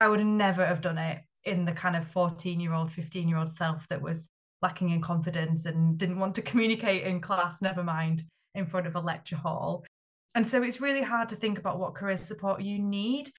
I 0.00 0.08
would 0.08 0.24
never 0.24 0.64
have 0.64 0.80
done 0.80 0.96
it 0.96 1.20
in 1.44 1.64
the 1.64 1.72
kind 1.72 1.94
of 1.94 2.06
14 2.06 2.58
year 2.58 2.72
old, 2.72 2.90
15 2.90 3.28
year 3.28 3.38
old 3.38 3.50
self 3.50 3.86
that 3.88 4.00
was 4.00 4.30
lacking 4.62 4.90
in 4.90 5.00
confidence 5.00 5.66
and 5.66 5.98
didn't 5.98 6.18
want 6.18 6.34
to 6.36 6.42
communicate 6.50 7.04
in 7.04 7.20
class, 7.20 7.60
never 7.60 7.84
mind 7.84 8.22
in 8.54 8.66
front 8.66 8.86
of 8.86 8.96
a 8.96 9.00
lecture 9.00 9.36
hall. 9.36 9.84
And 10.34 10.46
so 10.46 10.62
it's 10.62 10.80
really 10.80 11.02
hard 11.02 11.28
to 11.30 11.36
think 11.36 11.58
about 11.58 11.78
what 11.78 11.94
career 11.94 12.16
support 12.16 12.62
you 12.62 12.78
need 12.78 13.30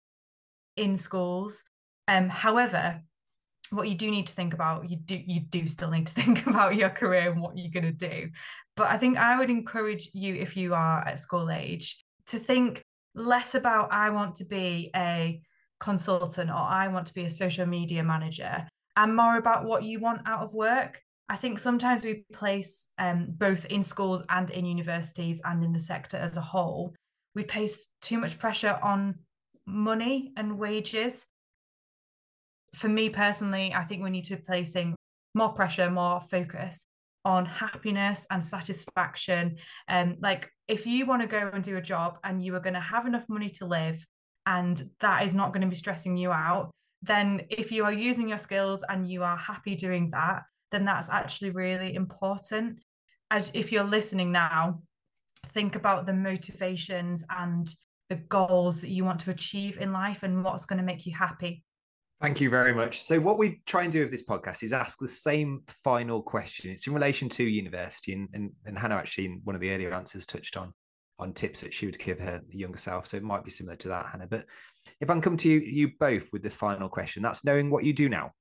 in 0.78 0.98
schools. 0.98 1.64
Um, 2.08 2.30
however, 2.30 3.02
what 3.72 3.88
you 3.88 3.96
do 3.96 4.12
need 4.12 4.28
to 4.28 4.34
think 4.34 4.54
about, 4.54 4.90
you 4.90 4.98
do 4.98 5.18
you 5.18 5.40
do 5.40 5.68
still 5.68 5.90
need 5.90 6.08
to 6.08 6.14
think 6.22 6.46
about 6.46 6.76
your 6.76 6.90
career 6.90 7.32
and 7.32 7.42
what 7.42 7.58
you're 7.58 7.72
going 7.72 7.96
to 7.96 8.10
do. 8.10 8.30
But 8.76 8.90
I 8.90 8.98
think 8.98 9.18
I 9.18 9.38
would 9.38 9.50
encourage 9.50 10.10
you, 10.14 10.36
if 10.36 10.56
you 10.56 10.74
are 10.74 11.00
at 11.08 11.20
school 11.20 11.50
age, 11.50 12.04
to 12.32 12.40
think 12.40 12.84
less 13.14 13.56
about 13.56 13.92
I 13.92 14.10
want 14.10 14.36
to 14.36 14.46
be 14.46 14.90
a 14.96 15.42
consultant 15.80 16.50
or 16.50 16.56
I 16.56 16.88
want 16.88 17.08
to 17.08 17.14
be 17.14 17.26
a 17.26 17.30
social 17.30 17.66
media 17.66 18.04
manager 18.04 18.68
and 18.96 19.16
more 19.16 19.38
about 19.38 19.66
what 19.66 19.84
you 19.84 20.00
want 20.00 20.22
out 20.26 20.42
of 20.42 20.54
work. 20.54 21.02
I 21.28 21.36
think 21.36 21.60
sometimes 21.60 22.04
we 22.04 22.26
place 22.34 22.90
um, 22.98 23.28
both 23.30 23.66
in 23.66 23.84
schools 23.84 24.24
and 24.30 24.50
in 24.52 24.66
universities 24.66 25.42
and 25.44 25.64
in 25.64 25.74
the 25.74 25.80
sector 25.80 26.18
as 26.18 26.38
a 26.38 26.42
whole, 26.42 26.94
we 27.36 27.44
place 27.44 27.88
too 28.02 28.18
much 28.18 28.38
pressure 28.38 28.78
on 28.82 29.16
money 29.66 30.34
and 30.36 30.58
wages. 30.58 31.26
For 32.76 32.90
me 32.90 33.10
personally, 33.10 33.74
I 33.74 33.84
think 33.84 34.04
we 34.04 34.10
need 34.10 34.26
to 34.26 34.38
be 34.38 34.42
placing 34.42 34.96
more 35.34 35.54
pressure, 35.54 35.90
more 35.90 36.22
focus 36.22 36.86
on 37.26 37.46
happiness 37.46 38.26
and 38.32 38.44
satisfaction. 38.44 39.58
Um, 39.88 40.16
like 40.20 40.50
if 40.68 40.86
you 40.88 41.06
want 41.06 41.22
to 41.22 41.28
go 41.28 41.50
and 41.54 41.64
do 41.64 41.78
a 41.78 41.82
job 41.82 42.18
and 42.24 42.44
you 42.44 42.56
are 42.56 42.60
going 42.60 42.74
to 42.74 42.80
have 42.80 43.06
enough 43.06 43.26
money 43.30 43.50
to 43.50 43.66
live 43.66 44.06
and 44.46 44.82
that 45.00 45.24
is 45.24 45.36
not 45.36 45.54
going 45.54 45.62
to 45.62 45.68
be 45.68 45.76
stressing 45.76 46.18
you 46.18 46.32
out, 46.32 46.72
then 47.02 47.42
if 47.50 47.72
you 47.72 47.84
are 47.86 47.94
using 47.94 48.30
your 48.30 48.38
skills 48.38 48.84
and 48.88 49.08
you 49.08 49.24
are 49.24 49.38
happy 49.38 49.76
doing 49.76 50.10
that, 50.12 50.44
then 50.72 50.86
that's 50.86 51.10
actually 51.10 51.52
really 51.52 51.96
important. 51.96 52.80
As 53.30 53.52
if 53.54 53.72
you're 53.72 53.84
listening 53.84 54.32
now, 54.32 54.82
think 55.50 55.76
about 55.76 56.06
the 56.06 56.14
motivations 56.14 57.24
and 57.30 57.74
the 58.10 58.16
goals 58.16 58.82
that 58.82 58.90
you 58.90 59.06
want 59.06 59.20
to 59.22 59.32
achieve 59.32 59.78
in 59.80 59.94
life 59.94 60.24
and 60.24 60.44
what's 60.44 60.66
going 60.66 60.80
to 60.80 60.86
make 60.86 61.06
you 61.06 61.16
happy. 61.16 61.64
Thank 62.22 62.40
you 62.40 62.52
very 62.52 62.72
much. 62.72 63.02
So, 63.02 63.20
what 63.20 63.40
we 63.40 63.62
try 63.66 63.82
and 63.82 63.92
do 63.92 64.02
with 64.02 64.12
this 64.12 64.24
podcast 64.24 64.62
is 64.62 64.74
ask 64.74 65.00
the 65.00 65.08
same 65.08 65.64
final 65.84 66.22
question. 66.22 66.70
It's 66.70 66.86
in 66.86 66.94
relation 66.94 67.28
to 67.30 67.44
university, 67.44 68.14
and, 68.14 68.30
and, 68.34 68.52
and 68.64 68.78
Hannah 68.78 68.98
actually, 68.98 69.26
in 69.26 69.42
one 69.44 69.56
of 69.56 69.62
the 69.62 69.72
earlier 69.72 69.92
answers, 69.92 70.28
touched 70.28 70.56
on 70.56 70.72
on 71.18 71.34
tips 71.34 71.62
that 71.62 71.74
she 71.74 71.88
would 71.88 71.98
give 71.98 72.20
her 72.20 72.40
younger 72.52 72.78
self. 72.78 73.08
So, 73.08 73.18
it 73.18 73.24
might 73.24 73.44
be 73.44 73.50
similar 73.50 73.76
to 73.78 73.88
that, 73.88 74.06
Hannah. 74.06 74.28
But 74.28 74.46
if 75.00 75.10
I 75.10 75.14
can 75.14 75.22
come 75.24 75.38
to 75.38 75.50
you, 75.50 75.62
you 75.62 75.94
both 76.00 76.28
with 76.32 76.44
the 76.44 76.52
final 76.52 76.90
question, 76.90 77.24
that's 77.24 77.44
knowing 77.44 77.72
what 77.72 77.86
you 77.86 77.92
do 77.92 78.08
now. 78.08 78.34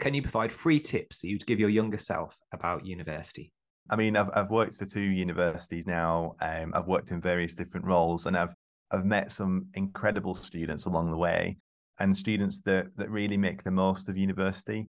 Can 0.00 0.12
you 0.12 0.22
provide 0.22 0.50
three 0.50 0.80
tips 0.80 1.20
that 1.20 1.28
you'd 1.28 1.46
give 1.46 1.60
your 1.60 1.70
younger 1.70 1.98
self 1.98 2.36
about 2.52 2.84
university? 2.84 3.52
I 3.88 3.94
mean, 3.94 4.16
I've 4.16 4.30
I've 4.34 4.50
worked 4.50 4.78
for 4.78 4.84
two 4.84 5.00
universities 5.00 5.86
now. 5.86 6.34
Um, 6.40 6.72
I've 6.74 6.88
worked 6.88 7.12
in 7.12 7.20
various 7.20 7.54
different 7.54 7.86
roles, 7.86 8.26
and 8.26 8.36
I've 8.36 8.54
I've 8.90 9.04
met 9.04 9.30
some 9.30 9.66
incredible 9.74 10.34
students 10.34 10.86
along 10.86 11.12
the 11.12 11.16
way 11.16 11.58
and 11.98 12.16
students 12.16 12.60
that 12.62 12.86
that 12.96 13.10
really 13.10 13.36
make 13.36 13.62
the 13.62 13.70
most 13.70 14.08
of 14.08 14.16
university. 14.16 14.86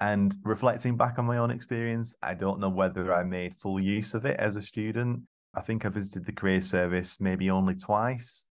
And 0.00 0.34
reflecting 0.44 0.96
back 0.96 1.18
on 1.18 1.24
my 1.24 1.38
own 1.38 1.50
experience, 1.50 2.14
I 2.22 2.34
don't 2.34 2.60
know 2.60 2.68
whether 2.68 3.14
I 3.14 3.22
made 3.22 3.56
full 3.56 3.80
use 3.80 4.14
of 4.14 4.26
it 4.26 4.38
as 4.38 4.56
a 4.56 4.62
student. 4.62 5.22
I 5.54 5.62
think 5.62 5.84
I 5.84 5.88
visited 5.88 6.26
the 6.26 6.32
career 6.32 6.60
service 6.60 7.16
maybe 7.18 7.50
only 7.50 7.74
twice. 7.74 8.44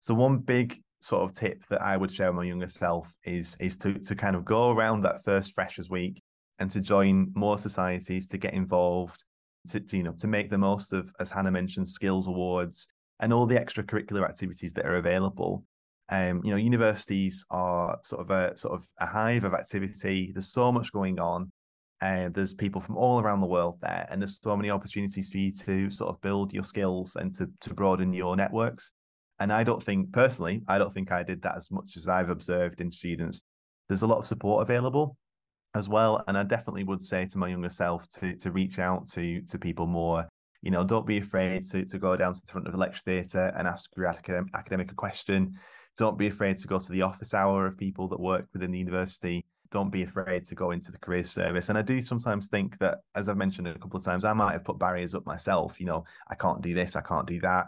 So 0.00 0.14
one 0.14 0.38
big 0.38 0.82
sort 1.00 1.22
of 1.22 1.36
tip 1.36 1.64
that 1.66 1.80
I 1.80 1.96
would 1.96 2.10
share 2.10 2.32
with 2.32 2.38
my 2.38 2.44
younger 2.44 2.68
self 2.68 3.12
is 3.24 3.56
is 3.60 3.76
to 3.78 3.94
to 3.94 4.14
kind 4.14 4.34
of 4.34 4.44
go 4.44 4.70
around 4.70 5.02
that 5.02 5.24
first 5.24 5.54
freshers 5.54 5.88
week 5.88 6.22
and 6.58 6.70
to 6.70 6.80
join 6.80 7.32
more 7.34 7.58
societies, 7.58 8.26
to 8.28 8.38
get 8.38 8.54
involved, 8.54 9.22
to, 9.68 9.80
to 9.80 9.96
you 9.96 10.02
know 10.02 10.14
to 10.18 10.26
make 10.26 10.50
the 10.50 10.58
most 10.58 10.92
of, 10.92 11.12
as 11.20 11.30
Hannah 11.30 11.50
mentioned, 11.50 11.88
skills 11.88 12.26
awards 12.26 12.88
and 13.20 13.32
all 13.32 13.46
the 13.46 13.54
extracurricular 13.54 14.28
activities 14.28 14.72
that 14.72 14.86
are 14.86 14.96
available 14.96 15.64
um, 16.12 16.42
you 16.44 16.50
know, 16.50 16.58
universities 16.58 17.42
are 17.50 17.98
sort 18.04 18.20
of 18.20 18.30
a 18.30 18.54
sort 18.58 18.74
of 18.74 18.86
a 19.00 19.06
hive 19.06 19.44
of 19.44 19.54
activity. 19.54 20.30
There's 20.34 20.52
so 20.52 20.70
much 20.70 20.92
going 20.92 21.18
on, 21.18 21.50
and 22.02 22.34
there's 22.34 22.52
people 22.52 22.82
from 22.82 22.98
all 22.98 23.18
around 23.18 23.40
the 23.40 23.46
world 23.46 23.78
there, 23.80 24.06
and 24.10 24.20
there's 24.20 24.38
so 24.38 24.54
many 24.54 24.68
opportunities 24.68 25.30
for 25.30 25.38
you 25.38 25.50
to 25.64 25.90
sort 25.90 26.10
of 26.10 26.20
build 26.20 26.52
your 26.52 26.64
skills 26.64 27.16
and 27.16 27.34
to 27.38 27.48
to 27.62 27.72
broaden 27.72 28.12
your 28.12 28.36
networks. 28.36 28.92
And 29.40 29.50
I 29.50 29.64
don't 29.64 29.82
think 29.82 30.12
personally, 30.12 30.62
I 30.68 30.76
don't 30.76 30.92
think 30.92 31.10
I 31.10 31.22
did 31.22 31.40
that 31.42 31.56
as 31.56 31.70
much 31.70 31.96
as 31.96 32.08
I've 32.08 32.28
observed 32.28 32.82
in 32.82 32.90
students. 32.90 33.42
There's 33.88 34.02
a 34.02 34.06
lot 34.06 34.18
of 34.18 34.26
support 34.26 34.60
available 34.60 35.16
as 35.74 35.88
well, 35.88 36.22
and 36.28 36.36
I 36.36 36.42
definitely 36.42 36.84
would 36.84 37.00
say 37.00 37.24
to 37.24 37.38
my 37.38 37.48
younger 37.48 37.70
self 37.70 38.06
to 38.20 38.36
to 38.36 38.52
reach 38.52 38.78
out 38.78 39.06
to 39.14 39.40
to 39.40 39.58
people 39.58 39.86
more. 39.86 40.28
You 40.60 40.72
know, 40.72 40.84
don't 40.84 41.06
be 41.06 41.16
afraid 41.16 41.64
to 41.70 41.86
to 41.86 41.98
go 41.98 42.18
down 42.18 42.34
to 42.34 42.40
the 42.44 42.52
front 42.52 42.68
of 42.68 42.74
a 42.74 42.76
lecture 42.76 43.00
theatre 43.06 43.50
and 43.56 43.66
ask 43.66 43.88
your 43.96 44.08
academic 44.08 44.92
a 44.92 44.94
question 44.94 45.58
don't 45.96 46.18
be 46.18 46.26
afraid 46.26 46.56
to 46.58 46.68
go 46.68 46.78
to 46.78 46.92
the 46.92 47.02
office 47.02 47.34
hour 47.34 47.66
of 47.66 47.76
people 47.76 48.08
that 48.08 48.20
work 48.20 48.46
within 48.52 48.70
the 48.70 48.78
university. 48.78 49.44
Don't 49.70 49.90
be 49.90 50.02
afraid 50.02 50.44
to 50.46 50.54
go 50.54 50.70
into 50.70 50.92
the 50.92 50.98
career 50.98 51.24
service. 51.24 51.68
And 51.68 51.78
I 51.78 51.82
do 51.82 52.00
sometimes 52.00 52.48
think 52.48 52.78
that, 52.78 52.98
as 53.14 53.28
I've 53.28 53.36
mentioned 53.36 53.68
a 53.68 53.78
couple 53.78 53.98
of 53.98 54.04
times, 54.04 54.24
I 54.24 54.32
might 54.32 54.52
have 54.52 54.64
put 54.64 54.78
barriers 54.78 55.14
up 55.14 55.26
myself. 55.26 55.80
You 55.80 55.86
know, 55.86 56.04
I 56.28 56.34
can't 56.34 56.62
do 56.62 56.74
this, 56.74 56.96
I 56.96 57.00
can't 57.00 57.26
do 57.26 57.40
that. 57.40 57.66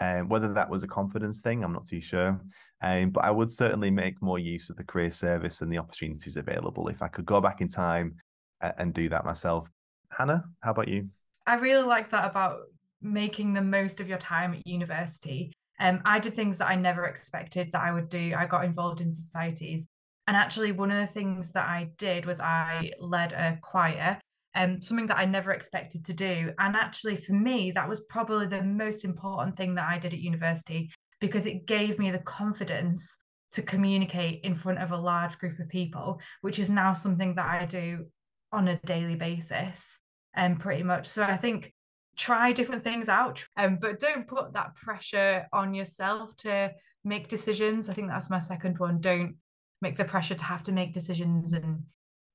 And 0.00 0.22
um, 0.22 0.28
whether 0.28 0.52
that 0.52 0.68
was 0.68 0.82
a 0.82 0.88
confidence 0.88 1.42
thing, 1.42 1.62
I'm 1.62 1.72
not 1.72 1.86
too 1.86 2.00
sure. 2.00 2.40
Um, 2.80 3.10
but 3.10 3.24
I 3.24 3.30
would 3.30 3.50
certainly 3.50 3.90
make 3.90 4.20
more 4.20 4.38
use 4.38 4.68
of 4.68 4.76
the 4.76 4.84
career 4.84 5.10
service 5.10 5.60
and 5.60 5.72
the 5.72 5.78
opportunities 5.78 6.36
available 6.36 6.88
if 6.88 7.02
I 7.02 7.08
could 7.08 7.26
go 7.26 7.40
back 7.40 7.60
in 7.60 7.68
time 7.68 8.16
and, 8.60 8.74
and 8.78 8.94
do 8.94 9.08
that 9.10 9.24
myself. 9.24 9.70
Hannah, 10.10 10.44
how 10.60 10.72
about 10.72 10.88
you? 10.88 11.08
I 11.46 11.56
really 11.56 11.86
like 11.86 12.10
that 12.10 12.28
about 12.28 12.60
making 13.00 13.54
the 13.54 13.62
most 13.62 14.00
of 14.00 14.08
your 14.08 14.18
time 14.18 14.54
at 14.54 14.66
university 14.66 15.52
um, 15.82 16.00
I 16.04 16.20
did 16.20 16.34
things 16.34 16.58
that 16.58 16.68
I 16.68 16.76
never 16.76 17.06
expected 17.06 17.72
that 17.72 17.82
I 17.82 17.92
would 17.92 18.08
do. 18.08 18.34
I 18.38 18.46
got 18.46 18.64
involved 18.64 19.00
in 19.00 19.10
societies. 19.10 19.88
And 20.28 20.36
actually, 20.36 20.70
one 20.70 20.92
of 20.92 20.98
the 20.98 21.12
things 21.12 21.50
that 21.52 21.68
I 21.68 21.90
did 21.98 22.24
was 22.24 22.40
I 22.40 22.92
led 23.00 23.32
a 23.32 23.58
choir, 23.60 24.20
um, 24.54 24.80
something 24.80 25.08
that 25.08 25.18
I 25.18 25.24
never 25.24 25.50
expected 25.50 26.04
to 26.04 26.12
do. 26.12 26.52
And 26.60 26.76
actually, 26.76 27.16
for 27.16 27.32
me, 27.32 27.72
that 27.72 27.88
was 27.88 27.98
probably 28.08 28.46
the 28.46 28.62
most 28.62 29.04
important 29.04 29.56
thing 29.56 29.74
that 29.74 29.90
I 29.90 29.98
did 29.98 30.14
at 30.14 30.20
university 30.20 30.92
because 31.20 31.46
it 31.46 31.66
gave 31.66 31.98
me 31.98 32.12
the 32.12 32.18
confidence 32.20 33.16
to 33.50 33.62
communicate 33.62 34.44
in 34.44 34.54
front 34.54 34.78
of 34.78 34.92
a 34.92 34.96
large 34.96 35.36
group 35.38 35.58
of 35.58 35.68
people, 35.68 36.20
which 36.42 36.60
is 36.60 36.70
now 36.70 36.92
something 36.92 37.34
that 37.34 37.60
I 37.60 37.66
do 37.66 38.06
on 38.52 38.68
a 38.68 38.78
daily 38.84 39.16
basis, 39.16 39.98
and 40.34 40.54
um, 40.54 40.60
pretty 40.60 40.84
much. 40.84 41.08
So 41.08 41.24
I 41.24 41.36
think 41.36 41.72
try 42.16 42.52
different 42.52 42.84
things 42.84 43.08
out 43.08 43.44
um, 43.56 43.78
but 43.80 43.98
don't 43.98 44.26
put 44.26 44.52
that 44.52 44.74
pressure 44.74 45.46
on 45.52 45.74
yourself 45.74 46.36
to 46.36 46.72
make 47.04 47.28
decisions. 47.28 47.88
I 47.88 47.94
think 47.94 48.08
that's 48.08 48.30
my 48.30 48.38
second 48.38 48.78
one. 48.78 49.00
Don't 49.00 49.36
make 49.80 49.96
the 49.96 50.04
pressure 50.04 50.34
to 50.34 50.44
have 50.44 50.62
to 50.64 50.72
make 50.72 50.92
decisions. 50.92 51.52
And 51.52 51.82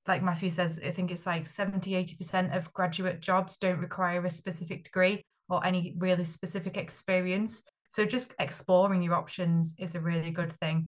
like 0.07 0.23
matthew 0.23 0.49
says 0.49 0.80
i 0.86 0.89
think 0.89 1.11
it's 1.11 1.25
like 1.25 1.45
70 1.45 1.91
80% 1.91 2.55
of 2.55 2.71
graduate 2.73 3.19
jobs 3.19 3.57
don't 3.57 3.80
require 3.80 4.25
a 4.25 4.30
specific 4.30 4.86
degree 4.86 5.21
or 5.49 5.65
any 5.65 5.93
really 5.97 6.23
specific 6.23 6.78
experience. 6.78 7.63
So 7.89 8.05
just 8.05 8.34
exploring 8.39 9.01
your 9.01 9.15
options 9.15 9.75
is 9.80 9.95
a 9.95 10.01
really 10.01 10.32
good 10.32 10.51
thing. 10.51 10.88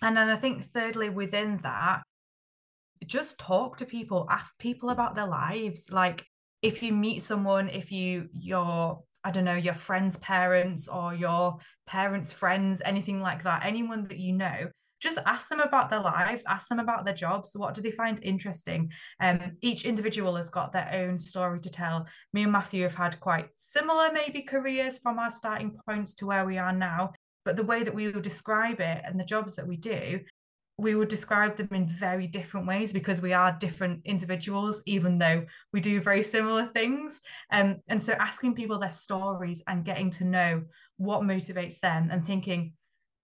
And 0.00 0.16
then 0.16 0.28
i 0.28 0.36
think 0.36 0.64
thirdly 0.64 1.10
within 1.10 1.58
that 1.62 2.02
just 3.06 3.38
talk 3.38 3.76
to 3.78 3.84
people 3.84 4.26
ask 4.30 4.58
people 4.58 4.90
about 4.90 5.14
their 5.14 5.26
lives. 5.26 5.90
Like 5.90 6.24
if 6.62 6.82
you 6.82 6.92
meet 6.92 7.22
someone, 7.22 7.68
if 7.68 7.92
you 7.92 8.28
your 8.38 9.02
I 9.24 9.30
don't 9.30 9.44
know, 9.44 9.54
your 9.54 9.74
friend's 9.74 10.16
parents 10.16 10.88
or 10.88 11.14
your 11.14 11.58
parents' 11.86 12.32
friends, 12.32 12.82
anything 12.84 13.20
like 13.20 13.44
that, 13.44 13.64
anyone 13.64 14.08
that 14.08 14.18
you 14.18 14.32
know, 14.32 14.68
just 15.00 15.18
ask 15.26 15.48
them 15.48 15.60
about 15.60 15.90
their 15.90 16.00
lives, 16.00 16.44
ask 16.48 16.68
them 16.68 16.80
about 16.80 17.04
their 17.04 17.14
jobs. 17.14 17.52
What 17.54 17.74
do 17.74 17.82
they 17.82 17.92
find 17.92 18.18
interesting? 18.22 18.90
Um, 19.20 19.56
each 19.60 19.84
individual 19.84 20.34
has 20.36 20.50
got 20.50 20.72
their 20.72 20.90
own 20.92 21.18
story 21.18 21.60
to 21.60 21.70
tell. 21.70 22.06
Me 22.32 22.42
and 22.42 22.52
Matthew 22.52 22.82
have 22.82 22.94
had 22.94 23.20
quite 23.20 23.48
similar, 23.54 24.10
maybe, 24.12 24.42
careers 24.42 24.98
from 24.98 25.18
our 25.18 25.30
starting 25.30 25.76
points 25.86 26.14
to 26.14 26.26
where 26.26 26.44
we 26.44 26.58
are 26.58 26.72
now. 26.72 27.12
But 27.44 27.56
the 27.56 27.64
way 27.64 27.82
that 27.82 27.94
we 27.94 28.08
will 28.08 28.20
describe 28.20 28.80
it 28.80 29.02
and 29.04 29.18
the 29.18 29.24
jobs 29.24 29.56
that 29.56 29.66
we 29.66 29.76
do 29.76 30.20
we 30.78 30.94
would 30.94 31.08
describe 31.08 31.56
them 31.56 31.68
in 31.72 31.86
very 31.86 32.26
different 32.26 32.66
ways 32.66 32.92
because 32.92 33.20
we 33.20 33.32
are 33.32 33.56
different 33.60 34.00
individuals, 34.04 34.82
even 34.86 35.18
though 35.18 35.44
we 35.72 35.80
do 35.80 36.00
very 36.00 36.22
similar 36.22 36.66
things. 36.66 37.20
Um, 37.50 37.76
and 37.88 38.00
so 38.00 38.14
asking 38.14 38.54
people 38.54 38.78
their 38.78 38.90
stories 38.90 39.62
and 39.66 39.84
getting 39.84 40.10
to 40.12 40.24
know 40.24 40.62
what 40.96 41.22
motivates 41.22 41.80
them 41.80 42.08
and 42.10 42.24
thinking, 42.26 42.72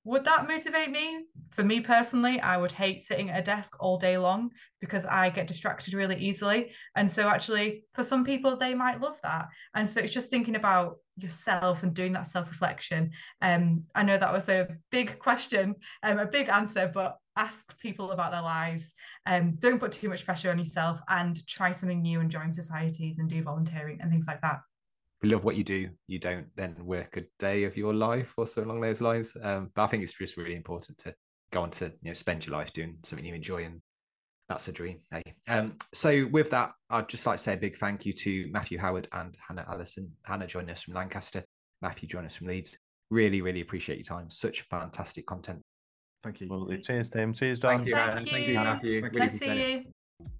would 0.04 0.24
that 0.24 0.48
motivate 0.48 0.90
me? 0.90 1.24
For 1.50 1.62
me 1.62 1.80
personally, 1.80 2.40
I 2.40 2.56
would 2.56 2.72
hate 2.72 3.02
sitting 3.02 3.28
at 3.28 3.40
a 3.40 3.42
desk 3.42 3.76
all 3.78 3.98
day 3.98 4.16
long 4.16 4.50
because 4.80 5.04
I 5.04 5.28
get 5.28 5.46
distracted 5.46 5.92
really 5.92 6.16
easily. 6.16 6.72
And 6.96 7.10
so, 7.10 7.28
actually, 7.28 7.84
for 7.92 8.02
some 8.02 8.24
people, 8.24 8.56
they 8.56 8.74
might 8.74 9.02
love 9.02 9.18
that. 9.22 9.48
And 9.74 9.88
so, 9.88 10.00
it's 10.00 10.14
just 10.14 10.30
thinking 10.30 10.56
about 10.56 10.96
yourself 11.18 11.82
and 11.82 11.92
doing 11.92 12.14
that 12.14 12.26
self 12.26 12.48
reflection. 12.48 13.10
Um, 13.42 13.82
I 13.94 14.02
know 14.02 14.16
that 14.16 14.32
was 14.32 14.48
a 14.48 14.68
big 14.90 15.18
question, 15.18 15.74
um, 16.02 16.18
a 16.18 16.26
big 16.26 16.48
answer, 16.48 16.90
but 16.92 17.18
ask 17.38 17.78
people 17.78 18.10
about 18.10 18.32
their 18.32 18.42
lives. 18.42 18.92
Um, 19.26 19.56
don't 19.56 19.78
put 19.78 19.92
too 19.92 20.08
much 20.08 20.24
pressure 20.24 20.50
on 20.50 20.58
yourself 20.58 21.00
and 21.08 21.46
try 21.46 21.72
something 21.72 22.02
new 22.02 22.20
and 22.20 22.30
join 22.30 22.52
societies 22.52 23.18
and 23.18 23.28
do 23.30 23.42
volunteering 23.42 24.00
and 24.00 24.10
things 24.10 24.26
like 24.26 24.40
that 24.42 24.60
you 25.22 25.30
love 25.30 25.44
what 25.44 25.56
you 25.56 25.64
do, 25.64 25.90
you 26.06 26.18
don't 26.18 26.46
then 26.56 26.76
work 26.84 27.16
a 27.16 27.22
day 27.38 27.64
of 27.64 27.76
your 27.76 27.92
life 27.92 28.32
or 28.36 28.46
so 28.46 28.62
along 28.62 28.80
those 28.80 29.00
lines. 29.00 29.36
Um, 29.42 29.70
but 29.74 29.82
I 29.82 29.86
think 29.88 30.02
it's 30.02 30.12
just 30.12 30.36
really 30.36 30.54
important 30.54 30.98
to 30.98 31.14
go 31.50 31.62
on 31.62 31.70
to 31.72 31.86
you 32.02 32.10
know 32.10 32.14
spend 32.14 32.46
your 32.46 32.56
life 32.56 32.72
doing 32.72 32.96
something 33.02 33.24
you 33.24 33.34
enjoy, 33.34 33.64
and 33.64 33.80
that's 34.48 34.68
a 34.68 34.72
dream. 34.72 35.00
Hey, 35.10 35.22
um, 35.48 35.76
so 35.92 36.26
with 36.30 36.50
that, 36.50 36.70
I'd 36.90 37.08
just 37.08 37.26
like 37.26 37.38
to 37.38 37.42
say 37.42 37.54
a 37.54 37.56
big 37.56 37.78
thank 37.78 38.06
you 38.06 38.12
to 38.12 38.48
Matthew 38.52 38.78
Howard 38.78 39.08
and 39.12 39.36
Hannah 39.46 39.66
Allison. 39.68 40.12
Hannah 40.22 40.46
joined 40.46 40.70
us 40.70 40.82
from 40.82 40.94
Lancaster, 40.94 41.42
Matthew 41.82 42.08
joined 42.08 42.26
us 42.26 42.36
from 42.36 42.46
Leeds. 42.46 42.78
Really, 43.10 43.40
really 43.40 43.62
appreciate 43.62 43.96
your 43.96 44.04
time. 44.04 44.30
Such 44.30 44.62
fantastic 44.62 45.26
content. 45.26 45.62
Thank 46.22 46.40
you. 46.40 46.48
Well, 46.48 46.66
cheers, 46.66 47.10
Tim. 47.10 47.32
Cheers, 47.32 47.58
Jon. 47.60 47.78
Thank 47.78 47.88
you, 47.88 47.94
Thank 47.94 48.26
you. 48.26 48.32
Thank 48.32 48.48
you 48.48 48.54
Matthew. 48.54 49.10
Nice 49.12 49.32
to 49.32 49.38
see 49.38 49.72
you. 49.72 49.84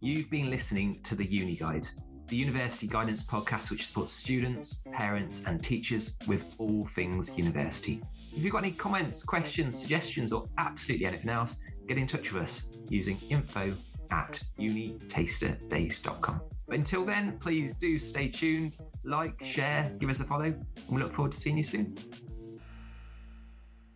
You've 0.01 0.31
been 0.31 0.51
listening 0.51 1.01
to 1.05 1.15
the 1.15 1.25
Uni 1.25 1.55
Guide 1.55 1.89
the 2.29 2.37
University 2.37 2.87
Guidance 2.87 3.23
podcast, 3.23 3.71
which 3.71 3.87
supports 3.87 4.13
students, 4.13 4.85
parents, 4.93 5.43
and 5.47 5.63
teachers 5.63 6.17
with 6.27 6.55
all 6.59 6.87
things 6.89 7.37
university. 7.39 8.03
If 8.37 8.45
you've 8.45 8.53
got 8.53 8.65
any 8.65 8.73
comments, 8.73 9.23
questions, 9.23 9.79
suggestions, 9.79 10.31
or 10.33 10.47
absolutely 10.59 11.07
anything 11.07 11.31
else, 11.31 11.57
get 11.87 11.97
in 11.97 12.07
touch 12.07 12.33
with 12.33 12.43
us 12.43 12.77
using 12.91 13.19
info 13.31 13.75
at 14.11 14.41
unitasterdays.com. 14.61 16.41
But 16.67 16.77
until 16.77 17.05
then, 17.07 17.39
please 17.39 17.73
do 17.75 17.99
stay 17.99 18.29
tuned, 18.29 18.77
like, 19.05 19.43
share, 19.43 19.91
give 19.99 20.11
us 20.11 20.21
a 20.21 20.25
follow, 20.25 20.45
and 20.45 20.67
we 20.91 21.01
look 21.01 21.15
forward 21.15 21.33
to 21.33 21.41
seeing 21.41 21.57
you 21.57 21.65
soon. 21.65 21.97